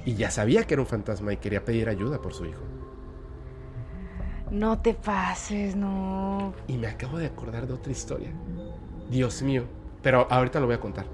[0.04, 2.62] Y ya sabía que era un fantasma y quería pedir ayuda por su hijo.
[4.50, 6.52] No te pases, no.
[6.66, 8.32] Y me acabo de acordar de otra historia.
[9.10, 9.64] Dios mío.
[10.02, 11.06] Pero ahorita lo voy a contar.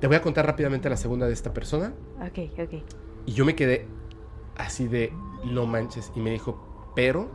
[0.00, 1.92] Te voy a contar rápidamente la segunda de esta persona.
[2.20, 2.82] Ok, ok.
[3.26, 3.86] Y yo me quedé
[4.56, 5.12] así de
[5.44, 6.12] no manches.
[6.14, 7.30] Y me dijo, pero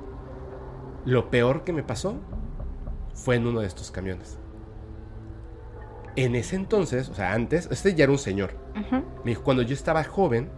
[1.05, 2.15] lo peor que me pasó
[3.13, 4.39] fue en uno de estos camiones.
[6.15, 8.55] En ese entonces, o sea, antes, este ya era un señor.
[9.23, 10.49] Me dijo, cuando yo estaba joven,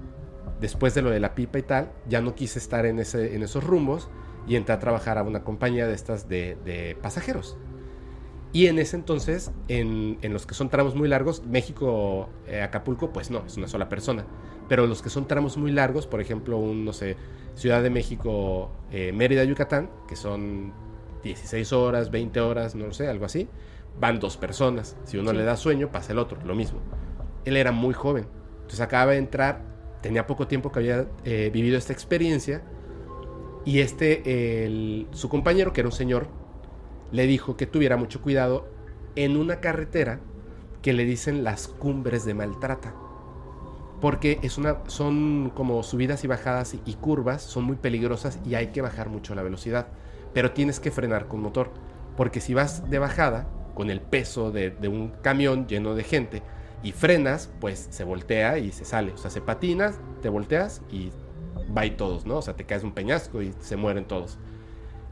[0.60, 3.44] después de lo de la pipa y tal, ya no quise estar en, ese, en
[3.44, 4.10] esos rumbos
[4.48, 7.58] y entré a trabajar a una compañía de estas de, pasajeros.
[8.52, 13.30] Y en ese entonces, en, los que son tramos muy largos, México, eh, Acapulco, pues
[13.30, 14.26] no, es una sola persona.
[14.70, 17.18] Pero los que son tramos muy largos, por ejemplo, un, no sé,
[17.56, 20.72] Ciudad de México, eh, Mérida, Yucatán, que son
[21.24, 23.50] 16 horas, 20 horas, no lo sé, algo así,
[24.00, 24.96] van dos personas.
[25.04, 26.80] Si uno le da sueño, pasa el otro, lo mismo.
[27.44, 28.28] Él era muy joven,
[28.62, 29.62] entonces acaba de entrar,
[30.02, 32.62] tenía poco tiempo que había eh, vivido esta experiencia
[33.66, 36.28] y este, su compañero, que era un señor,
[37.12, 38.68] le dijo que tuviera mucho cuidado
[39.16, 40.20] en una carretera
[40.82, 42.94] que le dicen las cumbres de Maltrata.
[44.02, 48.68] Porque es una, son como subidas y bajadas y curvas, son muy peligrosas y hay
[48.68, 49.88] que bajar mucho la velocidad.
[50.34, 51.72] Pero tienes que frenar con motor.
[52.16, 53.48] Porque si vas de bajada,
[53.80, 56.44] con el peso de, un camión lleno de gente
[56.84, 59.14] y frenas, pues se voltea y se sale.
[59.14, 61.14] O sea, se patinas, te volteas y
[61.76, 62.40] va y todos, ¿no?
[62.40, 64.38] O sea, te caes un peñasco y se mueren todos.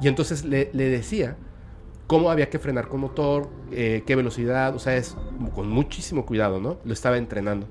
[0.02, 1.38] Y entonces le, decía
[2.08, 5.16] cómo había que frenar con motor, eh, qué velocidad, o sea, es
[5.56, 6.78] con muchísimo cuidado, ¿no?
[6.84, 7.68] Lo estaba entrenando.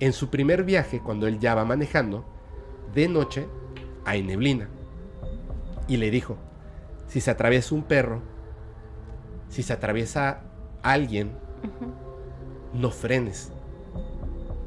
[0.00, 2.24] En su primer viaje, cuando él ya va manejando,
[2.94, 3.46] de noche
[4.04, 4.68] hay neblina.
[5.86, 6.36] Y le dijo,
[7.06, 8.22] si se atraviesa un perro
[9.50, 10.42] si se atraviesa
[10.82, 11.32] alguien,
[12.72, 13.52] no frenes,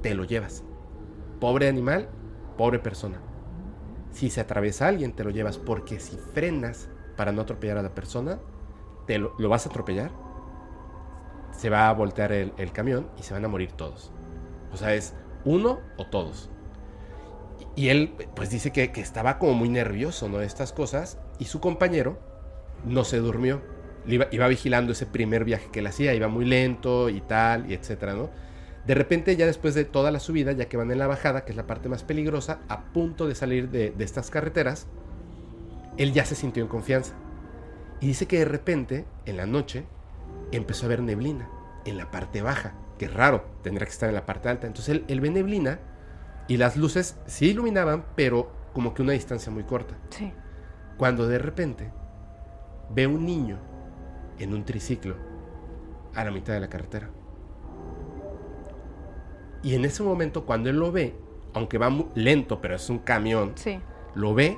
[0.01, 0.63] te lo llevas.
[1.39, 2.09] Pobre animal,
[2.57, 3.19] pobre persona.
[4.11, 7.95] Si se atraviesa alguien, te lo llevas, porque si frenas para no atropellar a la
[7.95, 8.39] persona,
[9.07, 10.11] te lo, vas a atropellar,
[11.51, 14.11] se va a voltear el, camión y se van a morir todos.
[14.73, 15.13] O sea, es
[15.45, 16.49] uno o todos.
[17.75, 20.37] Y él, pues dice que, que estaba como muy nervioso, ¿no?
[20.37, 21.17] De estas cosas.
[21.39, 22.19] Y su compañero
[22.85, 23.61] no se durmió
[24.05, 28.13] iba, vigilando ese primer viaje que él hacía, iba muy lento y tal, y etcétera,
[28.13, 28.29] ¿no?
[28.85, 31.51] De repente, ya después de toda la subida, ya que van en la bajada, que
[31.51, 34.87] es la parte más peligrosa, a punto de salir de, de estas carreteras,
[35.97, 37.13] él ya se sintió en confianza.
[38.01, 39.85] Y dice que de repente, en la noche,
[40.51, 41.49] empezó a ver neblina
[41.85, 44.65] en la parte baja, que es raro, tendría que estar en la parte alta.
[44.65, 45.79] Entonces él, él ve neblina
[46.47, 49.95] y las luces sí iluminaban, pero como que una distancia muy corta.
[50.09, 50.31] Sí.
[50.97, 51.91] Cuando de repente
[52.89, 53.57] ve un niño
[54.39, 55.15] en un triciclo
[56.15, 57.09] a la mitad de la carretera.
[59.63, 61.15] Y en ese momento, cuando él lo ve,
[61.53, 63.53] aunque va lento, pero es un camión,
[64.15, 64.57] lo ve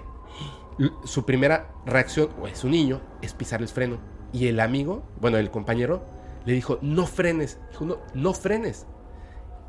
[1.05, 3.97] su primera reacción, o es un niño, es pisar el freno.
[4.33, 6.14] Y el amigo, bueno, el compañero,
[6.45, 7.59] le dijo, no frenes.
[7.71, 8.85] Dijo, no, no frenes.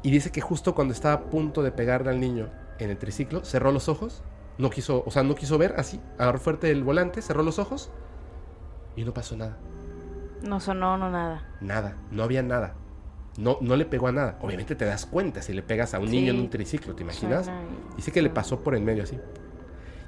[0.03, 3.45] Y dice que justo cuando estaba a punto de pegarle al niño en el triciclo,
[3.45, 4.23] cerró los ojos,
[4.59, 7.91] no quiso, o sea, no quiso ver así, agarró fuerte el volante, cerró los ojos
[8.95, 9.57] y no pasó nada.
[10.43, 11.57] No sonó, no nada.
[11.61, 12.75] Nada, no había nada.
[13.39, 14.39] No, no le pegó a nada.
[14.41, 17.51] Obviamente te das cuenta si le pegas a un niño en un triciclo, ¿te imaginas?
[17.97, 19.19] Dice que le pasó por en medio así.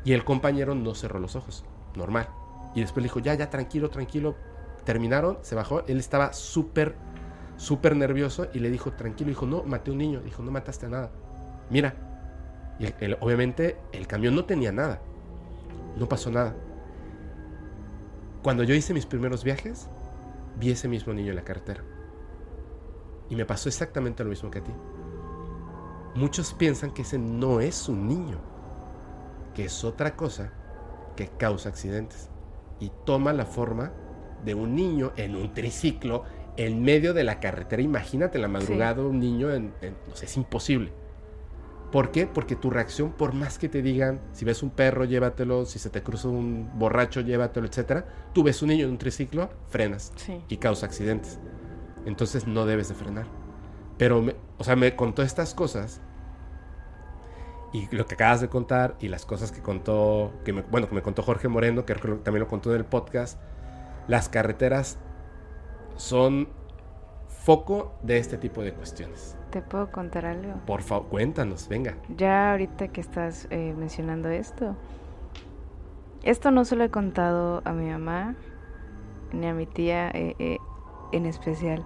[0.05, 1.65] Y el compañero no cerró los ojos,
[1.95, 2.29] normal.
[2.75, 4.37] Y después le dijo, ya, ya, tranquilo, tranquilo.
[4.89, 5.85] Terminaron, se bajó.
[5.87, 6.95] Él estaba súper,
[7.59, 9.29] súper nervioso y le dijo, tranquilo.
[9.29, 10.23] Dijo, no, maté a un niño.
[10.23, 11.11] Dijo, no mataste a nada.
[11.69, 11.95] Mira.
[12.79, 12.87] Y
[13.21, 15.03] obviamente el camión no tenía nada.
[15.99, 16.57] No pasó nada.
[18.43, 19.91] Cuando yo hice mis primeros viajes,
[20.59, 21.85] vi ese mismo niño en la carretera.
[23.29, 24.73] Y me pasó exactamente lo mismo que a ti.
[26.15, 28.39] Muchos piensan que ese no es un niño,
[29.55, 30.51] que es otra cosa
[31.15, 32.31] que causa accidentes.
[32.81, 33.93] Y toma la forma
[34.45, 36.25] de un niño en un triciclo
[36.57, 37.83] en medio de la carretera.
[37.83, 39.73] Imagínate la madrugada un niño en,
[40.09, 40.93] no sé, es imposible.
[41.93, 42.27] ¿Por qué?
[42.27, 45.89] Porque tu reacción, por más que te digan, si ves un perro, llévatelo, si se
[45.89, 50.13] te cruza un borracho, llévatelo, etcétera, tú ves un niño en un triciclo, frenas
[50.49, 51.39] y causa accidentes.
[52.05, 53.27] Entonces no debes de frenar.
[53.97, 54.25] Pero,
[54.59, 56.03] o sea, me contó estas cosas
[57.73, 60.95] y lo que acabas de contar y las cosas que contó, que me, bueno, que
[60.95, 63.41] me contó Jorge Moreno, que también lo contó en el podcast,
[64.09, 64.99] las carreteras
[65.97, 66.49] son
[67.29, 69.37] foco de este tipo de cuestiones.
[69.51, 70.55] ¿Te puedo contar algo?
[70.67, 71.95] Por favor, cuéntanos, venga.
[72.17, 74.77] Ya ahorita que estás eh, mencionando esto,
[76.23, 78.35] esto no se lo he contado a mi mamá
[79.33, 80.59] ni a mi tía eh, eh,
[81.13, 81.85] en especial.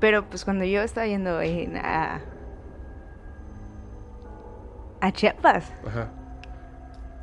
[0.00, 1.38] Pero pues cuando yo estaba yendo
[1.82, 2.20] a,
[5.00, 5.72] a Chiapas,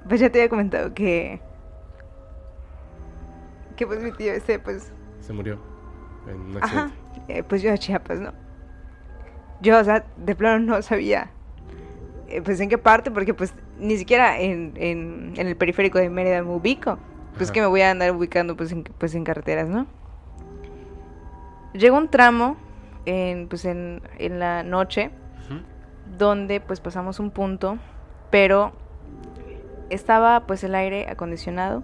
[0.08, 1.41] pues ya te había comentado que
[3.76, 5.60] que pues mi tío ese pues se murió
[6.28, 6.95] en un accidente.
[7.28, 8.34] Eh, pues yo a Chiapas, ¿no?
[9.62, 11.30] Yo, o sea, de plano no sabía,
[12.28, 16.41] eh, pues en qué parte, porque pues ni siquiera en, en, el periférico de Mérida
[16.44, 16.98] me ubico.
[17.38, 19.88] Pues que me voy a andar ubicando pues en, pues en carreteras, ¿no?
[21.74, 22.58] Llegó un tramo
[23.06, 25.10] en, pues en, en la noche
[26.18, 27.78] donde pues pasamos un punto,
[28.30, 28.74] pero
[29.90, 31.84] estaba pues el aire acondicionado,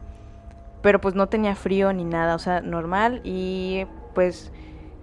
[0.81, 4.51] pero pues no tenía frío ni nada, o sea, normal y pues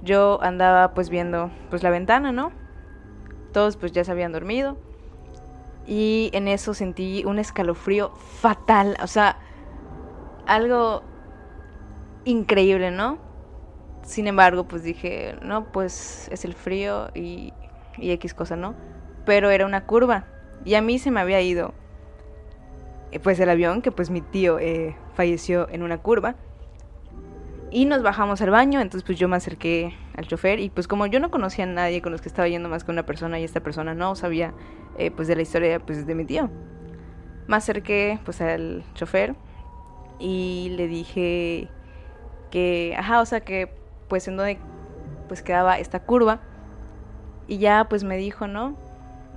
[0.03, 2.53] yo andaba pues viendo pues la ventana, ¿no?
[3.53, 4.77] Todos pues ya se habían dormido.
[5.87, 9.39] Y en eso sentí un escalofrío fatal, o sea,
[10.47, 11.03] algo
[12.25, 13.19] increíble, ¿no?
[14.03, 17.53] Sin embargo, pues dije, no, pues es el frío y,
[17.99, 18.75] y X cosa, ¿no?
[19.25, 20.25] Pero era una curva.
[20.65, 21.73] Y a mí se me había ido,
[23.23, 26.37] pues el avión, que pues mi tío eh, falleció en una curva.
[27.71, 31.07] Y nos bajamos al baño, entonces pues yo me acerqué al chofer y pues como
[31.07, 33.45] yo no conocía a nadie con los que estaba yendo más que una persona y
[33.45, 34.55] esta persona no sabía
[34.99, 36.49] eh, pues de la historia pues de mi tío.
[37.49, 39.35] Me acerqué pues al chofer
[40.19, 41.69] y le dije
[42.51, 43.69] que, ajá, o sea que
[44.09, 44.59] pues en donde
[45.29, 46.41] pues quedaba esta curva
[47.49, 48.77] y ya pues me dijo, ¿no?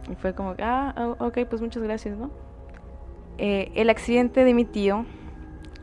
[0.09, 2.29] Y fue como, ah, ok, pues muchas gracias, ¿no?
[3.41, 5.05] Eh, el accidente de mi tío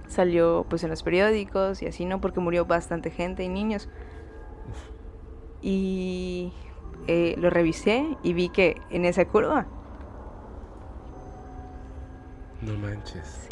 [0.09, 2.20] salió pues en los periódicos y así, ¿no?
[2.20, 3.89] Porque murió bastante gente y niños.
[5.62, 6.53] Y
[7.07, 9.66] eh, lo revisé y vi que en esa curva.
[12.61, 13.49] No manches.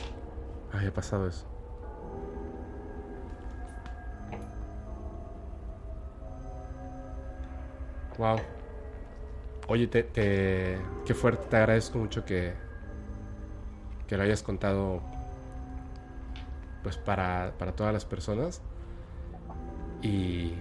[0.70, 1.46] Había pasado eso.
[8.18, 8.36] Wow.
[9.68, 12.52] Oye, te, te, qué fuerte, te agradezco mucho que,
[14.06, 15.02] que lo hayas contado
[16.84, 18.60] pues para, todas las personas.
[20.02, 20.52] Y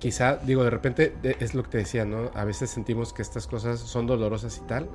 [0.00, 2.30] quizá, digo, de repente es lo que te decía, ¿no?
[2.34, 4.90] A veces sentimos que estas cosas son dolorosas y tal,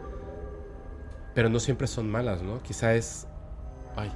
[1.33, 2.61] pero no siempre son malas, ¿no?
[2.61, 3.25] Quizá es...
[3.95, 4.11] Ay.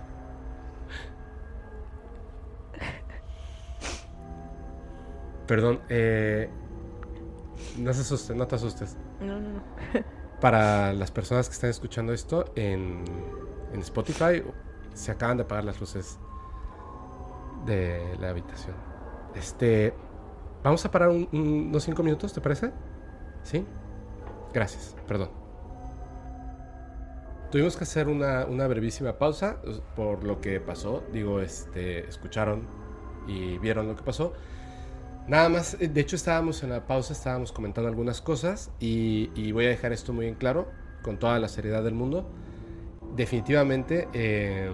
[5.47, 6.49] Perdón, eh,
[7.77, 8.97] no se asusten, no te asustes.
[9.19, 9.63] No, no, no.
[10.43, 13.05] Para las personas que están escuchando esto en
[13.75, 14.43] Spotify
[14.93, 16.19] se acaban de apagar las luces
[17.65, 18.75] de la habitación.
[19.35, 19.93] Este,
[20.61, 22.71] vamos a parar unos cinco minutos, ¿te parece?
[23.43, 23.65] ¿Sí?
[24.53, 25.29] Gracias, perdón.
[27.49, 29.61] Tuvimos que hacer una, una brevísima pausa
[29.95, 31.05] por lo que pasó.
[31.13, 32.67] Digo, este, escucharon
[33.27, 34.33] y vieron lo que pasó.
[35.27, 39.69] Nada más, de hecho estábamos en la pausa, estábamos comentando algunas cosas y, voy a
[39.69, 40.67] dejar esto muy en claro
[41.01, 42.29] con toda la seriedad del mundo.
[43.15, 44.71] Definitivamente eh,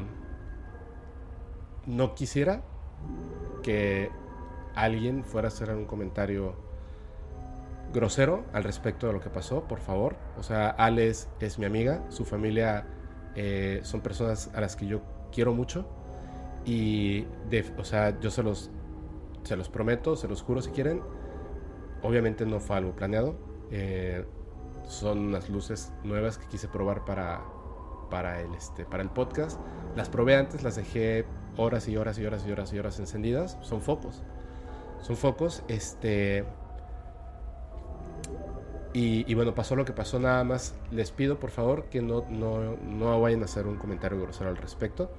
[1.85, 2.63] no quisiera
[3.61, 4.09] que
[4.73, 6.55] alguien fuera a hacer un comentario
[7.93, 10.15] grosero al respecto de lo que pasó, por favor.
[10.37, 12.87] O sea, Alex es mi amiga, su familia
[13.35, 15.01] eh, son personas a las que yo
[15.31, 15.87] quiero mucho
[16.65, 17.25] y,
[17.77, 18.71] o sea, yo se los,
[19.43, 21.01] se los prometo, se los juro si quieren.
[22.01, 23.35] Obviamente no fue algo planeado.
[23.71, 24.25] Eh,
[24.83, 27.41] son unas luces nuevas que quise probar para,
[28.09, 29.59] para, el, este, para el podcast.
[29.95, 31.25] Las probé antes, las dejé
[31.57, 33.57] horas y horas y horas y horas y horas encendidas.
[33.61, 34.23] Son focos.
[35.01, 35.63] Son focos.
[35.67, 36.45] Este.
[38.91, 40.75] Y, bueno, pasó lo que pasó nada más.
[40.91, 44.57] Les pido por favor que no, no, no vayan a hacer un comentario grosero al
[44.57, 45.11] respecto.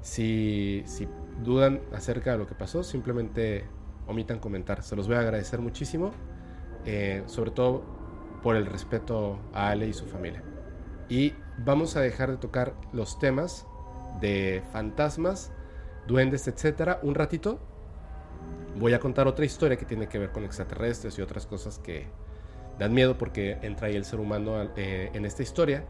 [0.00, 1.08] Si, si
[1.42, 3.64] dudan acerca de lo que pasó, simplemente
[4.06, 4.82] omitan comentar.
[4.82, 6.12] Se los voy a agradecer muchísimo.
[6.84, 7.82] Eh, sobre todo
[8.42, 10.42] por el respeto a Ale y su familia.
[11.08, 13.66] Y vamos a dejar de tocar los temas
[14.20, 15.52] de fantasmas,
[16.06, 17.58] duendes, etcétera, un ratito.
[18.78, 22.06] Voy a contar otra historia que tiene que ver con extraterrestres y otras cosas que
[22.78, 25.84] dan miedo porque entra ahí el ser humano eh, en esta historia.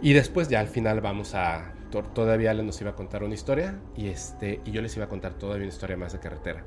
[0.00, 3.80] Y después ya al final vamos a todavía Ale nos iba a contar una historia
[3.96, 6.64] y este y yo les iba a contar todavía una historia más de carretera.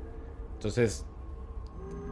[0.54, 1.04] Entonces,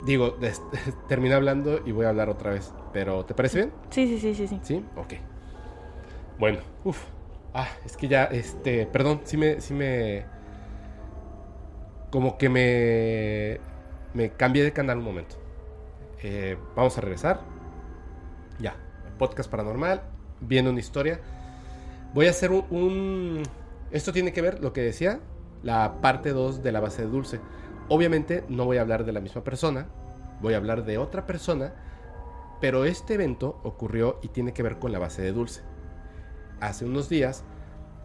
[0.05, 0.37] digo,
[1.09, 3.73] terminé hablando y voy a hablar otra vez, pero ¿te parece bien?
[3.91, 4.61] Sí, sí, sí, sí, sí.
[4.63, 4.85] ¿Sí?
[4.97, 5.15] Ok.
[6.39, 7.03] Bueno, uff.
[7.55, 10.27] Ah, es que ya, este, perdón, sí me, sí me,
[12.11, 13.61] como que me,
[14.15, 15.37] me cambié de canal un momento.
[16.23, 17.41] Eh, vamos a regresar.
[18.59, 18.75] Ya,
[19.19, 20.03] podcast paranormal,
[20.41, 21.21] viendo una historia.
[22.17, 23.43] Voy a hacer un,
[23.91, 25.21] Esto tiene que ver, lo que decía,
[25.63, 27.41] la parte 2 de la base de dulce.
[27.91, 29.89] Obviamente no voy a hablar de la misma persona,
[30.41, 31.75] voy a hablar de otra persona,
[32.59, 35.61] pero este evento ocurrió y tiene que ver con la base de dulce.
[36.59, 37.45] Hace unos días,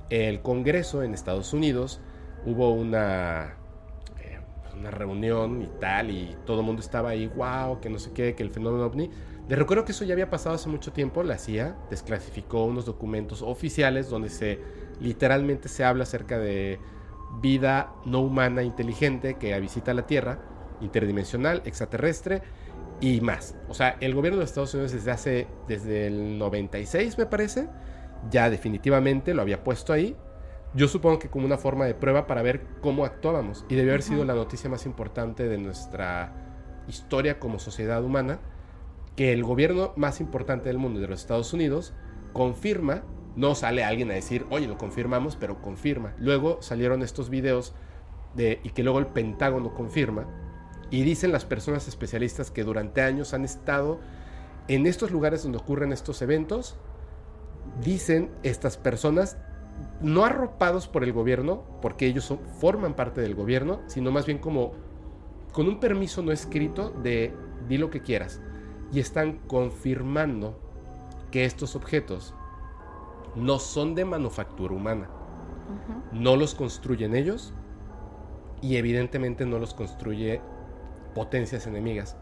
[0.10, 2.02] el Congreso en Estados Unidos
[2.46, 3.56] hubo una,
[4.20, 4.42] eh,
[4.78, 8.36] una reunión y tal, y todo el mundo estaba ahí, wow, que no sé qué,
[8.36, 9.10] que el fenómeno ovni.
[9.52, 13.42] Les recuerdo que eso ya había pasado hace mucho tiempo, la CIA desclasificó unos documentos
[13.42, 14.62] oficiales donde se
[15.02, 16.80] literalmente se habla acerca de
[17.42, 20.40] vida no humana inteligente que visita la Tierra,
[20.80, 22.44] interdimensional, extraterrestre
[23.02, 23.58] y más.
[23.68, 27.68] O sea, el gobierno de Estados Unidos desde hace, desde el 96 me parece,
[28.30, 30.16] ya definitivamente lo había puesto ahí.
[30.76, 33.66] Yo supongo que como una forma de prueba para ver cómo actuábamos.
[33.68, 36.34] Y debió haber sido la noticia más importante de nuestra
[36.88, 38.40] historia como sociedad humana,
[39.22, 41.94] que el gobierno más importante del mundo, de los Estados Unidos,
[42.34, 43.04] confirma
[43.36, 46.16] no sale alguien a decir, oye, lo confirmamos, pero confirma.
[46.18, 47.76] Luego salieron estos videos
[48.34, 50.26] de, y que luego el Pentágono confirma.
[50.90, 54.00] Y dicen las personas especialistas que durante años han estado
[54.68, 56.80] en estos lugares donde ocurren estos eventos.
[57.80, 59.38] Dicen estas personas,
[60.02, 64.72] no arropados por el gobierno, porque ellos forman parte del gobierno, sino más bien como
[65.52, 67.36] con un permiso no escrito de
[67.68, 68.42] di lo que quieras.
[68.92, 70.60] Y están confirmando
[71.32, 72.36] que estos objetos
[73.36, 75.10] no son de manufactura humana.
[76.12, 77.54] No los construyen ellos
[78.62, 80.42] y evidentemente no los construye
[81.16, 82.18] potencias enemigas.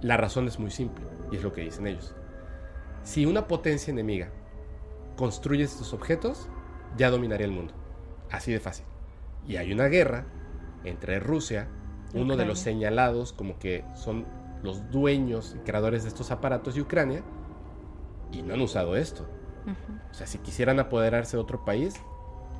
[0.00, 2.14] La razón es muy simple y es lo que dicen ellos.
[3.02, 4.30] Si una potencia enemiga
[5.16, 6.48] construye estos objetos,
[6.96, 7.74] ya dominaría el mundo.
[8.30, 8.86] Así de fácil.
[9.46, 10.26] Y hay una guerra
[10.84, 11.68] entre Rusia,
[12.14, 14.26] uno de los señalados como que son
[14.62, 17.22] los dueños y creadores de estos aparatos, y Ucrania,
[18.32, 19.26] y no han usado esto.
[20.10, 21.94] O sea, si quisieran apoderarse de otro país,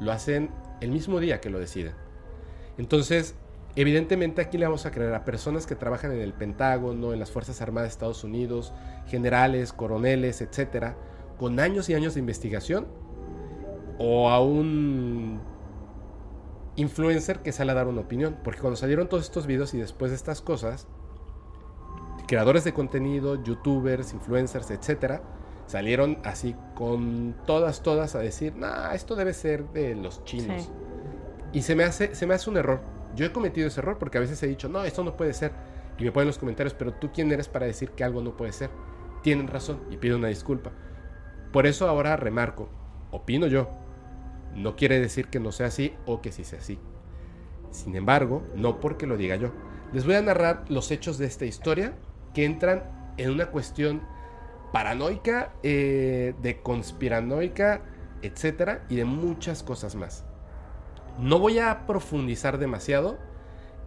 [0.01, 0.51] lo hacen
[0.81, 1.95] el mismo día que lo deciden.
[2.79, 3.35] Entonces,
[3.77, 7.31] evidentemente aquí le vamos a creer a personas que trabajan en el Pentágono, en las
[7.31, 8.73] Fuerzas Armadas de Estados Unidos,
[9.07, 10.97] generales, coroneles, etcétera,
[11.39, 12.87] con años y años de investigación,
[13.99, 15.41] o a un
[16.77, 18.39] influencer que sale a dar una opinión.
[18.43, 20.87] Porque cuando salieron todos estos videos y después de estas cosas,
[22.31, 25.21] creadores de contenido, youtubers, influencers, etcétera,
[25.67, 30.71] salieron así con todas, todas a decir, nah, esto debe ser de los chinos.
[31.53, 32.83] Y se me, hace, se me hace un error.
[33.17, 35.51] Yo he cometido ese error porque a veces he dicho, no, esto no puede ser.
[35.99, 38.53] Y me ponen los comentarios, pero tú quién eres para decir que algo no puede
[38.53, 38.71] ser.
[39.25, 40.71] Tienen razón y pido una disculpa.
[41.53, 42.69] Por eso ahora remarco,
[43.11, 43.71] opino yo.
[44.55, 46.79] No quiere decir que no sea así o que sí sea así.
[47.73, 49.51] Sin embargo, no porque lo diga yo.
[49.93, 51.97] Les voy a narrar los hechos de esta historia
[52.35, 52.85] que entran
[53.17, 54.03] en una cuestión
[54.73, 57.83] paranoica, eh, de conspiranoica,
[58.23, 60.25] etcétera, y de muchas cosas más.
[61.19, 63.19] No voy a profundizar demasiado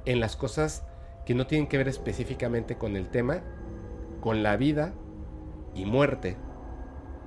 [0.06, 0.86] en las cosas
[1.26, 3.42] que no tienen que ver específicamente con el tema,
[4.20, 4.94] con la vida
[5.74, 6.38] y muerte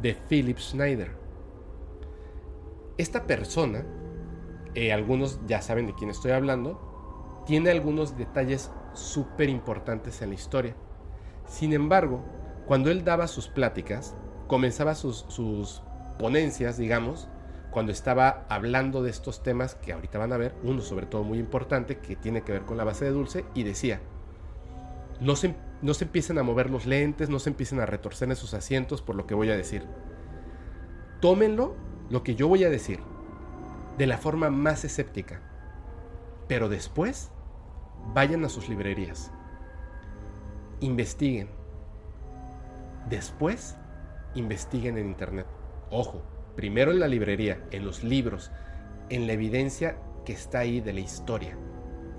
[0.01, 1.13] de Philip Schneider.
[2.99, 3.85] Esta persona,
[4.75, 10.35] eh, algunos ya saben de quién estoy hablando, tiene algunos detalles súper importantes en la
[10.35, 10.75] historia.
[11.47, 12.23] Sin embargo,
[12.67, 14.15] cuando él daba sus pláticas,
[14.47, 15.83] comenzaba sus, sus
[16.19, 17.29] ponencias, digamos,
[17.71, 21.39] cuando estaba hablando de estos temas que ahorita van a ver, uno sobre todo muy
[21.39, 24.01] importante que tiene que ver con la base de dulce, y decía,
[25.21, 28.37] no se, no se empiecen a mover los lentes, no se empiecen a retorcer en
[28.37, 29.87] sus asientos por lo que voy a decir.
[31.21, 31.77] Tómenlo,
[32.11, 33.01] lo que yo voy a decir,
[33.99, 35.43] de la forma más escéptica,
[36.49, 37.31] pero después
[38.15, 39.33] vayan a sus librerías,
[40.81, 41.49] investiguen,
[43.09, 43.77] después
[44.35, 45.47] investiguen en Internet.
[45.91, 46.23] Ojo,
[46.55, 48.51] primero en la librería, en los libros,
[49.09, 51.57] en la evidencia que está ahí de la historia.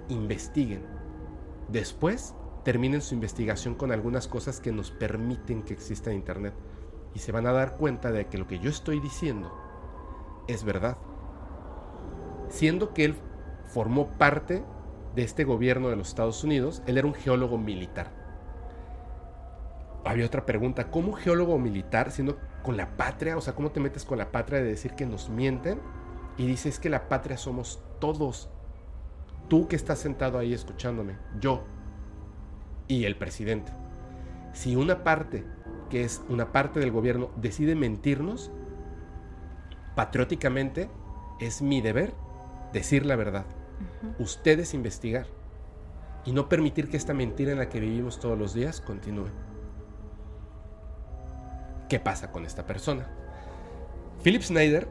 [0.10, 0.84] Investiguen.
[1.68, 6.54] Después terminen su investigación con algunas cosas que nos permiten que exista Internet.
[7.14, 9.54] Y se van a dar cuenta de que lo que yo estoy diciendo
[10.48, 10.98] es verdad.
[12.50, 13.16] Siendo que él
[13.66, 14.64] formó parte
[15.16, 18.17] de este gobierno de los Estados Unidos, él era un geólogo militar.
[20.08, 23.82] Había otra pregunta, ¿cómo un geólogo militar, siendo con la patria, o sea, ¿cómo te
[23.82, 25.82] metes con la patria de decir que nos mienten?
[26.38, 28.50] Y dices que la patria somos todos.
[29.50, 31.66] Tú que estás sentado ahí escuchándome, yo
[32.88, 33.74] y el presidente.
[34.54, 35.44] Si una parte,
[35.90, 38.50] que es una parte del gobierno, decide mentirnos,
[39.98, 40.90] patrióticamente
[41.42, 42.14] es mi deber
[42.72, 43.46] decir la verdad.
[44.20, 45.28] Ustedes investigar
[46.24, 49.47] y no permitir que esta mentira en la que vivimos todos los días continúe.
[51.90, 53.08] ¿Qué pasa con esta persona?
[54.24, 54.88] Philip Schneider,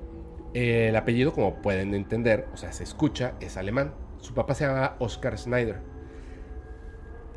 [0.54, 3.92] eh, el apellido, como pueden entender, o sea, se escucha, es alemán.
[4.18, 5.80] Su papá se llama Oscar Schneider.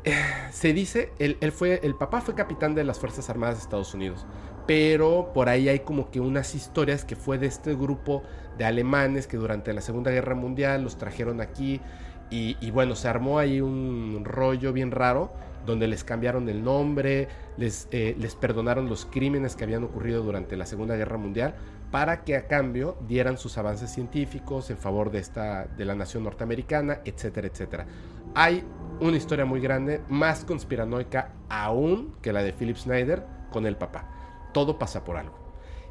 [0.04, 0.14] Eh,
[0.50, 4.24] se dice, él, fue, el papá fue capitán de las Fuerzas Armadas de Estados Unidos,
[4.66, 8.22] pero por ahí hay como que unas historias que fue de este grupo
[8.56, 11.82] de alemanes que durante la Segunda Guerra Mundial los trajeron aquí
[12.30, 15.34] y, y bueno, se armó ahí un rollo bien raro
[15.66, 20.56] donde les cambiaron el nombre, les, eh, les perdonaron los crímenes que habían ocurrido durante
[20.56, 21.54] la Segunda Guerra Mundial,
[21.90, 26.24] para que a cambio dieran sus avances científicos en favor de, esta, de la nación
[26.24, 27.86] norteamericana, etcétera, etcétera.
[28.34, 28.64] Hay
[29.00, 34.08] una historia muy grande, más conspiranoica aún que la de Philip Schneider con el papá.
[34.52, 35.36] Todo pasa por algo.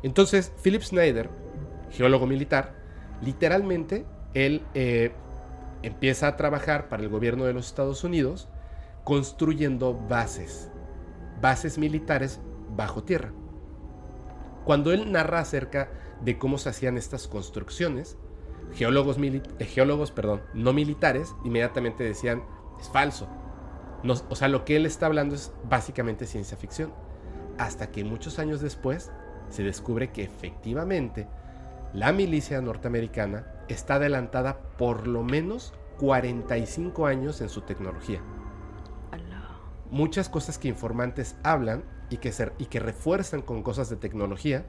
[0.03, 1.29] Entonces, Philip Schneider,
[1.91, 2.75] geólogo militar,
[3.21, 5.11] literalmente él eh,
[5.83, 8.47] empieza a trabajar para el gobierno de los Estados Unidos
[9.03, 10.69] construyendo bases,
[11.41, 12.39] bases militares
[12.75, 13.31] bajo tierra.
[14.65, 15.89] Cuando él narra acerca
[16.21, 18.17] de cómo se hacían estas construcciones,
[18.73, 22.43] geólogos, eh, geólogos perdón, no militares inmediatamente decían,
[22.79, 23.27] es falso.
[24.03, 26.93] o sea, lo que él está hablando es básicamente ciencia ficción.
[27.57, 29.11] Hasta que muchos años después
[29.49, 31.27] se descubre que efectivamente
[31.93, 38.21] la milicia norteamericana está adelantada por lo menos 45 años en su tecnología
[39.91, 44.65] muchas cosas que informantes hablan y que, refuerzan con cosas de tecnología,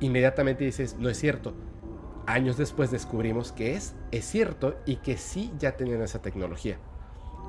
[0.00, 1.54] inmediatamente dices, no es cierto.
[2.26, 6.78] Años después descubrimos que es cierto y que sí ya tenían esa tecnología.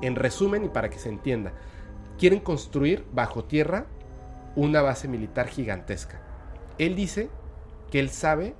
[0.02, 1.52] En resumen y para que se entienda,
[2.18, 3.86] quieren construir bajo tierra
[4.54, 6.20] una base militar gigantesca.
[6.78, 7.30] Él dice
[7.90, 8.54] que él sabe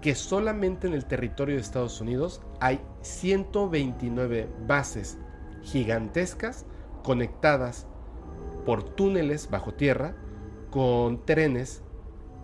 [0.00, 5.18] que solamente en el territorio de Estados Unidos hay 129 bases
[5.62, 6.66] gigantescas
[7.02, 7.86] conectadas
[8.64, 10.14] por túneles bajo tierra
[10.70, 11.82] con trenes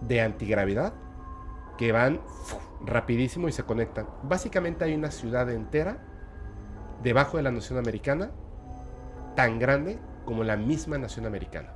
[0.00, 0.94] de antigravedad
[1.76, 2.20] que van
[2.84, 4.06] rapidísimo y se conectan.
[4.22, 5.98] Básicamente hay una ciudad entera
[7.02, 8.30] debajo de la nación americana
[9.36, 11.72] tan grande como la misma nación americana,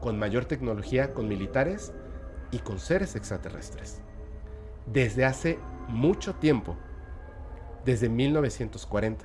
[0.00, 1.92] con mayor tecnología, con militares
[2.50, 4.00] y con seres extraterrestres.
[4.86, 5.58] Desde hace
[5.88, 6.76] mucho tiempo,
[7.84, 9.24] desde 1940.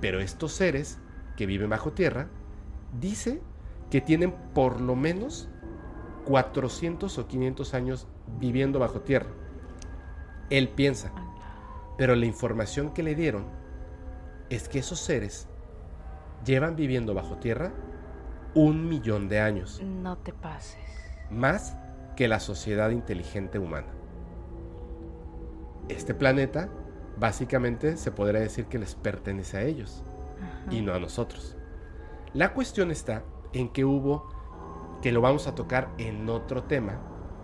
[0.00, 0.98] Pero estos seres
[1.36, 2.28] que viven bajo tierra,
[3.00, 3.40] dice
[3.90, 5.48] que tienen por lo menos
[6.24, 8.06] 400 o 500 años
[8.38, 9.30] viviendo bajo tierra.
[10.50, 11.12] Él piensa,
[11.98, 13.44] pero la información que le dieron
[14.50, 15.48] es que esos seres
[16.44, 17.72] llevan viviendo bajo tierra
[18.54, 19.82] un millón de años.
[19.82, 20.78] No te pases.
[21.30, 21.76] Más
[22.16, 23.88] que la sociedad inteligente humana.
[25.88, 26.68] Este planeta
[27.18, 30.04] básicamente se podría decir que les pertenece a ellos
[30.70, 31.56] y no a nosotros.
[32.32, 33.22] La cuestión está
[33.52, 34.28] en que hubo,
[35.02, 37.00] que lo vamos a tocar en otro tema,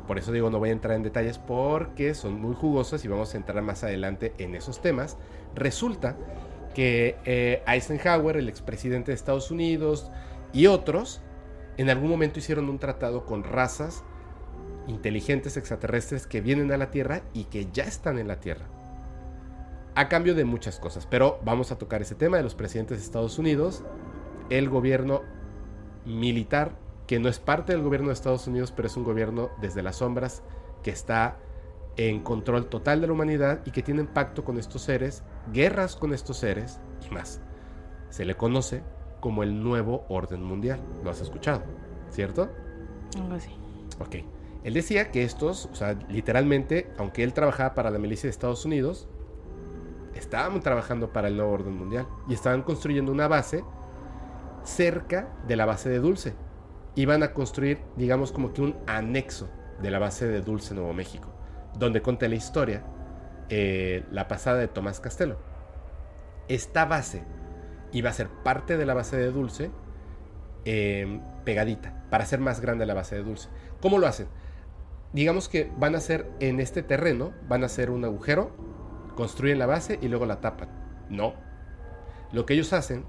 [0.06, 3.32] por eso digo no voy a entrar en detalles porque son muy jugosos y vamos
[3.32, 5.16] a entrar más adelante en esos temas.
[5.54, 6.16] Resulta
[6.74, 10.10] que eh, Eisenhower, el expresidente de Estados Unidos
[10.52, 11.22] y otros,
[11.76, 14.02] en algún momento hicieron un tratado con razas
[14.88, 18.66] inteligentes extraterrestres que vienen a la Tierra y que ya están en la Tierra.
[19.94, 23.04] A cambio de muchas cosas, pero vamos a tocar ese tema de los presidentes de
[23.04, 23.84] Estados Unidos,
[24.48, 25.22] el gobierno
[26.04, 26.76] militar,
[27.06, 29.96] que no es parte del gobierno de Estados Unidos, pero es un gobierno desde las
[29.96, 30.42] sombras
[30.82, 31.38] que está
[31.96, 35.22] en control total de la humanidad y que tiene pacto con estos seres,
[35.52, 37.40] guerras con estos seres y más.
[38.10, 38.82] Se le conoce
[39.20, 40.80] como el nuevo orden mundial.
[41.04, 41.62] ¿Lo has escuchado?
[42.10, 42.48] ¿Cierto?
[43.16, 43.50] Algo así.
[43.98, 44.16] Ok.
[44.64, 48.64] Él decía que estos, o sea, literalmente, aunque él trabajaba para la milicia de Estados
[48.64, 49.08] Unidos,
[50.14, 53.64] estaban trabajando para el nuevo orden mundial y estaban construyendo una base
[54.64, 56.34] cerca de la base de Dulce.
[56.94, 59.48] Iban a construir, digamos, como que un anexo
[59.80, 61.28] de la base de Dulce Nuevo México,
[61.78, 62.82] donde conté la historia,
[63.48, 65.38] eh, la pasada de Tomás Castelo.
[66.48, 67.22] Esta base
[67.92, 69.70] iba a ser parte de la base de Dulce,
[70.64, 73.48] em, pegadita, para hacer más grande la base de Dulce.
[73.80, 74.28] ¿Cómo lo hacen?
[75.12, 78.50] Digamos que van a hacer en este terreno, van a hacer un agujero,
[79.20, 80.70] construyen la base y luego la tapan.
[81.10, 81.34] No.
[82.32, 83.04] Lo que ellos hacen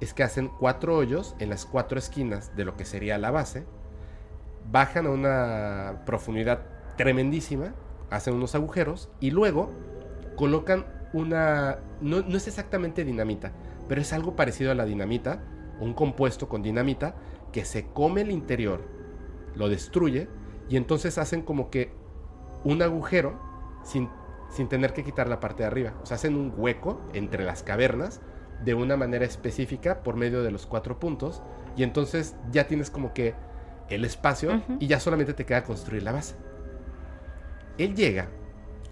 [0.00, 3.66] es que hacen cuatro hoyos en las cuatro esquinas de lo que sería la base,
[4.70, 6.62] bajan a una profundidad
[6.96, 7.74] tremendísima,
[8.08, 9.70] hacen unos agujeros y luego
[10.36, 11.80] colocan una...
[12.00, 13.52] No, es exactamente dinamita,
[13.90, 15.44] pero es algo parecido a la dinamita,
[15.80, 17.14] un compuesto con dinamita
[17.52, 18.80] que se come el interior,
[19.54, 20.28] lo destruye
[20.70, 21.92] y entonces hacen como que
[22.64, 23.38] un agujero
[23.84, 24.08] sin,
[24.52, 25.94] sin tener que quitar la parte de arriba.
[26.02, 28.20] O sea, hacen un hueco entre las cavernas
[28.64, 31.42] de una manera específica por medio de los cuatro puntos
[31.76, 33.34] y entonces ya tienes como que
[33.88, 36.36] el espacio y ya solamente te queda construir la base.
[37.78, 38.28] Él llega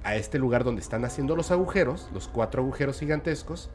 [0.03, 3.70] a este lugar donde están haciendo los agujeros, los cuatro agujeros gigantescos,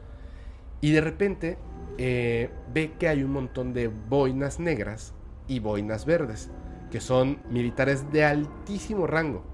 [0.80, 1.58] y de repente
[1.98, 5.14] eh, ve que hay un montón de boinas negras
[5.48, 6.50] y boinas verdes,
[6.90, 9.44] que son militares de altísimo rango.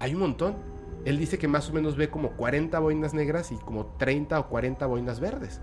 [0.00, 0.73] Hay un montón.
[1.04, 4.48] Él dice que más o menos ve como 40 boinas negras y como 30 o
[4.48, 5.60] 40 boinas verdes.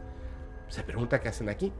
[0.68, 1.73] Se pregunta qué hacen aquí.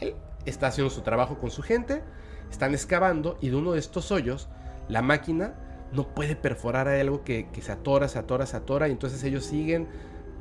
[0.00, 0.14] Él
[0.46, 2.02] está haciendo su trabajo con su gente,
[2.50, 4.48] están excavando y de uno de estos hoyos
[4.88, 5.54] la máquina
[5.92, 9.88] no puede perforar algo que, se atora, se atora, se atora y entonces ellos siguen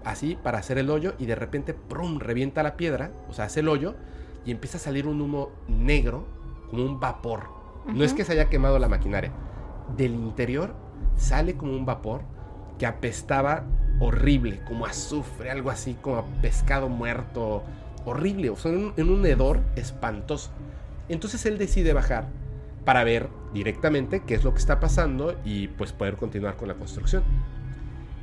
[0.06, 2.20] así para hacer el hoyo y de repente ¡prum!
[2.20, 3.96] revienta la piedra, o sea, hace el hoyo
[4.46, 6.26] y empieza a salir un humo negro
[6.70, 7.50] como un vapor.
[7.86, 9.32] No es que se haya quemado la maquinaria,
[9.98, 10.76] del interior
[11.18, 12.22] sale como un vapor
[12.78, 13.66] que apestaba
[14.00, 17.64] horrible, como azufre, algo así, como a pescado muerto,
[18.06, 20.52] horrible, o sea, en un, hedor espantoso.
[21.10, 22.28] Entonces él decide bajar
[22.86, 26.76] para ver directamente qué es lo que está pasando y pues poder continuar con la
[26.76, 27.24] construcción.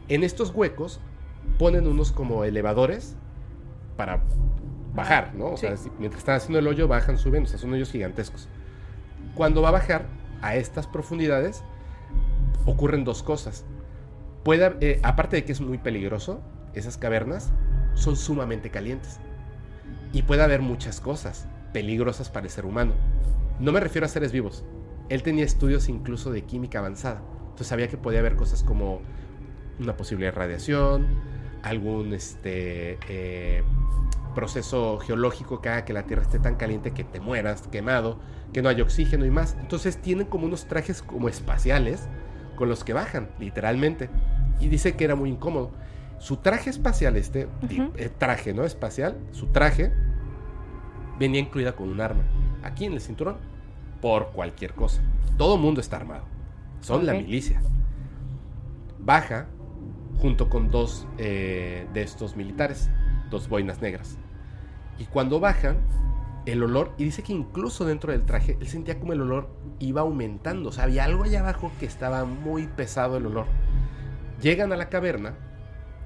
[0.08, 1.00] En estos huecos
[1.58, 3.16] ponen unos como elevadores
[3.96, 4.22] para
[4.94, 5.48] bajar, ¿no?
[5.48, 8.48] O sea, mientras están haciendo el hoyo, bajan, suben, o sea, son hoyos gigantescos.
[9.34, 10.06] Cuando va a bajar
[10.40, 11.62] a estas profundidades,
[12.66, 13.64] ocurren dos cosas.
[14.44, 16.40] Puede, eh, aparte de que es muy peligroso,
[16.74, 17.52] esas cavernas
[17.94, 19.18] son sumamente calientes.
[20.12, 22.92] Y puede haber muchas cosas peligrosas para el ser humano.
[23.58, 24.64] No me refiero a seres vivos.
[25.08, 27.22] Él tenía estudios incluso de química avanzada.
[27.42, 29.00] Entonces sabía que podía haber cosas como
[29.78, 31.06] una posible radiación,
[31.62, 33.62] algún este, eh,
[34.34, 38.18] proceso geológico que haga que la Tierra esté tan caliente que te mueras quemado,
[38.52, 39.56] que no hay oxígeno y más.
[39.60, 42.08] Entonces tienen como unos trajes como espaciales
[42.56, 44.10] con los que bajan, literalmente.
[44.58, 45.70] Y dice que era muy incómodo.
[46.18, 47.48] Su traje espacial, este
[47.96, 48.64] eh, traje, ¿no?
[48.64, 49.92] Espacial, su traje
[51.18, 52.24] venía incluida con un arma.
[52.62, 53.36] Aquí en el cinturón,
[54.00, 55.02] por cualquier cosa.
[55.36, 56.24] Todo mundo está armado.
[56.80, 57.62] Son la milicia.
[58.98, 59.46] Baja
[60.18, 62.90] junto con dos eh, de estos militares,
[63.30, 64.18] dos boinas negras.
[64.98, 65.76] Y cuando bajan,
[66.46, 69.48] el olor, y dice que incluso dentro del traje, él sentía como el olor
[69.80, 70.68] iba aumentando.
[70.68, 73.46] O sea, había algo allá abajo que estaba muy pesado el olor.
[74.40, 75.34] Llegan a la caverna,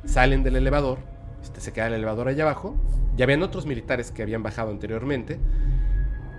[0.04, 0.98] salen del elevador,
[1.42, 2.74] este, se queda el elevador allá abajo.
[3.16, 5.38] Ya habían otros militares que habían bajado anteriormente,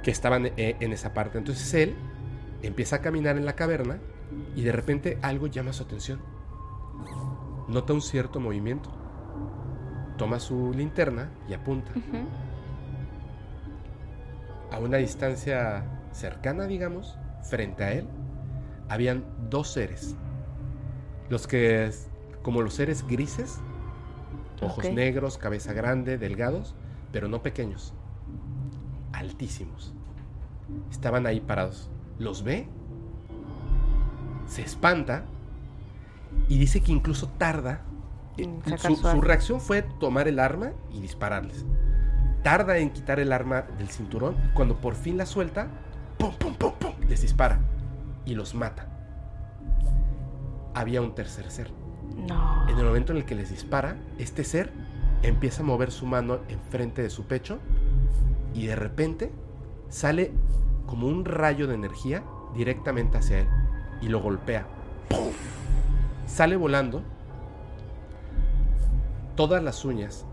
[0.03, 1.37] que estaban eh, en esa parte.
[1.37, 1.95] Entonces él
[2.63, 3.99] empieza a caminar en la caverna
[4.55, 6.19] y de repente algo llama su atención.
[7.67, 8.89] Nota un cierto movimiento.
[10.17, 11.91] Toma su linterna y apunta
[14.71, 18.07] a una distancia cercana, digamos, frente a él,
[18.89, 20.15] habían dos seres.
[21.29, 21.91] Los que,
[22.41, 23.59] como los seres grises,
[24.61, 26.75] ojos negros, cabeza grande, delgados,
[27.11, 27.93] pero no pequeños,
[29.13, 29.93] altísimos.
[30.89, 31.89] Estaban ahí parados.
[32.17, 32.67] Los ve,
[34.45, 35.25] se espanta
[36.47, 37.81] y dice que incluso tarda.
[38.77, 41.65] Su, su reacción fue tomar el arma y dispararles
[42.43, 44.35] tarda en quitar el arma del cinturón.
[44.53, 45.67] Cuando por fin la suelta,
[46.17, 46.93] ¡pum, pum, pum, pum!
[47.07, 47.59] Les dispara.
[48.23, 48.87] y los mata.
[50.75, 51.71] Había un tercer ser.
[52.15, 52.69] No.
[52.69, 54.71] En el momento en el que les dispara, este ser
[55.23, 57.59] empieza a mover su mano enfrente de su pecho
[58.53, 59.31] y de repente
[59.89, 60.31] sale
[60.85, 62.23] como un rayo de energía
[62.55, 63.47] directamente hacia él
[64.01, 64.67] y lo golpea.
[65.09, 65.31] ¡Pum!
[66.27, 67.01] Sale volando.
[69.35, 70.25] Todas las uñas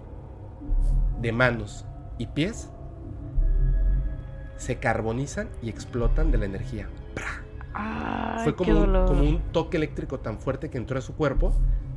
[1.20, 1.86] de manos
[2.18, 2.70] y pies
[4.56, 6.88] se carbonizan y explotan de la energía.
[8.42, 11.52] Fue como un, como un toque eléctrico tan fuerte que entró a su cuerpo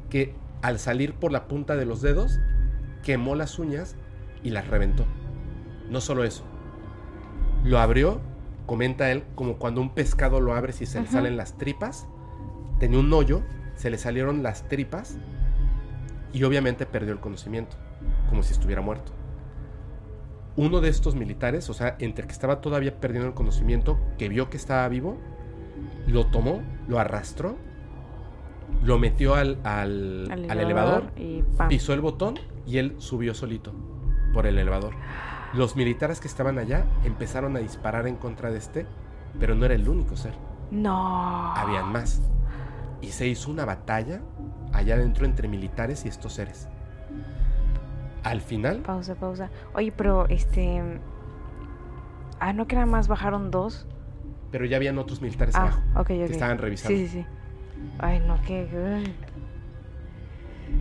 [0.10, 2.40] que al salir por la punta de los dedos
[3.04, 3.96] quemó las uñas
[4.44, 5.06] y las reventó.
[5.90, 6.44] No solo eso,
[7.64, 8.22] lo abrió,
[8.66, 12.08] comenta él, como cuando un pescado lo abre si se le salen las tripas.
[12.80, 13.42] Tenía un hoyo,
[13.76, 15.18] se le salieron las tripas
[16.34, 17.76] y obviamente perdió el conocimiento,
[18.30, 19.14] como si estuviera muerto.
[20.58, 24.50] Uno de estos militares, o sea, entre que estaba todavía perdiendo el conocimiento, que vio
[24.50, 25.18] que estaba vivo,
[26.08, 27.56] lo tomó, lo arrastró,
[28.84, 33.74] lo metió al, al- al elevador, y pisó el botón y él subió solito
[34.34, 34.94] por el elevador.
[35.54, 38.86] Los militares que estaban allá empezaron a disparar en contra de este,
[39.40, 40.34] pero no era el único ser,
[40.72, 41.54] No.
[41.56, 42.22] habían más.
[43.02, 44.22] Y se hizo una batalla
[44.74, 46.68] allá adentro entre militares y estos seres.
[48.24, 49.50] Al final, Pausa, pausa.
[49.74, 50.82] Oye, pero este.
[52.40, 53.88] Ah, no que nada más bajaron dos.
[54.52, 56.08] pero ya habían otros militares Ah, abajo ok, ok.
[56.08, 56.98] que estaban revisando.
[56.98, 57.26] Sí, sí, sí.
[58.00, 59.14] Ay, no, uy.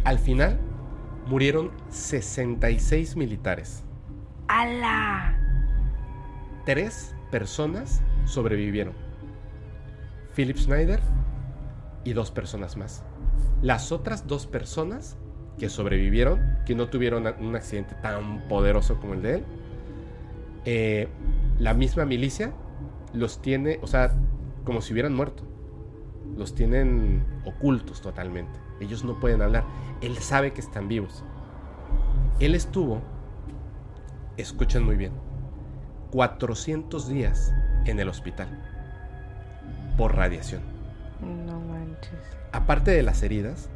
[0.04, 0.58] Al final,
[1.26, 3.84] murieron 66 militares.
[4.48, 5.38] ¡Hala!
[6.66, 8.94] Tres personas sobrevivieron.
[10.34, 11.00] Philip Schneider
[12.04, 13.04] y dos personas más.
[13.62, 15.16] Las otras dos personas
[15.60, 19.44] que sobrevivieron, que no tuvieron un accidente tan poderoso como el de él,
[20.64, 21.08] eh,
[21.58, 22.52] la misma milicia
[23.12, 24.14] los tiene, o sea,
[24.64, 25.44] como si hubieran muerto.
[26.34, 28.58] Los tienen ocultos totalmente.
[28.80, 29.64] Ellos no pueden hablar.
[30.00, 31.24] Él sabe que están vivos.
[32.38, 33.02] Él estuvo,
[34.38, 35.12] escuchen muy bien,
[36.10, 37.52] 400 días
[37.84, 38.48] en el hospital
[39.98, 40.62] por radiación.
[41.20, 42.18] No manches.
[42.52, 43.68] Aparte de las heridas,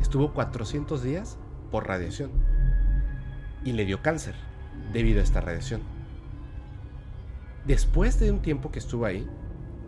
[0.00, 1.38] estuvo 400 días
[1.70, 2.30] por radiación
[3.64, 4.34] y le dio cáncer
[4.92, 5.82] debido a esta radiación.
[7.66, 9.26] Después de un tiempo que estuvo ahí,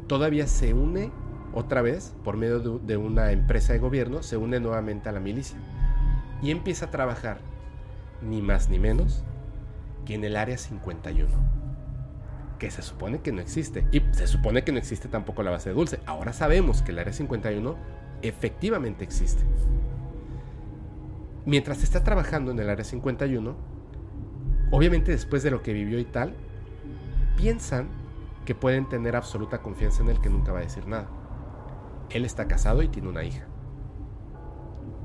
[0.07, 1.13] todavía se une
[1.53, 5.59] otra vez por medio de, una empresa de gobierno, se une nuevamente a la milicia
[6.43, 7.39] y empieza a trabajar
[8.23, 9.23] ni más ni menos
[10.05, 11.29] que en el área 51
[12.59, 13.87] que se supone que no existe.
[13.93, 16.01] Y se supone que no existe tampoco la base de dulce.
[16.07, 17.77] Ahora sabemos que el área 51
[18.23, 19.43] efectivamente existe.
[21.47, 23.55] Mientras está trabajando en el área 51,
[24.73, 26.35] obviamente después de lo que vivió y tal,
[27.37, 27.89] piensan
[28.45, 31.07] que pueden tener absoluta confianza en él que nunca va a decir nada.
[32.11, 33.47] Él está casado y tiene una hija.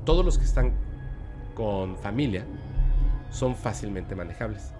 [0.04, 0.72] Todos los que están
[1.54, 2.44] con familia
[3.30, 4.74] son fácilmente manejables.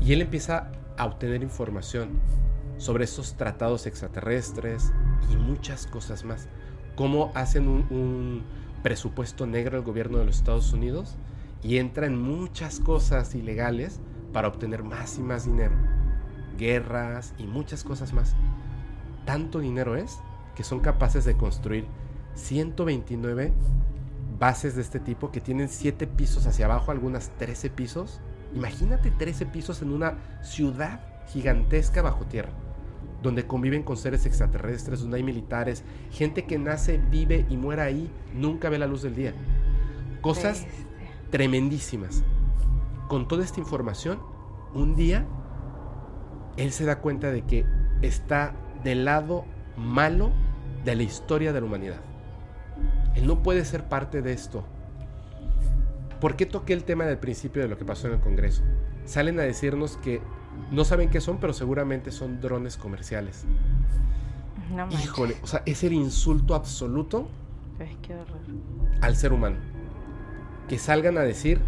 [0.00, 2.20] Y él empieza a obtener información
[2.76, 4.92] sobre esos tratados extraterrestres
[5.28, 6.48] y muchas cosas más.
[6.94, 8.44] Cómo hacen un, un
[8.86, 11.16] presupuesto negro el gobierno de los Estados Unidos
[11.60, 13.98] y entra en muchas cosas ilegales
[14.32, 15.74] para obtener más y más dinero.
[16.56, 18.36] Guerras y muchas cosas más.
[19.24, 20.20] Tanto dinero es
[20.54, 21.84] que son capaces de construir
[22.36, 23.52] 129
[24.38, 28.20] bases de este tipo que tienen 7 pisos hacia abajo, algunas 13 pisos.
[28.54, 32.52] Imagínate 13 pisos en una ciudad gigantesca bajo tierra,
[33.22, 38.10] donde conviven con seres extraterrestres, donde hay militares, gente que nace, vive y muere ahí,
[38.34, 39.34] nunca ve la luz del día.
[40.20, 40.66] Cosas
[41.30, 42.22] tremendísimas.
[43.08, 44.20] Con toda esta información,
[44.74, 45.26] un día
[46.56, 47.66] él se da cuenta de que
[48.02, 49.44] está del lado
[49.76, 50.30] malo
[50.84, 52.00] de la historia de la humanidad.
[53.14, 54.64] Él no puede ser parte de esto.
[56.20, 58.62] ¿Por qué toqué el tema del principio de lo que pasó en el Congreso?
[59.04, 60.20] Salen a decirnos que
[60.70, 63.44] no saben qué son, pero seguramente son drones comerciales.
[64.74, 64.88] No.
[64.90, 67.28] Híjole, o sea, es el insulto absoluto
[67.78, 68.40] Ay, qué horror.
[69.00, 69.56] al ser humano.
[70.68, 71.60] Que salgan a decir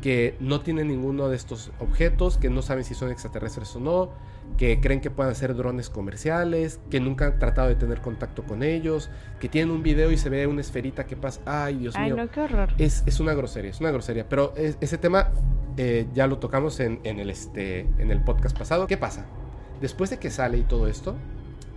[0.00, 4.10] que no tienen ninguno de estos objetos, que no saben si son extraterrestres o no,
[4.56, 8.62] que creen que puedan ser drones comerciales, que nunca han tratado de tener contacto con
[8.62, 11.40] ellos, que tienen un video y se ve una esferita que pasa.
[11.46, 12.16] Ay, Dios Ay, mío.
[12.16, 12.70] no, qué horror.
[12.78, 14.28] Es, es una grosería, es una grosería.
[14.28, 15.30] Pero es- ese tema
[15.76, 18.86] eh, ya lo tocamos en, en el, este, en el podcast pasado.
[18.88, 19.26] ¿Qué pasa?
[19.80, 21.14] Después de que sale y todo esto,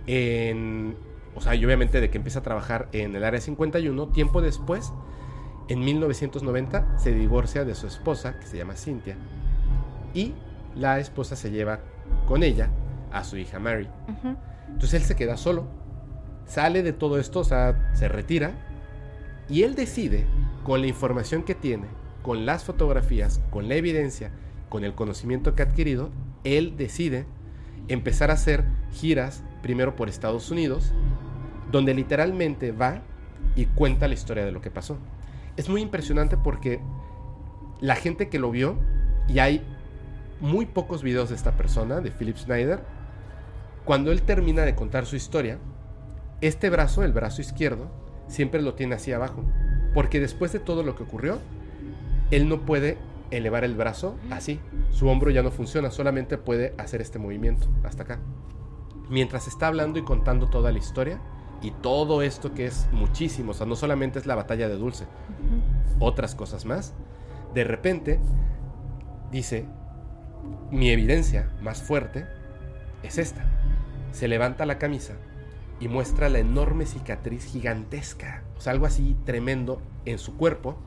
[0.08, 0.96] en,
[1.36, 4.92] o sea, y obviamente de que empieza a trabajar en el área 51, tiempo después,
[5.68, 9.16] en 1990, se divorcia de su esposa, que se llama Cynthia,
[10.14, 10.34] y
[10.74, 11.80] la esposa se lleva
[12.26, 12.70] con ella
[13.12, 13.88] a su hija Mary.
[14.08, 14.36] Ujú.
[14.68, 15.66] Entonces él se queda solo,
[16.46, 18.52] sale de todo esto, o sea, se retira
[19.48, 20.26] y él decide,
[20.64, 21.86] con la información que tiene,
[22.22, 24.30] con las fotografías, con la evidencia,
[24.68, 26.10] con el conocimiento que ha adquirido,
[26.44, 27.26] él decide
[27.88, 30.92] empezar a hacer giras primero por Estados Unidos,
[31.70, 33.02] donde literalmente va
[33.56, 34.96] y cuenta la historia de lo que pasó.
[35.56, 36.80] Es muy impresionante porque
[37.80, 38.76] la gente que lo vio,
[39.28, 39.62] y hay
[40.42, 42.80] muy pocos videos de esta persona, de Philip Schneider,
[43.84, 45.58] cuando él termina de contar su historia,
[46.40, 47.88] este brazo, el brazo izquierdo,
[48.26, 49.44] siempre lo tiene así abajo,
[49.94, 51.38] porque después de todo lo que ocurrió,
[52.32, 52.98] él no puede
[53.30, 54.60] elevar el brazo así.
[54.90, 58.18] Su hombro ya no funciona, solamente puede hacer este movimiento hasta acá.
[59.08, 61.20] Mientras está hablando y contando toda la historia
[61.62, 65.06] y todo esto que es muchísimo, o sea, no solamente es la batalla de Dulce,
[66.00, 66.94] otras cosas más,
[67.54, 68.18] de repente
[69.30, 69.66] dice,
[70.70, 72.26] mi evidencia más fuerte
[73.02, 73.44] es esta.
[74.12, 75.14] Se levanta la camisa
[75.80, 80.78] y muestra la enorme cicatriz gigantesca, o sea, algo así tremendo en su cuerpo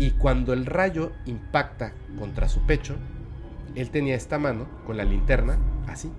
[0.00, 2.96] y cuando el rayo impacta contra su pecho,
[3.74, 6.10] él tenía esta mano con la linterna así.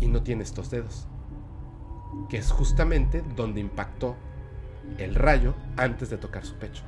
[0.00, 1.06] Y no tiene estos dedos.
[2.30, 4.16] Que es justamente donde impactó
[4.96, 6.82] el rayo antes de tocar su pecho.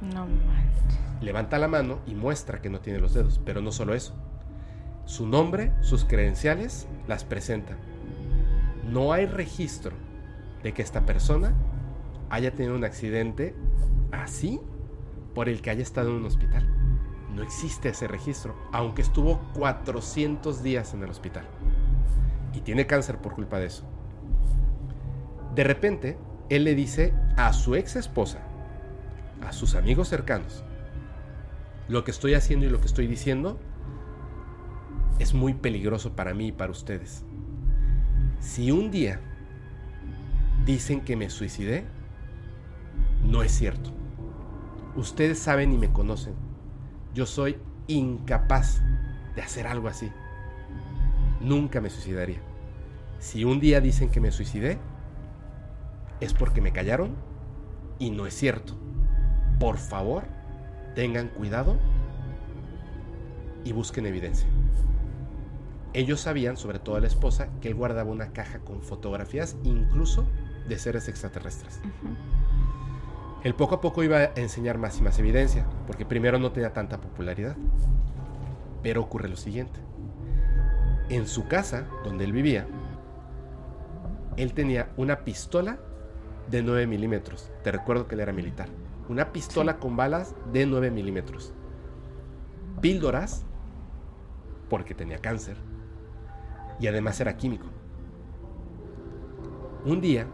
[0.00, 0.98] No manches.
[1.20, 4.14] Levanta la mano y muestra que no tiene los dedos, pero no solo eso.
[5.04, 7.76] Su nombre, sus credenciales las presenta.
[8.88, 9.94] No hay registro
[10.62, 11.52] de que esta persona
[12.30, 13.54] haya tenido un accidente
[14.12, 14.60] así
[15.34, 16.66] por el que haya estado en un hospital.
[17.34, 21.44] No existe ese registro, aunque estuvo 400 días en el hospital.
[22.54, 23.84] Y tiene cáncer por culpa de eso.
[25.54, 26.18] De repente,
[26.48, 28.38] él le dice a su ex esposa,
[29.42, 30.64] a sus amigos cercanos,
[31.88, 33.58] lo que estoy haciendo y lo que estoy diciendo
[35.18, 37.24] es muy peligroso para mí y para ustedes.
[38.40, 39.20] Si un día
[40.64, 41.84] dicen que me suicidé,
[43.24, 43.90] no es cierto.
[44.96, 46.34] Ustedes saben y me conocen.
[47.14, 48.80] Yo soy incapaz
[49.34, 50.10] de hacer algo así.
[51.40, 52.40] Nunca me suicidaría.
[53.18, 54.78] Si un día dicen que me suicidé,
[56.20, 57.16] es porque me callaron
[57.98, 58.74] y no es cierto.
[59.60, 60.24] Por favor,
[60.94, 61.76] tengan cuidado
[63.62, 64.48] y busquen evidencia.
[65.92, 70.26] Ellos sabían, sobre todo la esposa, que él guardaba una caja con fotografías incluso
[70.66, 71.78] de seres extraterrestres.
[73.44, 76.72] Él poco a poco iba a enseñar más y más evidencia, porque primero no tenía
[76.72, 77.54] tanta popularidad.
[78.82, 79.78] Pero ocurre lo siguiente.
[81.10, 82.66] En su casa, donde él vivía,
[84.38, 85.78] él tenía una pistola
[86.50, 87.50] de 9 milímetros.
[87.62, 88.68] Te recuerdo que él era militar.
[89.10, 91.52] Una pistola con balas de 9 milímetros.
[92.80, 93.44] Píldoras,
[94.68, 95.56] porque tenía cáncer.
[96.78, 97.66] Y además era químico.
[99.84, 100.28] Un día,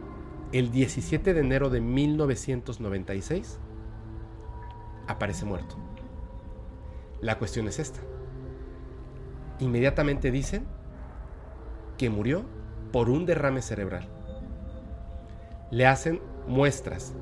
[0.53, 3.59] el 17 de enero de 1996,
[5.09, 5.77] aparece muerto.
[7.23, 8.01] La cuestión es esta.
[9.59, 10.67] Inmediatamente dicen
[11.97, 12.45] que murió
[12.93, 14.07] por un derrame cerebral.
[15.71, 17.15] Le hacen muestras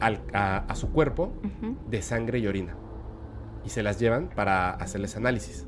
[0.00, 1.32] a, su cuerpo
[1.88, 2.74] de sangre y orina
[3.64, 5.66] y se las llevan para hacerles análisis.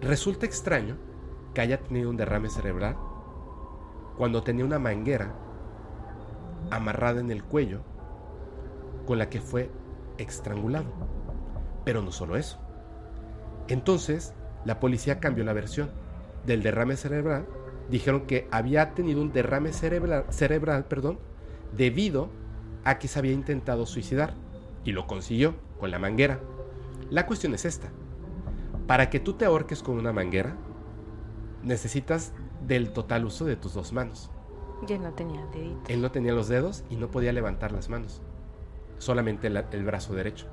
[0.00, 0.96] Resulta extraño
[1.54, 2.96] que haya tenido un derrame cerebral
[4.16, 5.34] cuando tenía una manguera
[6.70, 7.80] amarrada en el cuello
[9.06, 9.70] con la que fue
[10.18, 10.86] estrangulado.
[11.84, 12.58] Pero no solo eso.
[13.68, 15.90] Entonces, la policía cambió la versión
[16.46, 17.46] del derrame cerebral.
[17.88, 21.18] Dijeron que había tenido un derrame cerebral, cerebral perdón,
[21.76, 22.28] debido
[22.84, 24.34] a que se había intentado suicidar.
[24.84, 26.40] Y lo consiguió con la manguera.
[27.10, 27.88] La cuestión es esta.
[28.86, 30.56] Para que tú te ahorques con una manguera,
[31.62, 32.32] necesitas
[32.66, 34.30] del total uso de tus dos manos.
[34.88, 35.88] Y él no tenía deditos.
[35.88, 38.22] Él no tenía los dedos y no podía levantar las manos.
[38.98, 40.46] Solamente el, el brazo derecho.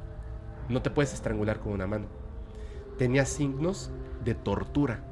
[0.69, 2.07] No te puedes estrangular con una mano.
[2.97, 3.91] Tenía signos
[4.23, 5.03] de tortura.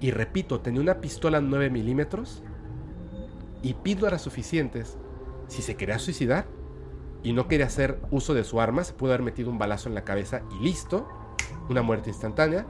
[0.00, 2.42] Y repito, tenía una pistola 9 milímetros
[3.62, 4.98] y píldoras suficientes.
[5.48, 6.46] Si se quería suicidar
[7.22, 9.94] y no quería hacer uso de su arma, se pudo haber metido un balazo en
[9.94, 11.08] la cabeza y listo,
[11.68, 12.66] una muerte instantánea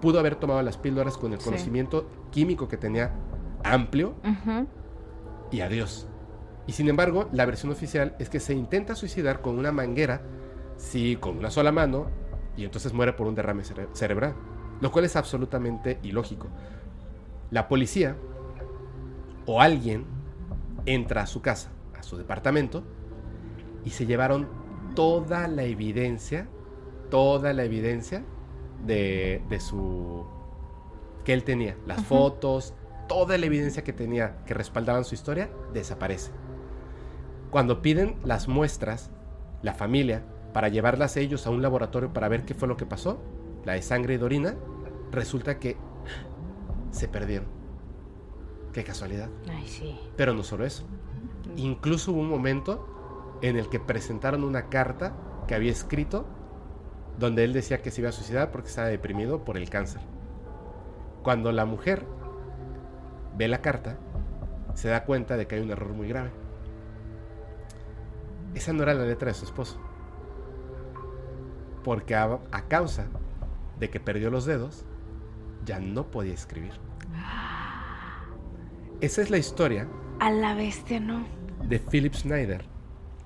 [0.00, 3.12] pudo haber tomado las píldoras con el conocimiento químico que tenía
[3.64, 4.14] amplio
[5.50, 6.08] y adiós.
[6.66, 10.22] Y sin embargo, la versión oficial es que se intenta suicidar con una manguera,
[10.76, 12.10] sí, con una sola mano,
[12.56, 14.34] y entonces muere por un derrame cerebral,
[14.80, 16.48] lo cual es absolutamente ilógico.
[17.50, 18.16] La policía
[19.46, 20.04] o alguien
[20.84, 21.70] entra a su casa,
[22.08, 22.82] su departamento,
[23.84, 24.48] y se llevaron
[24.94, 26.48] toda la evidencia,
[27.10, 28.24] toda la evidencia
[28.84, 30.26] de, su
[31.24, 32.74] que él tenía, las fotos,
[33.06, 36.32] toda la evidencia que tenía que respaldaban su historia, desaparece.
[37.50, 39.10] Cuando piden las muestras,
[39.62, 43.20] la familia, para llevarlas ellos a un laboratorio para ver qué fue lo que pasó,
[43.64, 44.54] la de sangre y de orina,
[45.10, 45.76] resulta que
[46.90, 47.48] se perdieron.
[48.72, 49.28] Qué casualidad.
[49.48, 49.98] Ay, sí.
[50.16, 50.84] Pero no solo eso.
[51.56, 55.14] Incluso hubo un momento en el que presentaron una carta
[55.46, 56.26] que había escrito
[57.18, 60.00] donde él decía que se iba a suicidar porque estaba deprimido por el cáncer.
[61.22, 62.06] Cuando la mujer
[63.36, 63.98] ve la carta,
[64.74, 66.30] se da cuenta de que hay un error muy grave.
[68.54, 69.80] Esa no era la letra de su esposo.
[71.82, 72.38] Porque a,
[72.68, 73.06] causa
[73.78, 74.84] de que perdió los dedos,
[75.64, 76.72] ya no podía escribir.
[79.00, 79.88] Esa es la historia.
[80.20, 81.37] A la bestia, no.
[81.64, 82.64] De Philip Schneider,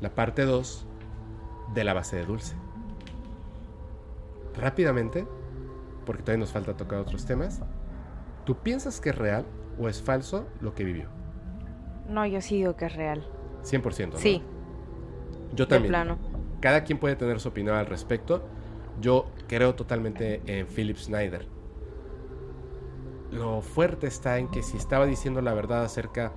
[0.00, 0.86] la parte 2
[1.74, 2.56] de la base de dulce.
[4.54, 5.26] Rápidamente,
[6.04, 7.60] porque todavía nos falta tocar otros temas,
[8.44, 9.46] ¿tú piensas que es real
[9.78, 11.08] o es falso lo que vivió?
[12.08, 13.26] No, yo sí digo que es real.
[13.62, 14.12] 100%.
[14.12, 14.18] ¿no?
[14.18, 14.42] Sí.
[15.54, 16.18] Yo también.
[16.60, 18.42] Cada quien puede tener su opinión al respecto.
[19.00, 21.46] Yo creo totalmente en Philip Schneider.
[23.30, 26.32] Lo fuerte está en que si estaba diciendo la verdad acerca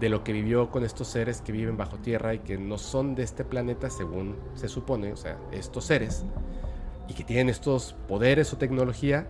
[0.00, 3.14] de lo que vivió con estos seres que viven bajo tierra y que no son
[3.14, 6.24] de este planeta según se supone, o sea, estos seres,
[7.08, 9.26] y que tienen estos poderes o tecnología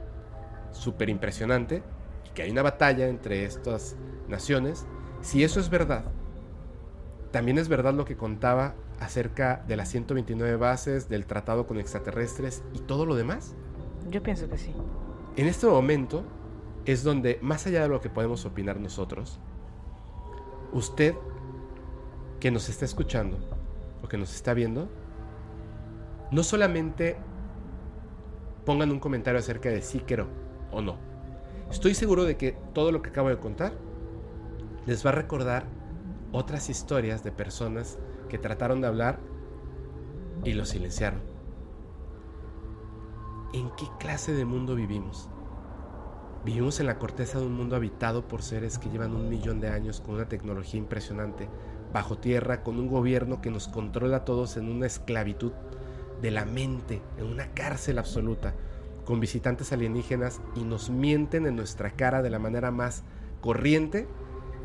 [0.72, 1.82] súper impresionante,
[2.28, 3.97] y que hay una batalla entre estas
[4.28, 4.86] naciones,
[5.20, 6.05] si eso es verdad,
[7.30, 12.62] también es verdad lo que contaba acerca de las 129 bases, del tratado con extraterrestres
[12.72, 13.55] y todo lo demás?
[14.10, 14.72] Yo pienso que sí.
[15.36, 16.24] En este momento
[16.86, 19.38] es donde, más allá de lo que podemos opinar nosotros,
[20.72, 21.14] usted
[22.40, 23.38] que nos está escuchando
[24.02, 24.88] o que nos está viendo,
[26.30, 27.16] no solamente
[28.64, 30.26] pongan un comentario acerca de sí quiero
[30.72, 30.97] o no.
[31.70, 33.72] Estoy seguro de que todo lo que acabo de contar
[34.86, 35.64] les va a recordar
[36.32, 37.98] otras historias de personas
[38.28, 39.18] que trataron de hablar
[40.44, 41.20] y lo silenciaron.
[43.52, 45.30] ¿En qué clase de mundo vivimos?
[46.47, 49.68] Vivimos en la corteza de un mundo habitado por seres que llevan un millón de
[49.68, 51.48] años con una tecnología impresionante,
[51.93, 55.51] bajo tierra, con un gobierno que nos controla a todos en una esclavitud
[56.23, 58.55] de la mente, en una cárcel absoluta,
[59.05, 63.02] con visitantes alienígenas y nos mienten en nuestra cara de la manera más
[63.40, 64.06] corriente,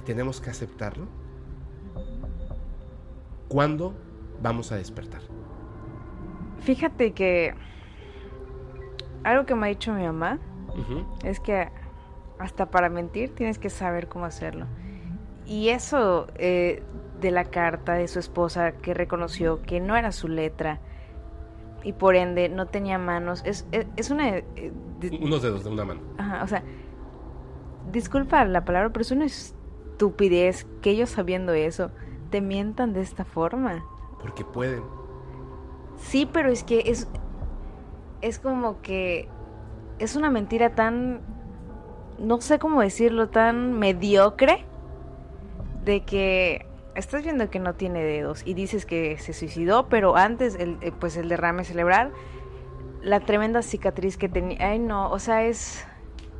[0.05, 1.07] tenemos que aceptarlo.
[3.47, 3.95] ¿Cuándo
[4.39, 5.21] vamos a despertar?
[6.59, 7.55] Fíjate que
[9.23, 10.37] algo que me ha dicho mi mamá
[11.23, 11.69] es que
[12.39, 14.65] hasta para mentir tienes que saber cómo hacerlo.
[15.45, 16.83] Y eso eh,
[17.19, 20.79] de la carta de su esposa que reconoció que no era su letra
[21.83, 23.65] y por ende no tenía manos, es,
[23.95, 24.37] es, una...
[24.37, 24.71] Eh,
[25.19, 26.01] Unos dedos de una mano.
[26.17, 26.63] Ajá, o sea,
[27.91, 31.91] disculpa la palabra, pero es una estupidez que ellos sabiendo eso
[32.29, 33.83] te mientan de esta forma.
[34.21, 34.83] Porque pueden.
[35.97, 37.07] Sí, pero es que es,
[38.21, 39.27] es como que
[40.01, 41.21] es una mentira tan,
[42.19, 44.65] no sé cómo decirlo, tan mediocre
[45.85, 46.65] de que
[46.95, 50.91] estás viendo que no tiene dedos y dices que se suicidó, pero antes, el, eh,
[50.99, 52.11] pues el derrame cerebral,
[53.01, 55.85] la tremenda cicatriz que tenía, ay no, o sea, es,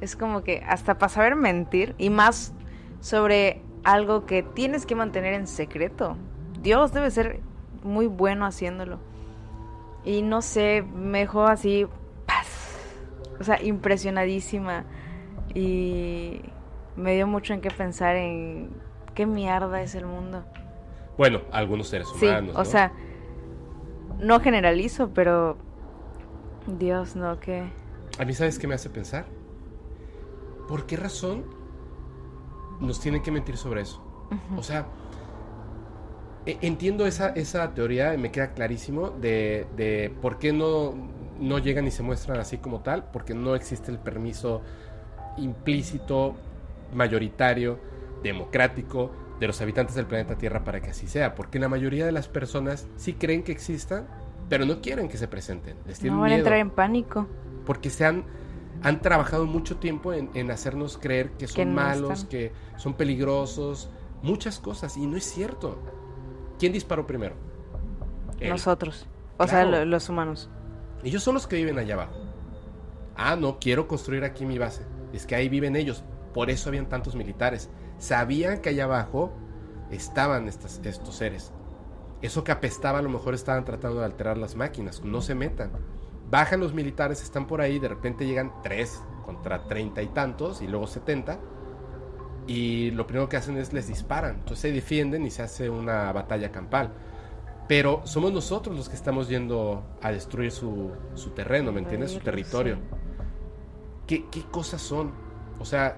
[0.02, 2.54] es como que hasta para saber mentir y más
[3.00, 6.18] sobre algo que tienes que mantener en secreto.
[6.62, 7.40] Dios debe ser
[7.84, 9.00] muy bueno haciéndolo.
[10.04, 11.88] Y no sé, mejor así.
[13.42, 14.86] O sea, impresionadísima.
[15.54, 16.42] Y
[16.96, 18.70] me dio mucho en qué pensar en
[19.16, 20.46] qué mierda es el mundo.
[21.18, 22.52] Bueno, algunos seres humanos.
[22.54, 22.94] Sí, o sea,
[24.20, 25.58] no generalizo, pero
[26.68, 27.70] Dios, no, que...
[28.18, 29.26] A mí, ¿sabes qué me hace pensar?
[30.68, 31.44] ¿Por qué razón
[32.82, 34.02] nos tienen que mentir sobre eso.
[34.58, 34.88] O sea,
[36.46, 40.94] entiendo esa, esa teoría, me queda clarísimo, de, de por qué no,
[41.40, 44.62] no llegan y se muestran así como tal, porque no existe el permiso
[45.38, 46.36] implícito,
[46.94, 47.80] mayoritario,
[48.24, 52.12] democrático de los habitantes del planeta Tierra para que así sea, porque la mayoría de
[52.12, 54.08] las personas sí creen que existan,
[54.50, 55.78] pero no quieren que se presenten.
[56.04, 57.28] no van a entrar en pánico.
[57.66, 58.26] Porque se han
[58.84, 63.90] han trabajado mucho tiempo en, hacernos creer que son malos, que son peligrosos,
[64.24, 65.80] muchas cosas, y no es cierto.
[66.62, 67.34] ¿Quién disparó primero?
[68.40, 69.08] Nosotros,
[69.38, 70.48] o sea, los humanos.
[71.04, 72.14] Ellos son los que viven allá abajo.
[73.16, 74.86] Ah, no, quiero construir aquí mi base.
[75.12, 76.04] Es que ahí viven ellos.
[76.36, 77.72] Por eso habían tantos militares.
[77.98, 79.34] Sabían que allá abajo
[79.90, 81.52] estaban estos seres.
[82.22, 85.02] Eso que apestaba a lo mejor estaban tratando de alterar las máquinas.
[85.04, 85.72] No se metan.
[86.30, 90.68] Bajan los militares, están por ahí, de repente llegan tres, contra treinta y tantos y
[90.68, 91.40] luego setenta.
[92.48, 94.36] Y lo primero que hacen es les disparan.
[94.36, 96.92] Entonces se defienden y se hace una batalla campal.
[97.68, 100.92] Pero somos nosotros los que estamos yendo a destruir su,
[101.36, 102.12] terreno, ¿me entiendes?
[102.12, 102.78] Su territorio.
[104.08, 105.12] ¿Qué, ¿Qué cosas son?
[105.60, 105.98] O sea,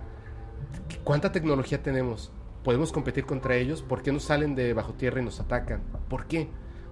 [1.04, 2.32] ¿cuánta tecnología tenemos?
[2.64, 3.82] ¿Podemos competir contra ellos?
[3.82, 5.82] ¿Por qué no salen de bajo tierra y nos atacan?
[6.10, 6.50] ¿Por qué?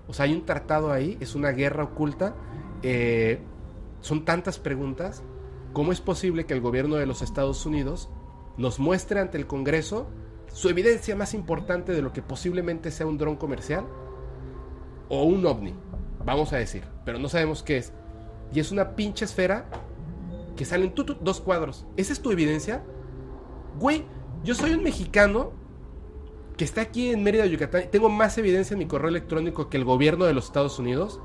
[0.07, 2.36] O sea, hay un tratado ahí, es una guerra oculta.
[2.82, 3.40] Eh,
[4.02, 5.23] son tantas preguntas.
[5.73, 8.10] ¿Cómo es posible que el gobierno de los Estados Unidos
[8.57, 10.07] nos muestre ante el Congreso
[10.52, 13.86] su evidencia más importante de lo que posiblemente sea un dron comercial
[15.10, 15.73] o un ovni?
[16.26, 17.94] Vamos a decir, pero no sabemos qué es.
[18.53, 19.65] Y es una pinche esfera
[20.56, 21.86] que salen dos cuadros.
[21.98, 22.84] ¿Esa es tu evidencia?
[23.80, 24.03] Güey,
[24.44, 25.52] yo soy un mexicano
[26.57, 29.86] que está aquí en Mérida, Yucatán, tengo más evidencia en mi correo electrónico que el
[29.86, 31.19] gobierno de los Estados Unidos.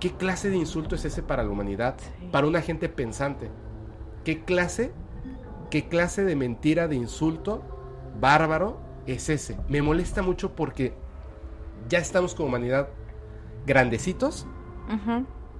[0.00, 1.96] ¿Qué clase de insulto es ese para la humanidad?
[2.30, 3.50] Para una gente pensante.
[4.24, 4.92] ¿Qué clase?
[5.70, 7.62] ¿Qué clase de mentira, de insulto
[8.20, 9.58] bárbaro es ese?
[9.68, 10.94] Me molesta mucho porque
[11.88, 12.88] ya estamos como humanidad
[13.66, 14.46] grandecitos.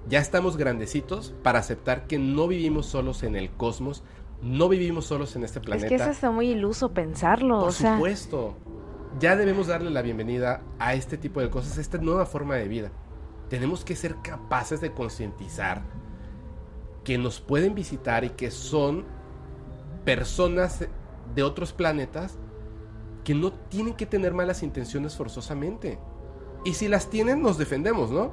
[0.08, 4.02] Ya estamos grandecitos para aceptar que no vivimos solos en el cosmos,
[4.40, 5.86] no vivimos solos en este planeta.
[5.86, 7.60] Es que eso está muy iluso pensarlo.
[7.60, 8.56] Por supuesto.
[9.18, 12.68] Ya debemos darle la bienvenida a este tipo de cosas, a esta nueva forma de
[12.68, 12.92] vida.
[13.48, 15.82] Tenemos que ser capaces de concientizar
[17.04, 19.04] que nos pueden visitar y que son
[20.04, 20.86] personas
[21.34, 22.38] de otros planetas
[23.24, 25.98] que no tienen que tener malas intenciones forzosamente.
[26.64, 28.32] Y si las tienen, nos defendemos, ¿no?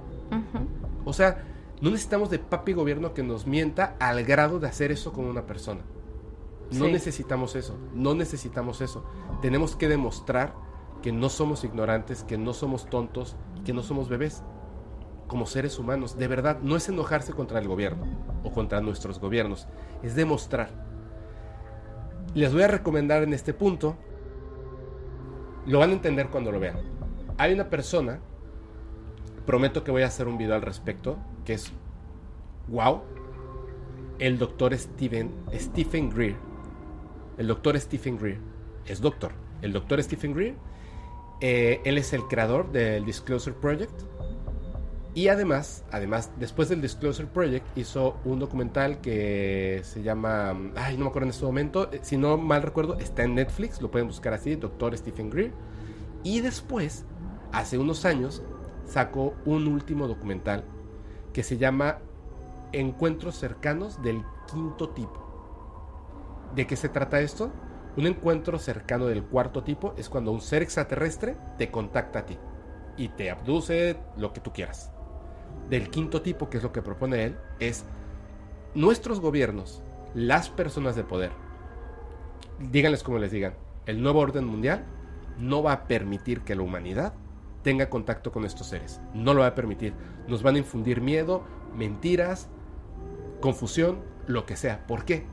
[1.04, 1.44] O sea,
[1.82, 5.46] no necesitamos de papi gobierno que nos mienta al grado de hacer eso con una
[5.46, 5.82] persona.
[6.72, 9.06] No necesitamos eso, no necesitamos eso.
[9.42, 10.56] Tenemos que demostrar
[11.02, 13.36] que no somos ignorantes, que no somos tontos,
[13.66, 14.44] que no somos bebés.
[15.28, 18.06] Como seres humanos, de verdad, no es enojarse contra el gobierno
[18.44, 19.68] o contra nuestros gobiernos,
[20.02, 20.70] es demostrar.
[22.36, 23.96] Les voy a recomendar en este punto,
[25.66, 26.78] lo van a entender cuando lo vean.
[27.38, 28.20] Hay una persona,
[29.48, 31.72] prometo que voy a hacer un video al respecto, que es,
[32.68, 33.02] wow,
[34.20, 36.36] el doctor Stephen, Stephen Greer
[37.38, 38.40] el doctor Stephen Greer.
[38.86, 39.32] Es doctor.
[39.62, 40.56] El doctor Stephen Greer.
[41.42, 44.04] Eh, él es el creador del Disclosure Project.
[45.16, 50.54] Y además, además, después del Disclosure Project, hizo un documental que se llama.
[50.76, 51.90] Ay, no me acuerdo en este momento.
[51.94, 53.82] Eh, si no mal recuerdo, está en Netflix.
[53.82, 55.54] Lo pueden buscar así, Doctor Stephen Greer.
[56.22, 57.06] Y después,
[57.54, 58.44] hace unos años,
[58.86, 60.66] sacó un último documental
[61.32, 62.00] que se llama
[62.74, 64.22] Encuentros cercanos del
[64.52, 65.22] quinto tipo.
[66.56, 67.54] ¿De qué se trata esto?
[67.96, 72.38] Un encuentro cercano del cuarto tipo es cuando un ser extraterrestre te contacta a ti
[72.98, 74.92] y te abduce lo que tú quieras.
[75.70, 77.86] Del quinto tipo, que es lo que propone él, es
[78.74, 79.82] nuestros gobiernos,
[80.14, 81.32] las personas de poder,
[82.72, 83.56] díganles como les digan,
[83.86, 84.86] el nuevo orden mundial
[85.38, 87.14] no va a permitir que la humanidad
[87.64, 89.02] tenga contacto con estos seres.
[89.14, 89.94] No lo va a permitir.
[90.28, 91.44] Nos van a infundir miedo,
[91.76, 92.48] mentiras,
[93.42, 94.86] confusión, lo que sea.
[94.88, 95.26] ¿Por qué?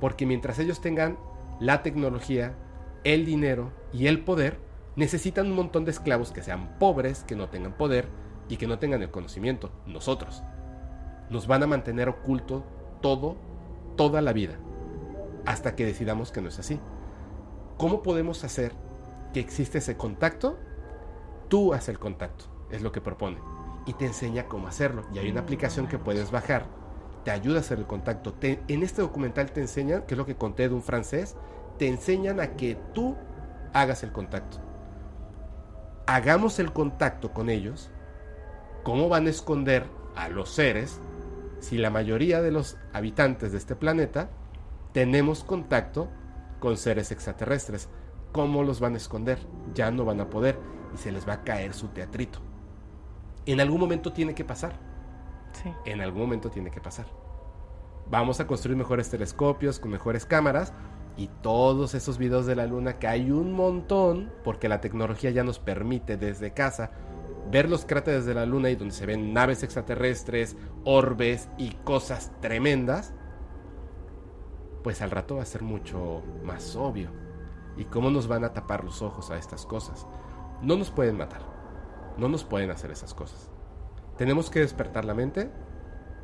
[0.00, 1.18] Porque mientras ellos tengan
[1.60, 2.54] la tecnología,
[3.04, 4.58] el dinero y el poder,
[4.96, 8.08] necesitan un montón de esclavos que sean pobres, que no tengan poder
[8.48, 9.70] y que no tengan el conocimiento.
[9.86, 10.42] Nosotros.
[11.30, 12.64] Nos van a mantener oculto
[13.00, 13.36] todo,
[13.96, 14.54] toda la vida,
[15.44, 16.80] hasta que decidamos que no es así.
[17.76, 18.72] ¿Cómo podemos hacer
[19.32, 20.58] que existe ese contacto?
[21.48, 23.38] Tú haces el contacto, es lo que propone.
[23.86, 25.04] Y te enseña cómo hacerlo.
[25.12, 26.66] Y hay una aplicación que puedes bajar
[27.28, 28.34] te ayuda a hacer el contacto.
[28.40, 31.36] en este documental te enseñan, que es lo que conté de un francés,
[31.78, 33.16] te enseñan a que tú
[33.72, 34.58] hagas el contacto.
[36.06, 37.90] Hagamos el contacto con ellos.
[38.88, 39.84] ¿Cómo van a esconder
[40.16, 40.98] a los seres
[41.60, 44.30] si la mayoría de los habitantes de este planeta
[44.94, 46.08] tenemos contacto
[46.58, 47.90] con seres extraterrestres?
[48.32, 49.40] ¿Cómo los van a esconder?
[49.74, 50.58] Ya no van a poder
[50.94, 52.38] y se les va a caer su teatrito.
[53.44, 54.72] En algún momento tiene que pasar.
[55.84, 57.04] En algún momento tiene que pasar.
[58.08, 60.72] Vamos a construir mejores telescopios con mejores cámaras
[61.18, 65.44] y todos esos videos de la luna que hay un montón porque la tecnología ya
[65.44, 66.90] nos permite desde casa
[67.50, 72.32] ver los cráteres de la luna y donde se ven naves extraterrestres, orbes y cosas
[72.40, 73.14] tremendas,
[74.82, 77.10] pues al rato va a ser mucho más obvio.
[77.76, 80.06] ¿Y cómo nos van a tapar los ojos a estas cosas?
[80.62, 81.42] No nos pueden matar.
[82.16, 83.50] No nos pueden hacer esas cosas.
[84.16, 85.48] Tenemos que despertar la mente,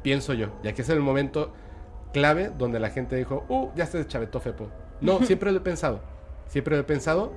[0.03, 1.53] pienso yo, ya que es el momento
[2.13, 4.69] clave donde la gente dijo, uh, ya se deschavetó Fepo.
[5.01, 6.01] No, siempre lo he pensado,
[6.49, 7.33] siempre lo he pensado.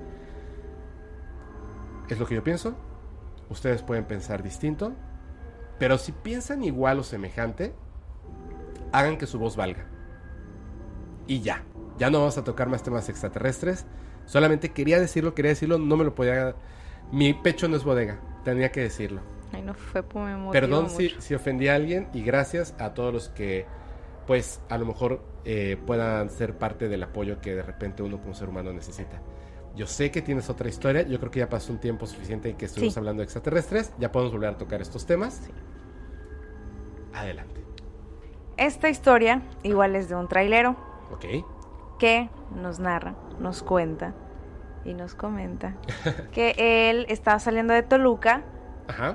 [2.09, 2.76] Es lo que yo pienso.
[3.49, 4.94] Ustedes pueden pensar distinto,
[5.80, 7.74] pero si piensan igual o semejante,
[8.91, 9.86] hagan que su voz valga.
[11.28, 11.64] Y ya,
[11.98, 13.86] ya no vamos a tocar más temas extraterrestres.
[14.26, 16.56] Solamente quería decirlo, quería decirlo, no me lo podía...
[17.11, 19.22] Mi pecho no es bodega, tenía que decirlo.
[19.53, 23.30] Ay, no fue, me Perdón si, si, ofendí a alguien y gracias a todos los
[23.30, 23.65] que,
[24.26, 28.34] pues, a lo mejor eh, puedan ser parte del apoyo que de repente uno como
[28.34, 29.22] ser humano necesita.
[29.77, 32.57] Yo sé que tienes otra historia, yo creo que ya pasó un tiempo suficiente en
[32.57, 35.35] que estuvimos hablando de extraterrestres, ya podemos volver a tocar estos temas.
[35.45, 35.51] Sí.
[37.13, 37.63] Adelante.
[38.57, 40.75] Esta historia igual es de un trailero.
[41.11, 41.25] Ok.
[41.99, 44.15] Que nos narra, nos cuenta
[44.83, 45.75] y nos comenta
[46.31, 48.41] que él estaba saliendo de Toluca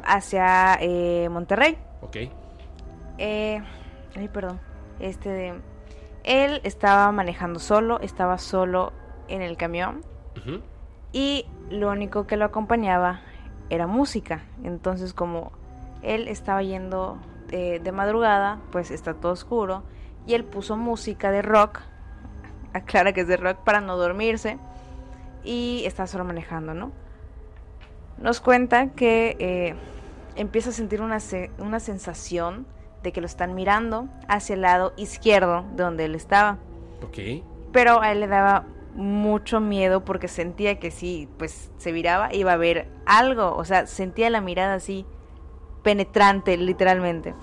[0.05, 1.76] hacia eh, Monterrey.
[2.02, 2.16] Ok.
[3.18, 3.60] Eh,
[4.14, 4.60] ay, perdón.
[5.01, 5.55] Este
[6.24, 8.93] él estaba manejando solo, estaba solo
[9.26, 10.02] en el camión.
[11.12, 13.20] Y lo único que lo acompañaba
[13.70, 14.43] era música.
[14.64, 15.52] Entonces, como
[16.02, 17.19] él estaba yendo
[17.51, 19.82] eh, de madrugada, pues está todo oscuro.
[20.27, 21.81] Y él puso música de rock.
[22.73, 24.59] Aclara que es de rock para no dormirse.
[25.44, 26.93] Y está solo manejando, ¿no?
[28.19, 29.74] Nos cuenta que eh,
[30.36, 31.19] empieza a sentir una,
[31.59, 32.66] una sensación
[33.02, 36.59] de que lo están mirando hacia el lado izquierdo de donde él estaba.
[37.02, 37.43] Ok.
[37.73, 38.64] Pero a él le daba
[38.94, 43.86] mucho miedo porque sentía que si pues se viraba iba a ver algo, o sea,
[43.86, 45.06] sentía la mirada así
[45.82, 47.35] penetrante, literalmente.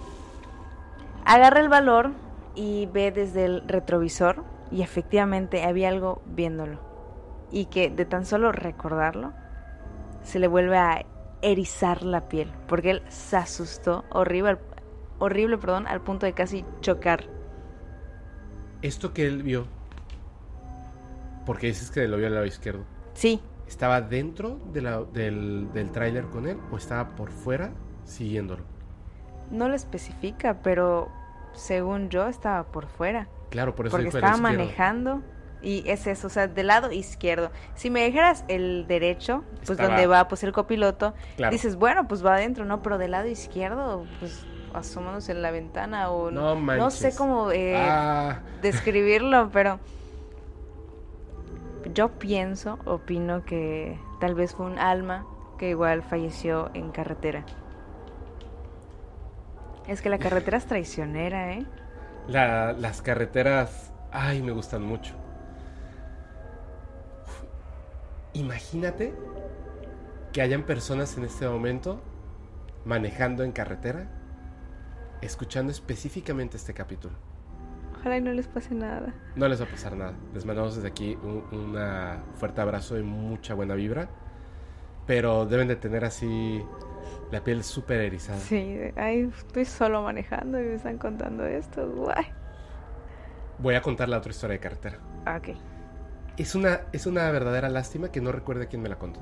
[1.26, 2.11] Agarra el valor
[2.55, 6.80] y ve desde el retrovisor y efectivamente había algo viéndolo.
[7.51, 9.34] Y que de tan solo recordarlo,
[10.23, 11.05] se le vuelve a
[11.41, 14.57] erizar la piel, porque él se asustó horrible,
[15.19, 17.26] horrible perdón, al punto de casi chocar.
[18.81, 19.67] Esto que él vio,
[21.49, 22.84] porque dices que lo vio al lado izquierdo.
[23.15, 23.41] Sí.
[23.67, 27.71] ¿Estaba dentro del, del tráiler con él o estaba por fuera
[28.03, 28.61] siguiéndolo.
[29.49, 31.09] No lo especifica, pero
[31.53, 33.30] según yo estaba por fuera.
[33.49, 35.23] Claro, por eso Porque estaba manejando
[35.63, 37.49] y es eso, o sea, del lado izquierdo.
[37.73, 41.15] Si me dijeras el derecho, pues donde va pues el copiloto,
[41.49, 42.84] dices, bueno, pues va adentro, ¿no?
[42.84, 44.45] Pero del lado izquierdo, pues
[44.76, 48.41] asomándose en la ventana o no, no sé cómo eh, ah.
[48.61, 49.80] describirlo, pero
[51.93, 55.26] yo pienso, opino que tal vez fue un alma
[55.57, 57.45] que igual falleció en carretera.
[59.88, 61.65] Es que la carretera es traicionera, ¿eh?
[62.27, 65.15] las carreteras, ay, me gustan mucho.
[68.34, 69.14] imagínate
[70.31, 72.01] que hayan personas en este momento
[72.85, 74.07] manejando en carretera,
[75.22, 77.15] escuchando específicamente este capítulo.
[77.99, 79.13] Ojalá y no les pase nada.
[79.35, 80.13] No les va a pasar nada.
[80.34, 81.76] Les mandamos desde aquí un
[82.35, 84.09] fuerte abrazo y mucha buena vibra.
[85.05, 86.63] Pero deben de tener así
[87.31, 88.39] la piel súper erizada.
[88.39, 91.88] Sí, ay, estoy solo manejando y me están contando esto.
[91.89, 92.26] Guay.
[93.57, 94.99] Voy a contar la otra historia de carretera.
[95.26, 95.57] Ah, ok.
[96.38, 99.19] Es una, es una verdadera lástima que no recuerde quién me la contó.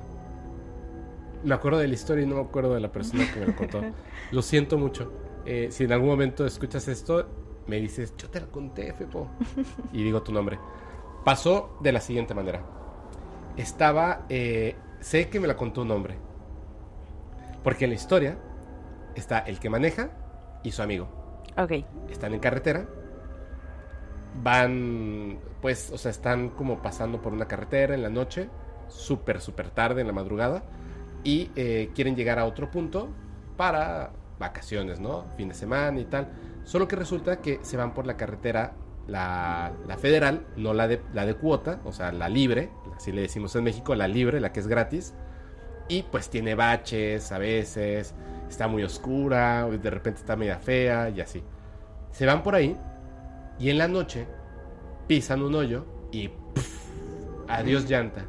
[1.42, 3.56] Me acuerdo de la historia y no me acuerdo de la persona que me la
[3.56, 3.82] contó.
[4.30, 5.12] Lo siento mucho.
[5.44, 7.26] Eh, si en algún momento escuchas esto,
[7.68, 9.28] me dices, yo te la conté, Fepo.
[9.92, 10.58] y digo tu nombre.
[11.24, 12.64] Pasó de la siguiente manera.
[13.56, 16.28] Estaba, eh, sé que me la contó un hombre
[17.62, 18.38] porque en la historia
[19.14, 20.10] está el que maneja
[20.62, 21.08] y su amigo.
[21.56, 21.72] Ok.
[22.08, 22.86] Están en carretera.
[24.42, 28.48] Van, pues, o sea, están como pasando por una carretera en la noche,
[28.88, 30.62] súper, súper tarde en la madrugada,
[31.24, 33.08] y eh, quieren llegar a otro punto
[33.56, 35.24] para vacaciones, ¿no?
[35.36, 36.28] Fin de semana y tal.
[36.68, 38.74] Solo que resulta que se van por la carretera,
[39.06, 43.22] la, la federal, no la de, la de cuota, o sea, la libre, así le
[43.22, 45.14] decimos en México, la libre, la que es gratis
[45.88, 48.14] y pues tiene baches a veces,
[48.50, 51.42] está muy oscura, de repente está media fea y así.
[52.10, 52.76] Se van por ahí
[53.58, 54.26] y en la noche
[55.06, 56.28] pisan un hoyo y
[57.48, 58.26] adiós llanta.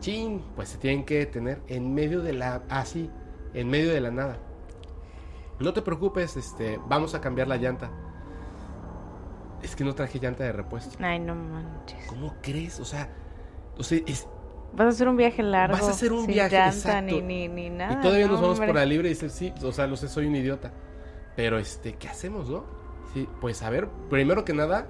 [0.00, 3.10] Chin, pues se tienen que detener en medio de la así,
[3.54, 4.36] en medio de la nada.
[5.58, 7.90] No te preocupes, este, vamos a cambiar la llanta.
[9.62, 10.96] Es que no traje llanta de repuesto.
[11.02, 12.06] Ay, no manches.
[12.06, 12.78] ¿Cómo crees?
[12.78, 13.08] O sea,
[13.78, 14.28] o sea es,
[14.76, 15.76] Vas a hacer un viaje largo.
[15.76, 17.94] Vas a hacer un viaje llanta, Ni, ni, nada.
[17.94, 20.26] Y todavía nos vamos por la libre y dices, sí, o sea, lo sé, soy
[20.26, 20.72] un idiota.
[21.34, 22.64] Pero, este, ¿qué hacemos, no?
[23.14, 24.86] Sí, pues a ver, primero que nada,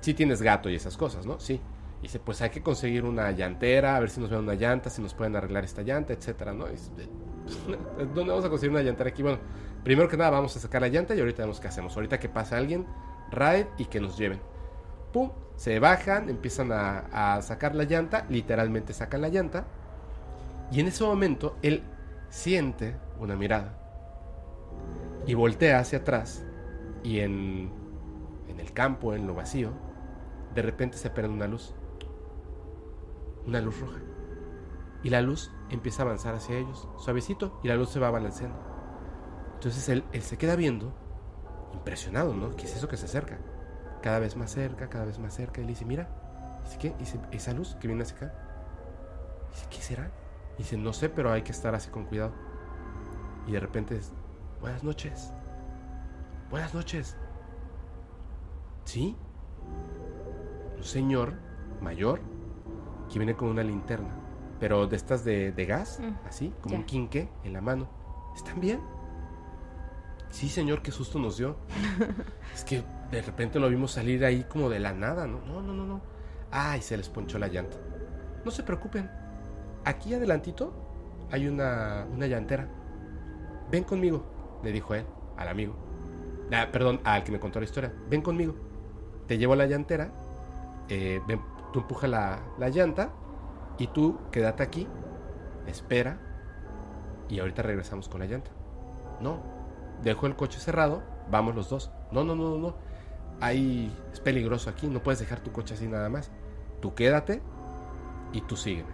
[0.00, 1.38] sí tienes gato y esas cosas, ¿no?
[1.38, 1.60] Sí.
[2.00, 4.90] Y dice, pues hay que conseguir una llantera, a ver si nos ven una llanta,
[4.90, 6.66] si nos pueden arreglar esta llanta, etcétera, ¿no?
[8.14, 9.22] ¿Dónde vamos a conseguir una llantera aquí?
[9.22, 9.38] Bueno,
[9.88, 11.96] primero que nada vamos a sacar la llanta y ahorita vemos qué hacemos.
[11.96, 12.84] Ahorita que pasa alguien,
[13.30, 14.38] ride y que nos lleven.
[15.14, 15.30] ¡Pum!
[15.56, 19.66] Se bajan, empiezan a, sacar la llanta, literalmente sacan la llanta.
[20.70, 21.82] Y en ese momento él
[22.28, 23.78] siente una mirada.
[25.26, 26.44] Y voltea hacia atrás.
[27.02, 27.72] Y en,
[28.46, 29.70] en el campo, en lo vacío,
[30.54, 31.74] de repente se prende una luz.
[33.46, 34.00] Una luz roja.
[35.02, 38.67] Y la luz empieza a avanzar hacia ellos, suavecito, y la luz se va balanceando.
[39.58, 40.92] Entonces él, él se queda viendo,
[41.74, 42.54] impresionado, ¿no?
[42.54, 43.38] ¿Qué es eso que se acerca?
[44.02, 45.60] Cada vez más cerca, cada vez más cerca.
[45.60, 46.08] Y le dice, mira,
[46.62, 46.94] dice, ¿qué?
[46.96, 48.34] Dice, esa luz que viene hacia acá.
[49.50, 50.12] Dice, ¿qué será?
[50.56, 52.32] Dice, no sé, pero hay que estar así con cuidado.
[53.48, 54.12] Y de repente es,
[54.60, 55.32] buenas noches.
[56.50, 57.16] Buenas noches.
[58.84, 59.16] ¿Sí?
[60.76, 61.34] Un señor
[61.80, 62.20] mayor
[63.10, 64.14] que viene con una linterna,
[64.60, 67.88] pero de estas de, gas, mm, así, como un quinque en la mano.
[68.36, 68.80] ¿Están bien?
[70.30, 71.56] Sí, señor, qué susto nos dio.
[72.54, 75.40] es que de repente lo vimos salir ahí como de la nada, ¿no?
[75.46, 76.00] No, no, no, no.
[76.50, 77.76] Ay, se les ponchó la llanta.
[78.44, 79.10] No se preocupen.
[79.84, 80.72] Aquí adelantito
[81.30, 82.68] hay una, una llantera.
[83.70, 85.04] Ven conmigo, le dijo él
[85.36, 85.74] al amigo.
[86.52, 87.92] Ah, perdón, al que me contó la historia.
[88.08, 88.54] Ven conmigo.
[89.26, 90.12] Te llevo a la llantera.
[90.88, 91.40] Eh, ven,
[91.72, 93.10] tú empuja la, la llanta
[93.78, 94.86] y tú quédate aquí.
[95.66, 96.18] Espera.
[97.28, 98.50] Y ahorita regresamos con la llanta.
[99.20, 99.57] No.
[100.02, 101.02] Dejo el coche cerrado.
[101.30, 101.90] Vamos los dos.
[102.10, 102.76] No, no, no, no.
[103.40, 104.86] Ahí es peligroso aquí.
[104.86, 106.30] No puedes dejar tu coche así nada más.
[106.80, 107.42] Tú quédate
[108.32, 108.90] y tú sígueme.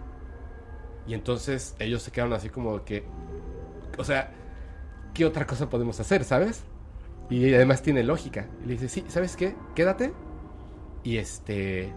[1.07, 3.05] Y entonces ellos se quedaron así como que.
[3.97, 4.31] O sea,
[5.13, 6.63] ¿qué otra cosa podemos hacer, sabes?
[7.29, 8.47] Y además tiene lógica.
[8.63, 9.55] Y le dice, sí, ¿sabes qué?
[9.73, 10.13] Quédate.
[11.03, 11.93] Y este...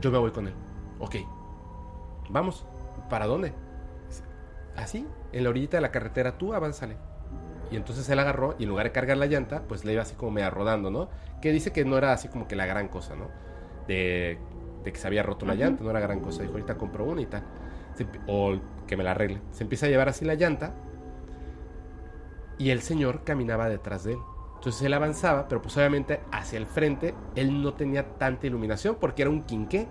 [0.00, 0.54] Yo me voy con él.
[0.98, 1.16] Ok.
[2.30, 2.66] Vamos.
[3.08, 3.52] ¿Para dónde?
[4.76, 6.96] Así, en la orillita de la carretera, tú avánzale.
[7.70, 10.14] Y entonces él agarró y en lugar de cargar la llanta, pues le iba así
[10.14, 11.08] como media rodando, ¿no?
[11.42, 13.26] Que dice que no era así como que la gran cosa, ¿no?
[13.86, 14.38] De,
[14.84, 16.42] de que se había roto la llanta, no era gran cosa.
[16.42, 17.42] Dijo, ahorita compro una y tal.
[18.26, 19.40] o que me la arregle.
[19.50, 20.74] Se empieza a llevar así la llanta
[22.58, 24.18] y el Señor caminaba detrás de él.
[24.56, 29.22] Entonces él avanzaba, pero pues obviamente hacia el frente él no tenía tanta iluminación porque
[29.22, 29.88] era un quinqué.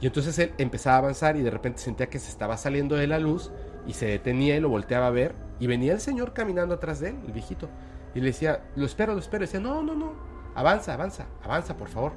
[0.00, 3.06] Y entonces él empezaba a avanzar y de repente sentía que se estaba saliendo de
[3.06, 3.50] la luz
[3.86, 7.10] y se detenía y lo volteaba a ver y venía el Señor caminando atrás de
[7.10, 7.68] él, el viejito.
[8.14, 9.44] Y le decía, lo espero, lo espero.
[9.44, 10.12] Y decía, no, no, no,
[10.54, 12.12] avanza, avanza, avanza, por favor.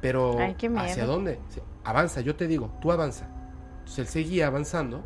[0.00, 0.36] Pero,
[0.76, 1.40] ¿hacia dónde?
[1.84, 3.28] avanza, yo te digo, tú avanza.
[3.78, 5.02] Entonces él seguía avanzando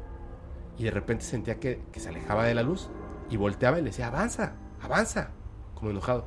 [0.76, 2.90] y de repente sentía que, que se alejaba de la luz
[3.30, 5.30] y volteaba y le decía, avanza, avanza,
[5.74, 6.26] como enojado.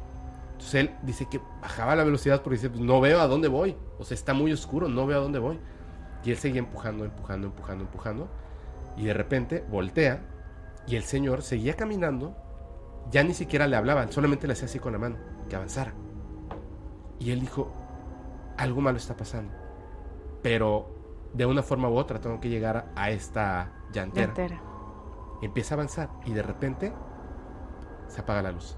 [0.53, 3.75] Entonces él dice que bajaba la velocidad porque dice, pues no veo a dónde voy.
[3.99, 5.59] O sea, está muy oscuro, no veo a dónde voy.
[6.23, 8.29] Y él seguía empujando, empujando, empujando, empujando.
[8.95, 10.21] Y de repente voltea
[10.87, 12.35] y el señor seguía caminando.
[13.09, 15.17] Ya ni siquiera le hablaba, solamente le hacía así con la mano,
[15.49, 15.93] que avanzara.
[17.19, 17.71] Y él dijo,
[18.57, 19.53] algo malo está pasando.
[20.41, 24.27] Pero de una forma u otra tengo que llegar a esta llantera.
[24.27, 24.71] llantera
[25.41, 26.93] empieza a avanzar y de repente
[28.07, 28.77] se apaga la luz.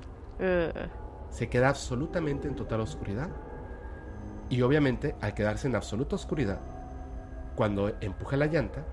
[1.29, 3.29] Se queda absolutamente en total oscuridad.
[4.49, 6.59] Y obviamente, al quedarse en absoluta oscuridad,
[7.55, 8.85] cuando empuja la llanta,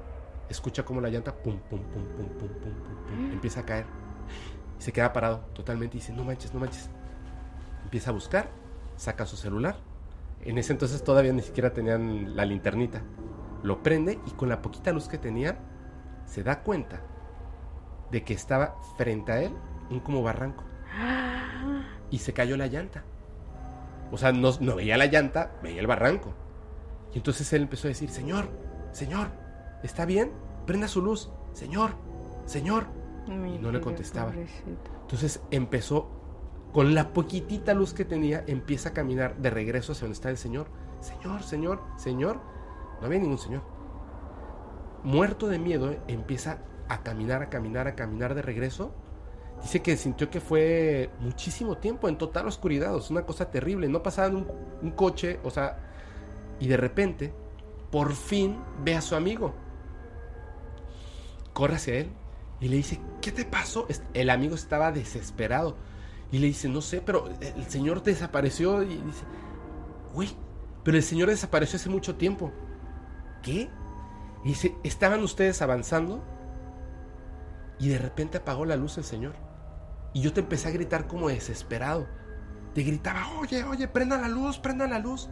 [0.51, 2.73] escucha como la llanta pum, pum, pum, pum, pum, pum,
[3.09, 3.87] pum, empieza a caer.
[4.79, 6.91] Y se queda parado totalmente y dice, no manches, no manches.
[7.85, 8.51] Empieza a buscar,
[8.97, 9.77] saca su celular.
[10.43, 13.03] En ese entonces todavía ni siquiera tenían la linternita.
[13.63, 15.59] Lo prende y con la poquita luz que tenía,
[16.27, 17.01] se da cuenta
[18.11, 19.53] de que estaba frente a él
[19.91, 20.65] un como barranco.
[22.11, 23.05] Y se cayó la llanta.
[24.11, 26.33] O sea, no, veía la llanta, veía el barranco.
[27.13, 28.49] Y entonces él empezó a decir, Señor,
[28.93, 29.29] Señor,
[29.83, 30.33] ¿está bien?
[30.67, 31.31] Prenda su luz.
[31.53, 31.93] Señor,
[32.45, 32.87] Señor.
[33.27, 34.33] y no le contestaba.
[35.03, 36.09] Entonces empezó,
[36.73, 40.37] con la poquitita luz que tenía, empieza a caminar de regreso hacia donde está el
[40.37, 40.69] Señor.
[41.01, 42.41] Señor, Señor, Señor.
[43.01, 43.63] No había ningún Señor.
[45.03, 46.59] Muerto de miedo, empieza
[46.89, 48.93] a caminar, a caminar, a caminar de regreso.
[49.63, 53.89] Dice que sintió que fue muchísimo tiempo en total oscuridad, o una cosa terrible.
[53.89, 54.47] No pasaba un,
[54.83, 55.79] un coche, o sea,
[56.59, 57.33] y de repente,
[57.91, 59.55] por fin ve a su amigo.
[61.53, 62.11] Corre hacia él
[62.61, 63.87] y le dice, ¿qué te pasó?
[64.15, 65.77] El amigo estaba desesperado.
[66.33, 68.83] Y le dice, no sé, pero el señor desapareció.
[68.83, 69.25] Y dice,
[70.15, 70.31] güey,
[70.85, 72.53] pero el señor desapareció hace mucho tiempo.
[73.43, 73.69] ¿Qué?
[74.45, 76.23] Y dice, ¿estaban ustedes avanzando?
[77.79, 79.35] Y de repente apagó la luz el Señor.
[80.13, 82.07] Y yo te empecé a gritar como desesperado.
[82.75, 85.29] Te gritaba, oye, oye, prenda la luz, prenda la luz.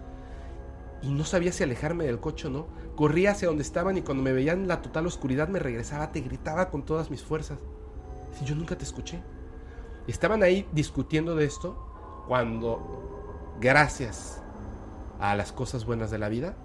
[1.02, 2.66] Y no sabía si alejarme del coche o no.
[2.96, 6.20] Corría hacia donde estaban y cuando me veían en la total oscuridad me regresaba, te
[6.20, 7.58] gritaba con todas mis fuerzas.
[8.32, 9.22] Si yo nunca te escuché.
[10.06, 14.42] Estaban ahí discutiendo de esto cuando, gracias
[15.20, 16.56] a las cosas buenas de la vida,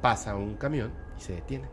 [0.00, 1.68] pasa un camión y se detiene.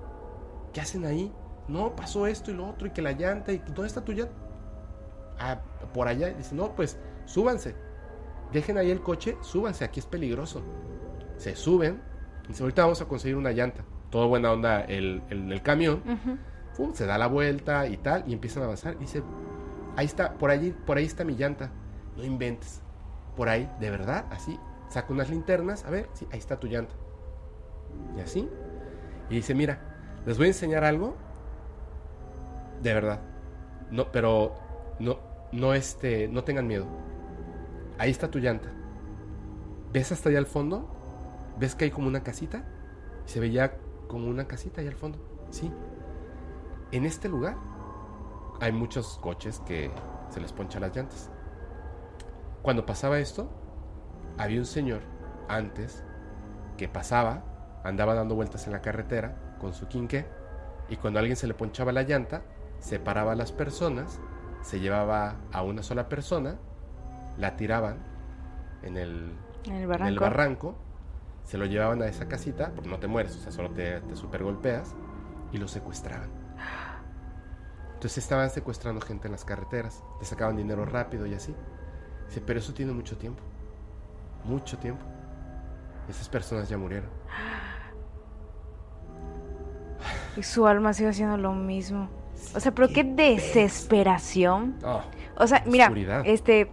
[0.74, 1.32] ¿Qué hacen ahí?
[1.68, 4.34] no, pasó esto y lo otro, y que la llanta, y ¿dónde está tu llanta?
[5.40, 5.60] Ah,
[5.94, 6.30] por allá.
[6.30, 7.76] dice, no, pues súbanse.
[8.52, 10.62] dejen ahí el coche, súbanse, aquí es peligroso.
[11.38, 12.02] Se suben,
[12.46, 13.84] y dice, ahorita vamos a conseguir una llanta.
[14.10, 16.02] Todo buena onda el, el, camión.
[16.94, 18.96] se da la vuelta y tal, y empiezan a avanzar.
[18.96, 19.24] Y dice,
[19.96, 21.72] ahí está, por allí, por ahí está mi llanta.
[22.16, 22.82] No inventes.
[23.36, 24.58] Por ahí, de verdad, así,
[24.90, 26.94] saca unas linternas, a ver, sí, ahí está tu llanta.
[28.18, 28.50] Y así.
[29.30, 29.80] Y dice, mira,
[30.26, 31.16] les voy a enseñar algo.
[32.82, 33.22] De verdad.
[33.92, 34.56] No, pero
[35.00, 35.20] no,
[35.52, 36.86] no este, no tengan miedo.
[37.98, 38.70] Ahí está tu llanta.
[39.92, 40.95] ¿Ves hasta allá al fondo?
[41.58, 42.64] ¿Ves que hay como una casita?
[43.26, 43.78] Se veía
[44.08, 45.20] como una casita allá al fondo.
[45.50, 45.72] Sí.
[46.92, 47.58] En este lugar
[48.60, 49.92] hay muchos coches que
[50.30, 51.30] se les ponchan las llantas.
[52.62, 53.50] Cuando pasaba esto,
[54.38, 55.02] había un señor
[55.48, 56.04] antes
[56.78, 57.44] que pasaba,
[57.84, 60.26] andaba dando vueltas en la carretera con su quinqué
[60.90, 62.44] y cuando a alguien se le ponchaba la llanta,
[62.80, 64.20] separaba a las personas,
[64.62, 66.58] se llevaba a una sola persona,
[67.38, 67.98] la tiraban
[68.84, 69.36] en el,
[70.20, 70.76] barranco.
[71.46, 74.16] Se lo llevaban a esa casita, porque no te mueres, o sea, solo te, te
[74.16, 74.96] super golpeas,
[75.52, 76.30] y lo secuestraban.
[77.94, 81.56] Entonces estaban secuestrando gente en las carreteras, te sacaban dinero rápido y así.
[82.28, 83.42] Dice, pero eso tiene mucho tiempo,
[84.44, 85.06] mucho tiempo.
[86.10, 87.10] Esas personas ya murieron.
[90.36, 92.10] Y su alma sigue haciendo lo mismo.
[92.54, 94.76] O sea, pero qué, desesperación.
[94.84, 95.02] Oh,
[95.38, 95.92] o sea, mira,
[96.26, 96.70] este,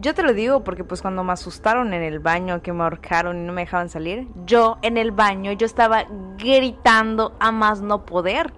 [0.00, 3.38] yo te lo digo porque pues cuando me asustaron en el baño, que me ahorcaron
[3.38, 6.06] y no me dejaban salir, yo en el baño, yo estaba
[6.36, 8.52] gritando a más no poder.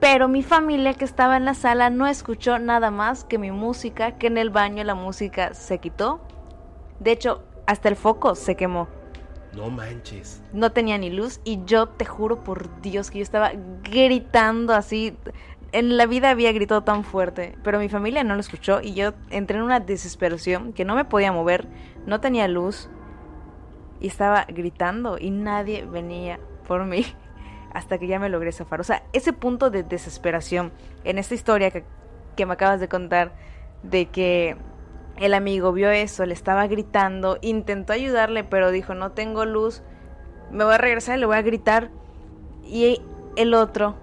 [0.00, 4.12] Pero mi familia que estaba en la sala no escuchó nada más que mi música,
[4.12, 6.20] que en el baño la música se quitó.
[7.00, 8.88] De hecho, hasta el foco se quemó.
[9.54, 10.42] No manches.
[10.52, 13.52] No tenía ni luz y yo te juro por Dios que yo estaba
[13.82, 15.16] gritando así.
[15.70, 19.12] En la vida había gritado tan fuerte, pero mi familia no lo escuchó y yo
[19.28, 21.68] entré en una desesperación que no me podía mover,
[22.06, 22.88] no tenía luz
[24.00, 27.04] y estaba gritando y nadie venía por mí
[27.74, 28.80] hasta que ya me logré zafar.
[28.80, 30.72] O sea, ese punto de desesperación
[31.04, 31.84] en esta historia que,
[32.34, 33.34] que me acabas de contar
[33.82, 34.56] de que
[35.18, 39.82] el amigo vio eso, le estaba gritando, intentó ayudarle, pero dijo, no tengo luz,
[40.50, 41.90] me voy a regresar y le voy a gritar.
[42.64, 43.02] Y
[43.36, 43.96] el otro,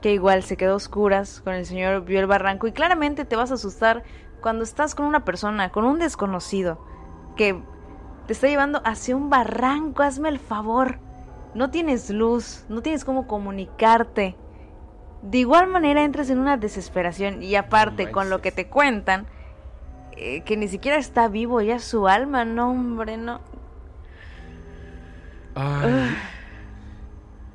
[0.00, 3.36] que igual se quedó a oscuras con el señor, vio el barranco y claramente te
[3.36, 4.02] vas a asustar
[4.40, 6.84] cuando estás con una persona, con un desconocido,
[7.36, 7.60] que
[8.26, 10.98] te está llevando hacia un barranco, hazme el favor.
[11.54, 14.36] No tienes luz, no tienes cómo comunicarte.
[15.22, 19.26] De igual manera entras en una desesperación y aparte con lo que te cuentan,
[20.12, 23.40] eh, que ni siquiera está vivo ya su alma, no, hombre, no.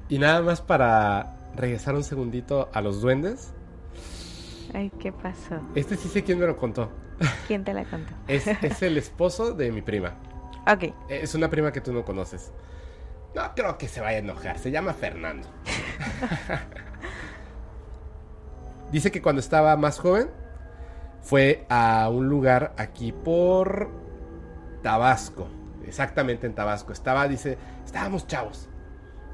[0.09, 3.53] Y nada más para regresar un segundito a los duendes.
[4.73, 5.61] Ay, ¿qué pasó?
[5.75, 6.89] Este sí sé quién me lo contó.
[7.47, 8.13] ¿Quién te la contó?
[8.27, 10.15] es, es el esposo de mi prima.
[10.67, 10.93] Ok.
[11.07, 12.51] Es una prima que tú no conoces.
[13.33, 14.59] No creo que se vaya a enojar.
[14.59, 15.47] Se llama Fernando.
[18.91, 20.29] Dice que cuando estaba más joven
[21.21, 23.89] fue a un lugar aquí por
[24.83, 25.47] Tabasco.
[25.85, 26.93] Exactamente en Tabasco.
[26.93, 28.69] Estaba, dice, estábamos chavos.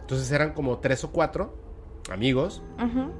[0.01, 1.60] Entonces eran como tres o cuatro
[2.11, 2.61] amigos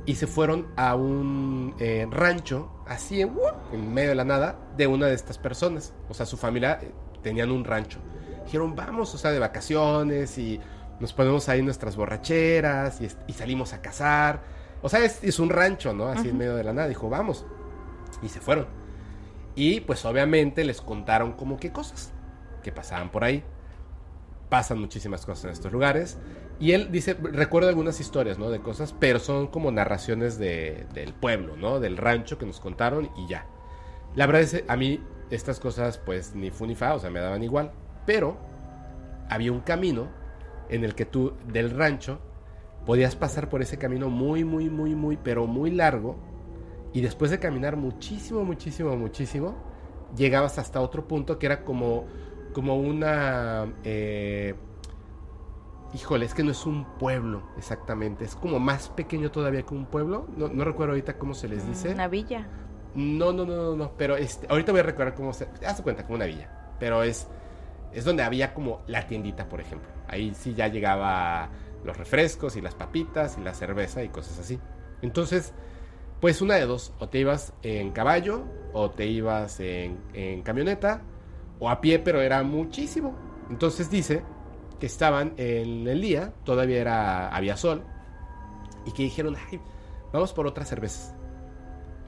[0.06, 5.08] y se fueron a un eh, rancho así en, medio de la nada de una
[5.08, 5.94] de estas personas.
[6.10, 6.92] O sea, su familia eh,
[7.22, 8.00] tenían un rancho.
[8.46, 10.60] Dijeron, vamos, o sea, de vacaciones y
[11.00, 14.42] nos ponemos ahí nuestras borracheras y, salimos a cazar.
[14.82, 16.08] O sea, es, un rancho, ¿no?
[16.08, 16.88] Así en medio de la nada.
[16.88, 17.46] Dijo, vamos.
[18.22, 18.68] Y se fueron.
[19.56, 22.12] Y pues obviamente les contaron como qué cosas
[22.64, 23.44] que pasaban por ahí.
[24.50, 26.18] Pasan muchísimas cosas en estos lugares.
[26.62, 28.52] Y él dice, recuerdo algunas historias, ¿no?
[28.52, 31.80] De cosas, pero son como narraciones de, del pueblo, ¿no?
[31.80, 33.48] Del rancho que nos contaron y ya.
[34.14, 37.20] La verdad es, a mí estas cosas pues ni fu ni fa, o sea, me
[37.20, 37.72] daban igual.
[38.06, 38.38] Pero
[39.28, 40.10] había un camino
[40.70, 42.20] en el que tú del rancho
[42.86, 46.20] podías pasar por ese camino muy, muy, muy, muy, pero muy largo
[46.94, 49.56] y después de caminar muchísimo, muchísimo, muchísimo,
[50.16, 52.06] llegabas hasta otro punto que era como,
[52.54, 53.74] como una...
[53.84, 54.54] Eh,
[55.94, 59.86] híjole, es que no es un pueblo exactamente, es como más pequeño todavía que un
[59.86, 60.28] pueblo.
[60.36, 61.94] No, recuerdo ahorita cómo se les dice.
[61.94, 62.48] Una villa.
[62.96, 65.48] No, no, no, no, no, pero este, ahorita voy a recordar cómo se...
[65.66, 67.28] Haz cuenta, como una villa, pero es,
[67.94, 69.90] es donde había como la tiendita, por ejemplo.
[70.08, 71.50] Ahí sí ya llegaba
[71.86, 74.60] los refrescos y las papitas y la cerveza y cosas así.
[75.02, 75.54] Entonces
[76.22, 78.44] pues una de dos, o te ibas en caballo,
[78.74, 81.02] o te ibas en, camioneta,
[81.60, 83.16] o a pie, pero era muchísimo.
[83.50, 84.22] Entonces dice
[84.82, 87.84] que estaban en el día, todavía era, había sol,
[88.84, 89.62] y que dijeron, Ay,
[90.12, 91.14] vamos por otras cervezas.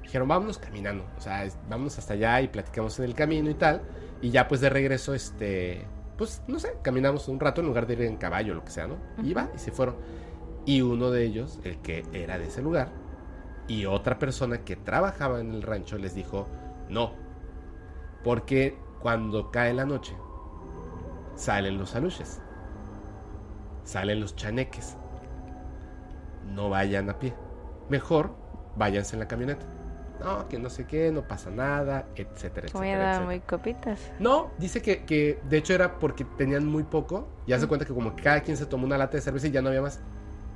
[0.02, 3.84] Dijeron, vámonos caminando, o sea, vámonos hasta allá y platicamos en el camino y tal.
[4.24, 5.86] Y ya pues de regreso, este,
[6.18, 8.88] pues no sé, caminamos un rato en lugar de ir en caballo, lo que sea,
[8.88, 8.98] ¿no?
[9.24, 9.96] Iba y se fueron.
[10.66, 12.90] Y uno de ellos, el que era de ese lugar,
[13.68, 16.48] y otra persona que trabajaba en el rancho les dijo,
[16.90, 17.14] no,
[18.24, 20.16] porque cuando cae la noche,
[21.36, 22.42] salen los aluches,
[23.84, 24.98] salen los chaneques,
[26.54, 27.34] no vayan a pie,
[27.90, 28.36] mejor
[28.76, 29.66] váyanse en la camioneta.
[30.20, 33.22] No, que no sé qué, no pasa nada, etcétera, etcétera.
[33.22, 34.00] Muy copitas.
[34.20, 37.28] No, dice que, que, de hecho era porque tenían muy poco.
[37.46, 39.62] Ya se cuenta que como cada quien se tomó una lata de cerveza y ya
[39.62, 40.00] no había más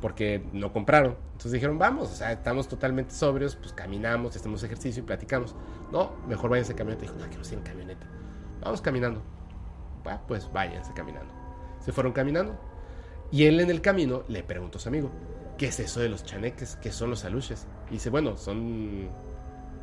[0.02, 1.18] porque no compraron.
[1.28, 5.56] Entonces dijeron, vamos, o sea, estamos totalmente sobrios, pues caminamos, hacemos ejercicio y platicamos.
[5.92, 7.02] No, mejor váyanse en camioneta.
[7.02, 8.06] Dijo, no, quiero ir en camioneta.
[8.62, 9.22] Vamos caminando.
[10.28, 11.34] Pues váyanse caminando.
[11.80, 12.58] Se fueron caminando.
[13.32, 15.12] Y él en el camino le preguntó a su amigo,
[15.58, 16.78] ¿qué es eso de los chaneques?
[16.78, 17.68] ¿Qué son los aluches?
[17.90, 19.10] Y dice, bueno, son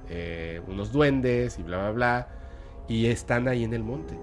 [0.08, 2.28] eh, unos duendes y bla, bla, bla.
[2.88, 4.18] Y están ahí en el monte.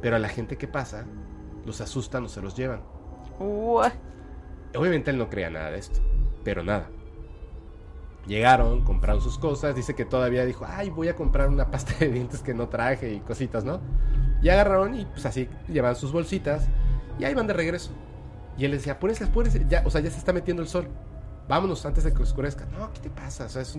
[0.00, 1.06] Pero a la gente que pasa,
[1.64, 2.82] los asustan o se los llevan.
[4.74, 6.00] Obviamente él no creía nada de esto,
[6.44, 6.88] pero nada.
[8.26, 12.08] Llegaron, compraron sus cosas, dice que todavía dijo, ay, voy a comprar una pasta de
[12.08, 13.80] dientes que no traje y cositas, ¿no?
[14.42, 16.68] Y agarraron y pues así llevan sus bolsitas
[17.18, 17.90] y ahí van de regreso.
[18.56, 20.88] Y él decía, apúrense, apúrense, ya, o sea, ya se está metiendo el sol.
[21.48, 22.66] Vámonos antes de que oscurezca.
[22.66, 23.46] No, ¿qué te pasa?
[23.46, 23.78] O sea, es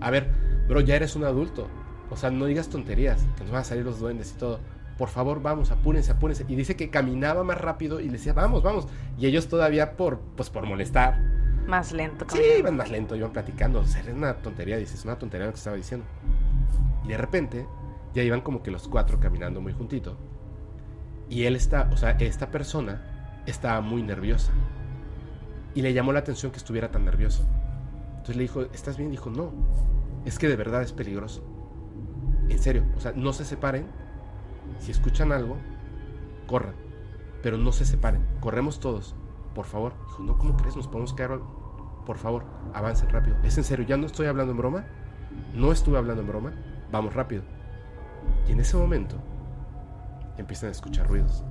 [0.00, 0.30] A ver,
[0.68, 1.68] bro, ya eres un adulto.
[2.10, 4.58] O sea, no digas tonterías, que nos van a salir los duendes y todo
[5.00, 6.44] por favor, vamos, apúrense, apúrense.
[6.46, 8.86] Y dice que caminaba más rápido y le decía, vamos, vamos.
[9.16, 11.18] Y ellos todavía por, pues por molestar.
[11.66, 12.26] Más lento.
[12.28, 13.80] Sí, iban más lento, iban platicando.
[13.80, 16.04] O sea, era una tontería, dices, una tontería lo que estaba diciendo.
[17.02, 17.66] Y de repente,
[18.12, 20.18] ya iban como que los cuatro caminando muy juntito.
[21.30, 23.09] Y él está, o sea, esta persona
[23.50, 24.52] estaba muy nerviosa.
[25.74, 27.44] Y le llamó la atención que estuviera tan nervioso.
[28.10, 29.10] Entonces le dijo, ¿estás bien?
[29.10, 29.52] Dijo, no,
[30.24, 31.42] es que de verdad es peligroso.
[32.48, 33.86] En serio, o sea, no se separen
[34.78, 35.56] si escuchan algo,
[36.46, 36.74] corran.
[37.42, 38.24] Pero no se separen.
[38.40, 39.14] Corremos todos.
[39.54, 39.94] Por favor.
[40.08, 40.76] Dijo, no, ¿cómo crees?
[40.76, 41.40] Nos podemos caer.
[42.06, 42.44] Por favor,
[42.74, 43.36] avancen rápido.
[43.42, 44.84] Es en serio, ya no estoy hablando en broma.
[45.54, 46.52] No estuve hablando en broma.
[46.90, 47.42] Vamos rápido.
[48.48, 49.16] Y en ese momento
[50.36, 51.44] empiezan a escuchar ruidos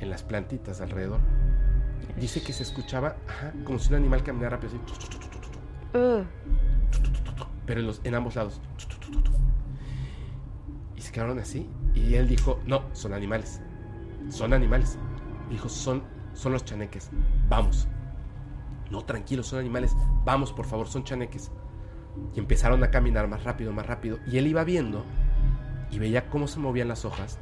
[0.00, 1.20] en las plantitas alrededor.
[2.18, 3.16] Dice que se escuchaba
[3.64, 4.80] como si un animal caminara rápido así.
[7.66, 8.60] Pero en, los, en ambos lados.
[10.96, 13.60] Y se quedaron así y él dijo, no, son animales.
[14.28, 14.98] Son animales.
[15.50, 16.02] Dijo, son,
[16.34, 17.10] son los chaneques.
[17.48, 17.88] Vamos.
[18.90, 19.96] No, tranquilos, son animales.
[20.24, 21.50] Vamos, por favor, son chaneques.
[22.34, 24.18] Y empezaron a caminar más rápido, más rápido.
[24.26, 25.04] Y él iba viendo
[25.90, 27.38] y veía cómo se movían las hojas.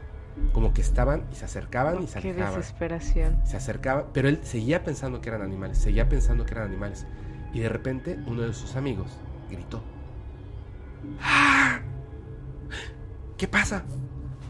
[0.53, 2.51] Como que estaban y se acercaban y se alejaban.
[2.51, 3.41] Qué desesperación.
[3.45, 7.07] Se acercaba, pero él seguía pensando que eran animales, seguía pensando que eran animales.
[7.53, 9.13] Y de repente uno de sus amigos
[9.51, 9.81] gritó.
[11.23, 11.81] ¡Ah!
[13.37, 13.85] ¿Qué pasa?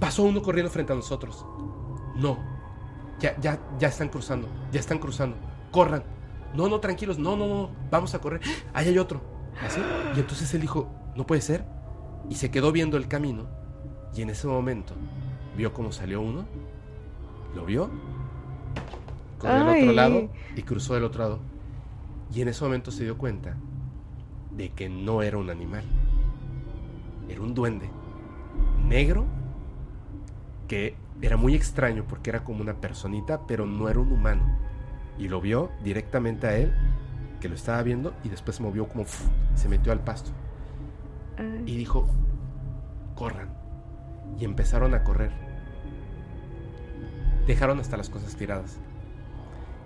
[0.00, 1.44] Pasó uno corriendo frente a nosotros.
[2.16, 2.38] No.
[3.20, 4.48] Ya, ya, ya están cruzando.
[4.72, 5.36] Ya están cruzando.
[5.70, 6.04] Corran.
[6.54, 7.18] No, no, tranquilos.
[7.18, 7.70] No, no, no.
[7.90, 8.40] Vamos a correr.
[8.72, 9.20] Ahí hay otro.
[9.64, 9.80] Así.
[10.16, 11.64] Y entonces él dijo, no puede ser.
[12.28, 13.46] Y se quedó viendo el camino.
[14.14, 14.94] Y en ese momento
[15.56, 16.44] vio cómo salió uno.
[17.54, 17.90] Lo vio.
[19.38, 21.38] Corrió al otro lado y cruzó del otro lado.
[22.32, 23.56] Y en ese momento se dio cuenta
[24.50, 25.84] de que no era un animal.
[27.28, 27.88] Era un duende.
[28.86, 29.26] Negro
[30.68, 34.58] que era muy extraño porque era como una personita, pero no era un humano.
[35.18, 36.74] Y lo vio directamente a él,
[37.40, 39.04] que lo estaba viendo, y después se movió como
[39.54, 40.30] se metió al pasto.
[41.66, 42.08] Y dijo,
[43.14, 43.54] corran.
[44.38, 45.43] Y empezaron a correr.
[47.46, 48.78] Dejaron hasta las cosas tiradas.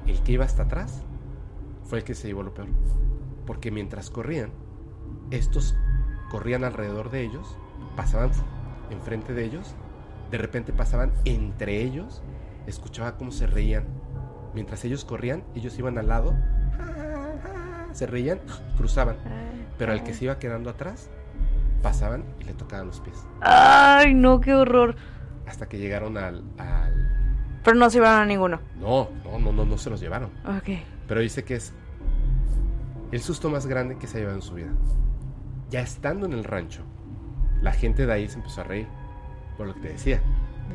[0.06, 1.02] El que iba hasta atrás
[1.84, 2.68] fue el que se llevó lo peor.
[3.46, 4.50] Porque mientras corrían,
[5.30, 5.76] estos
[6.30, 7.56] corrían alrededor de ellos,
[7.96, 8.30] pasaban
[8.90, 9.74] enfrente de ellos
[10.30, 12.22] de repente pasaban entre ellos,
[12.66, 13.84] escuchaba cómo se reían.
[14.54, 16.34] Mientras ellos corrían, ellos iban al lado,
[17.92, 18.40] se reían,
[18.76, 19.16] cruzaban.
[19.78, 21.08] Pero al que se iba quedando atrás,
[21.82, 23.16] pasaban y le tocaban los pies.
[23.40, 24.96] ¡Ay, no, qué horror!
[25.46, 26.44] Hasta que llegaron al,
[27.64, 28.60] Pero no se llevaron a ninguno.
[28.80, 30.30] No, no, no, no, no se los llevaron.
[30.44, 30.78] Ok.
[31.06, 31.72] Pero dice que es
[33.12, 34.70] el susto más grande que se ha llevado en su vida.
[35.70, 36.82] Ya estando en el rancho,
[37.60, 38.86] la gente de ahí se empezó a reír
[39.56, 40.20] por lo que te decía.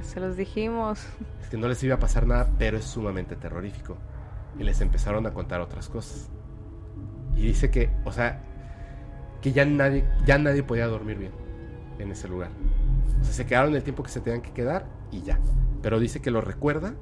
[0.01, 1.05] Se los dijimos.
[1.41, 3.97] Es que no les iba a pasar nada, pero es sumamente terrorífico.
[4.59, 6.29] Y les empezaron a contar otras cosas.
[7.35, 8.41] Y dice que, o sea,
[9.41, 11.31] que ya nadie, ya nadie podía dormir bien
[11.99, 12.49] en ese lugar.
[13.23, 15.39] O sea, se quedaron el tiempo que se tenían que quedar y ya.
[15.81, 16.93] Pero dice que lo recuerda.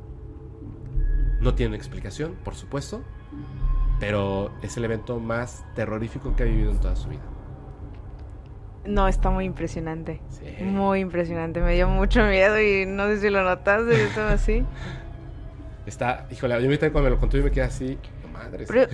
[1.41, 3.01] No tiene explicación, por supuesto.
[3.99, 7.21] Pero es el evento más terrorífico que ha vivido en toda su vida.
[8.85, 10.21] No, está muy impresionante.
[10.61, 11.61] Muy impresionante.
[11.61, 14.63] Me dio mucho miedo y no sé si lo notaste, yo estaba así.
[15.87, 17.97] Está, híjole, yo me cuando me lo contó y me quedé así,
[18.31, 18.65] madre.
[18.67, 18.87] Pero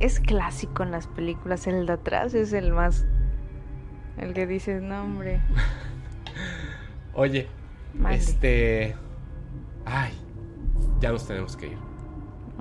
[0.00, 3.06] es clásico en las películas, el de atrás es el más...
[4.16, 5.40] El que dices, no, hombre.
[7.18, 7.48] Oye,
[8.10, 8.94] este...
[9.84, 10.12] Ay,
[11.00, 11.78] ya nos tenemos que ir.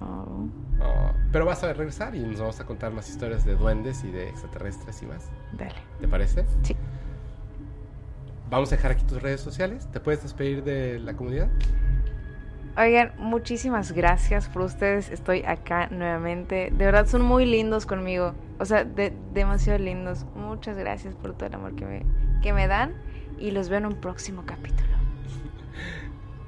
[0.01, 0.49] Oh.
[0.81, 4.09] Oh, pero vas a regresar y nos vamos a contar más historias de duendes y
[4.09, 5.29] de extraterrestres y más.
[5.53, 5.75] Dale.
[6.01, 6.43] ¿Te parece?
[6.63, 6.75] Sí.
[8.49, 9.87] Vamos a dejar aquí tus redes sociales.
[9.91, 11.49] ¿Te puedes despedir de la comunidad?
[12.79, 15.11] Oigan, muchísimas gracias por ustedes.
[15.11, 16.71] Estoy acá nuevamente.
[16.71, 18.33] De verdad son muy lindos conmigo.
[18.57, 20.25] O sea, demasiado lindos.
[20.35, 22.05] Muchas gracias por todo el amor que me,
[22.41, 22.95] que me dan.
[23.39, 24.87] Y los veo en un próximo capítulo.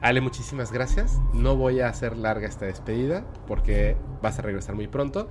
[0.01, 1.19] Ale, muchísimas gracias.
[1.33, 5.29] No voy a hacer larga esta despedida porque vas a regresar muy pronto.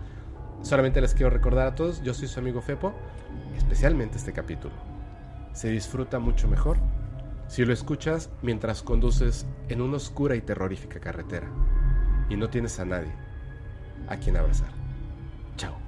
[0.62, 2.92] Solamente les quiero recordar a todos, yo soy su amigo Fepo,
[3.56, 4.74] especialmente este capítulo.
[5.52, 6.76] Se disfruta mucho mejor
[7.46, 11.48] si lo escuchas mientras conduces en una oscura y terrorífica carretera
[12.28, 13.12] y no tienes a nadie
[14.08, 14.68] a quien abrazar.
[15.56, 15.87] Chao.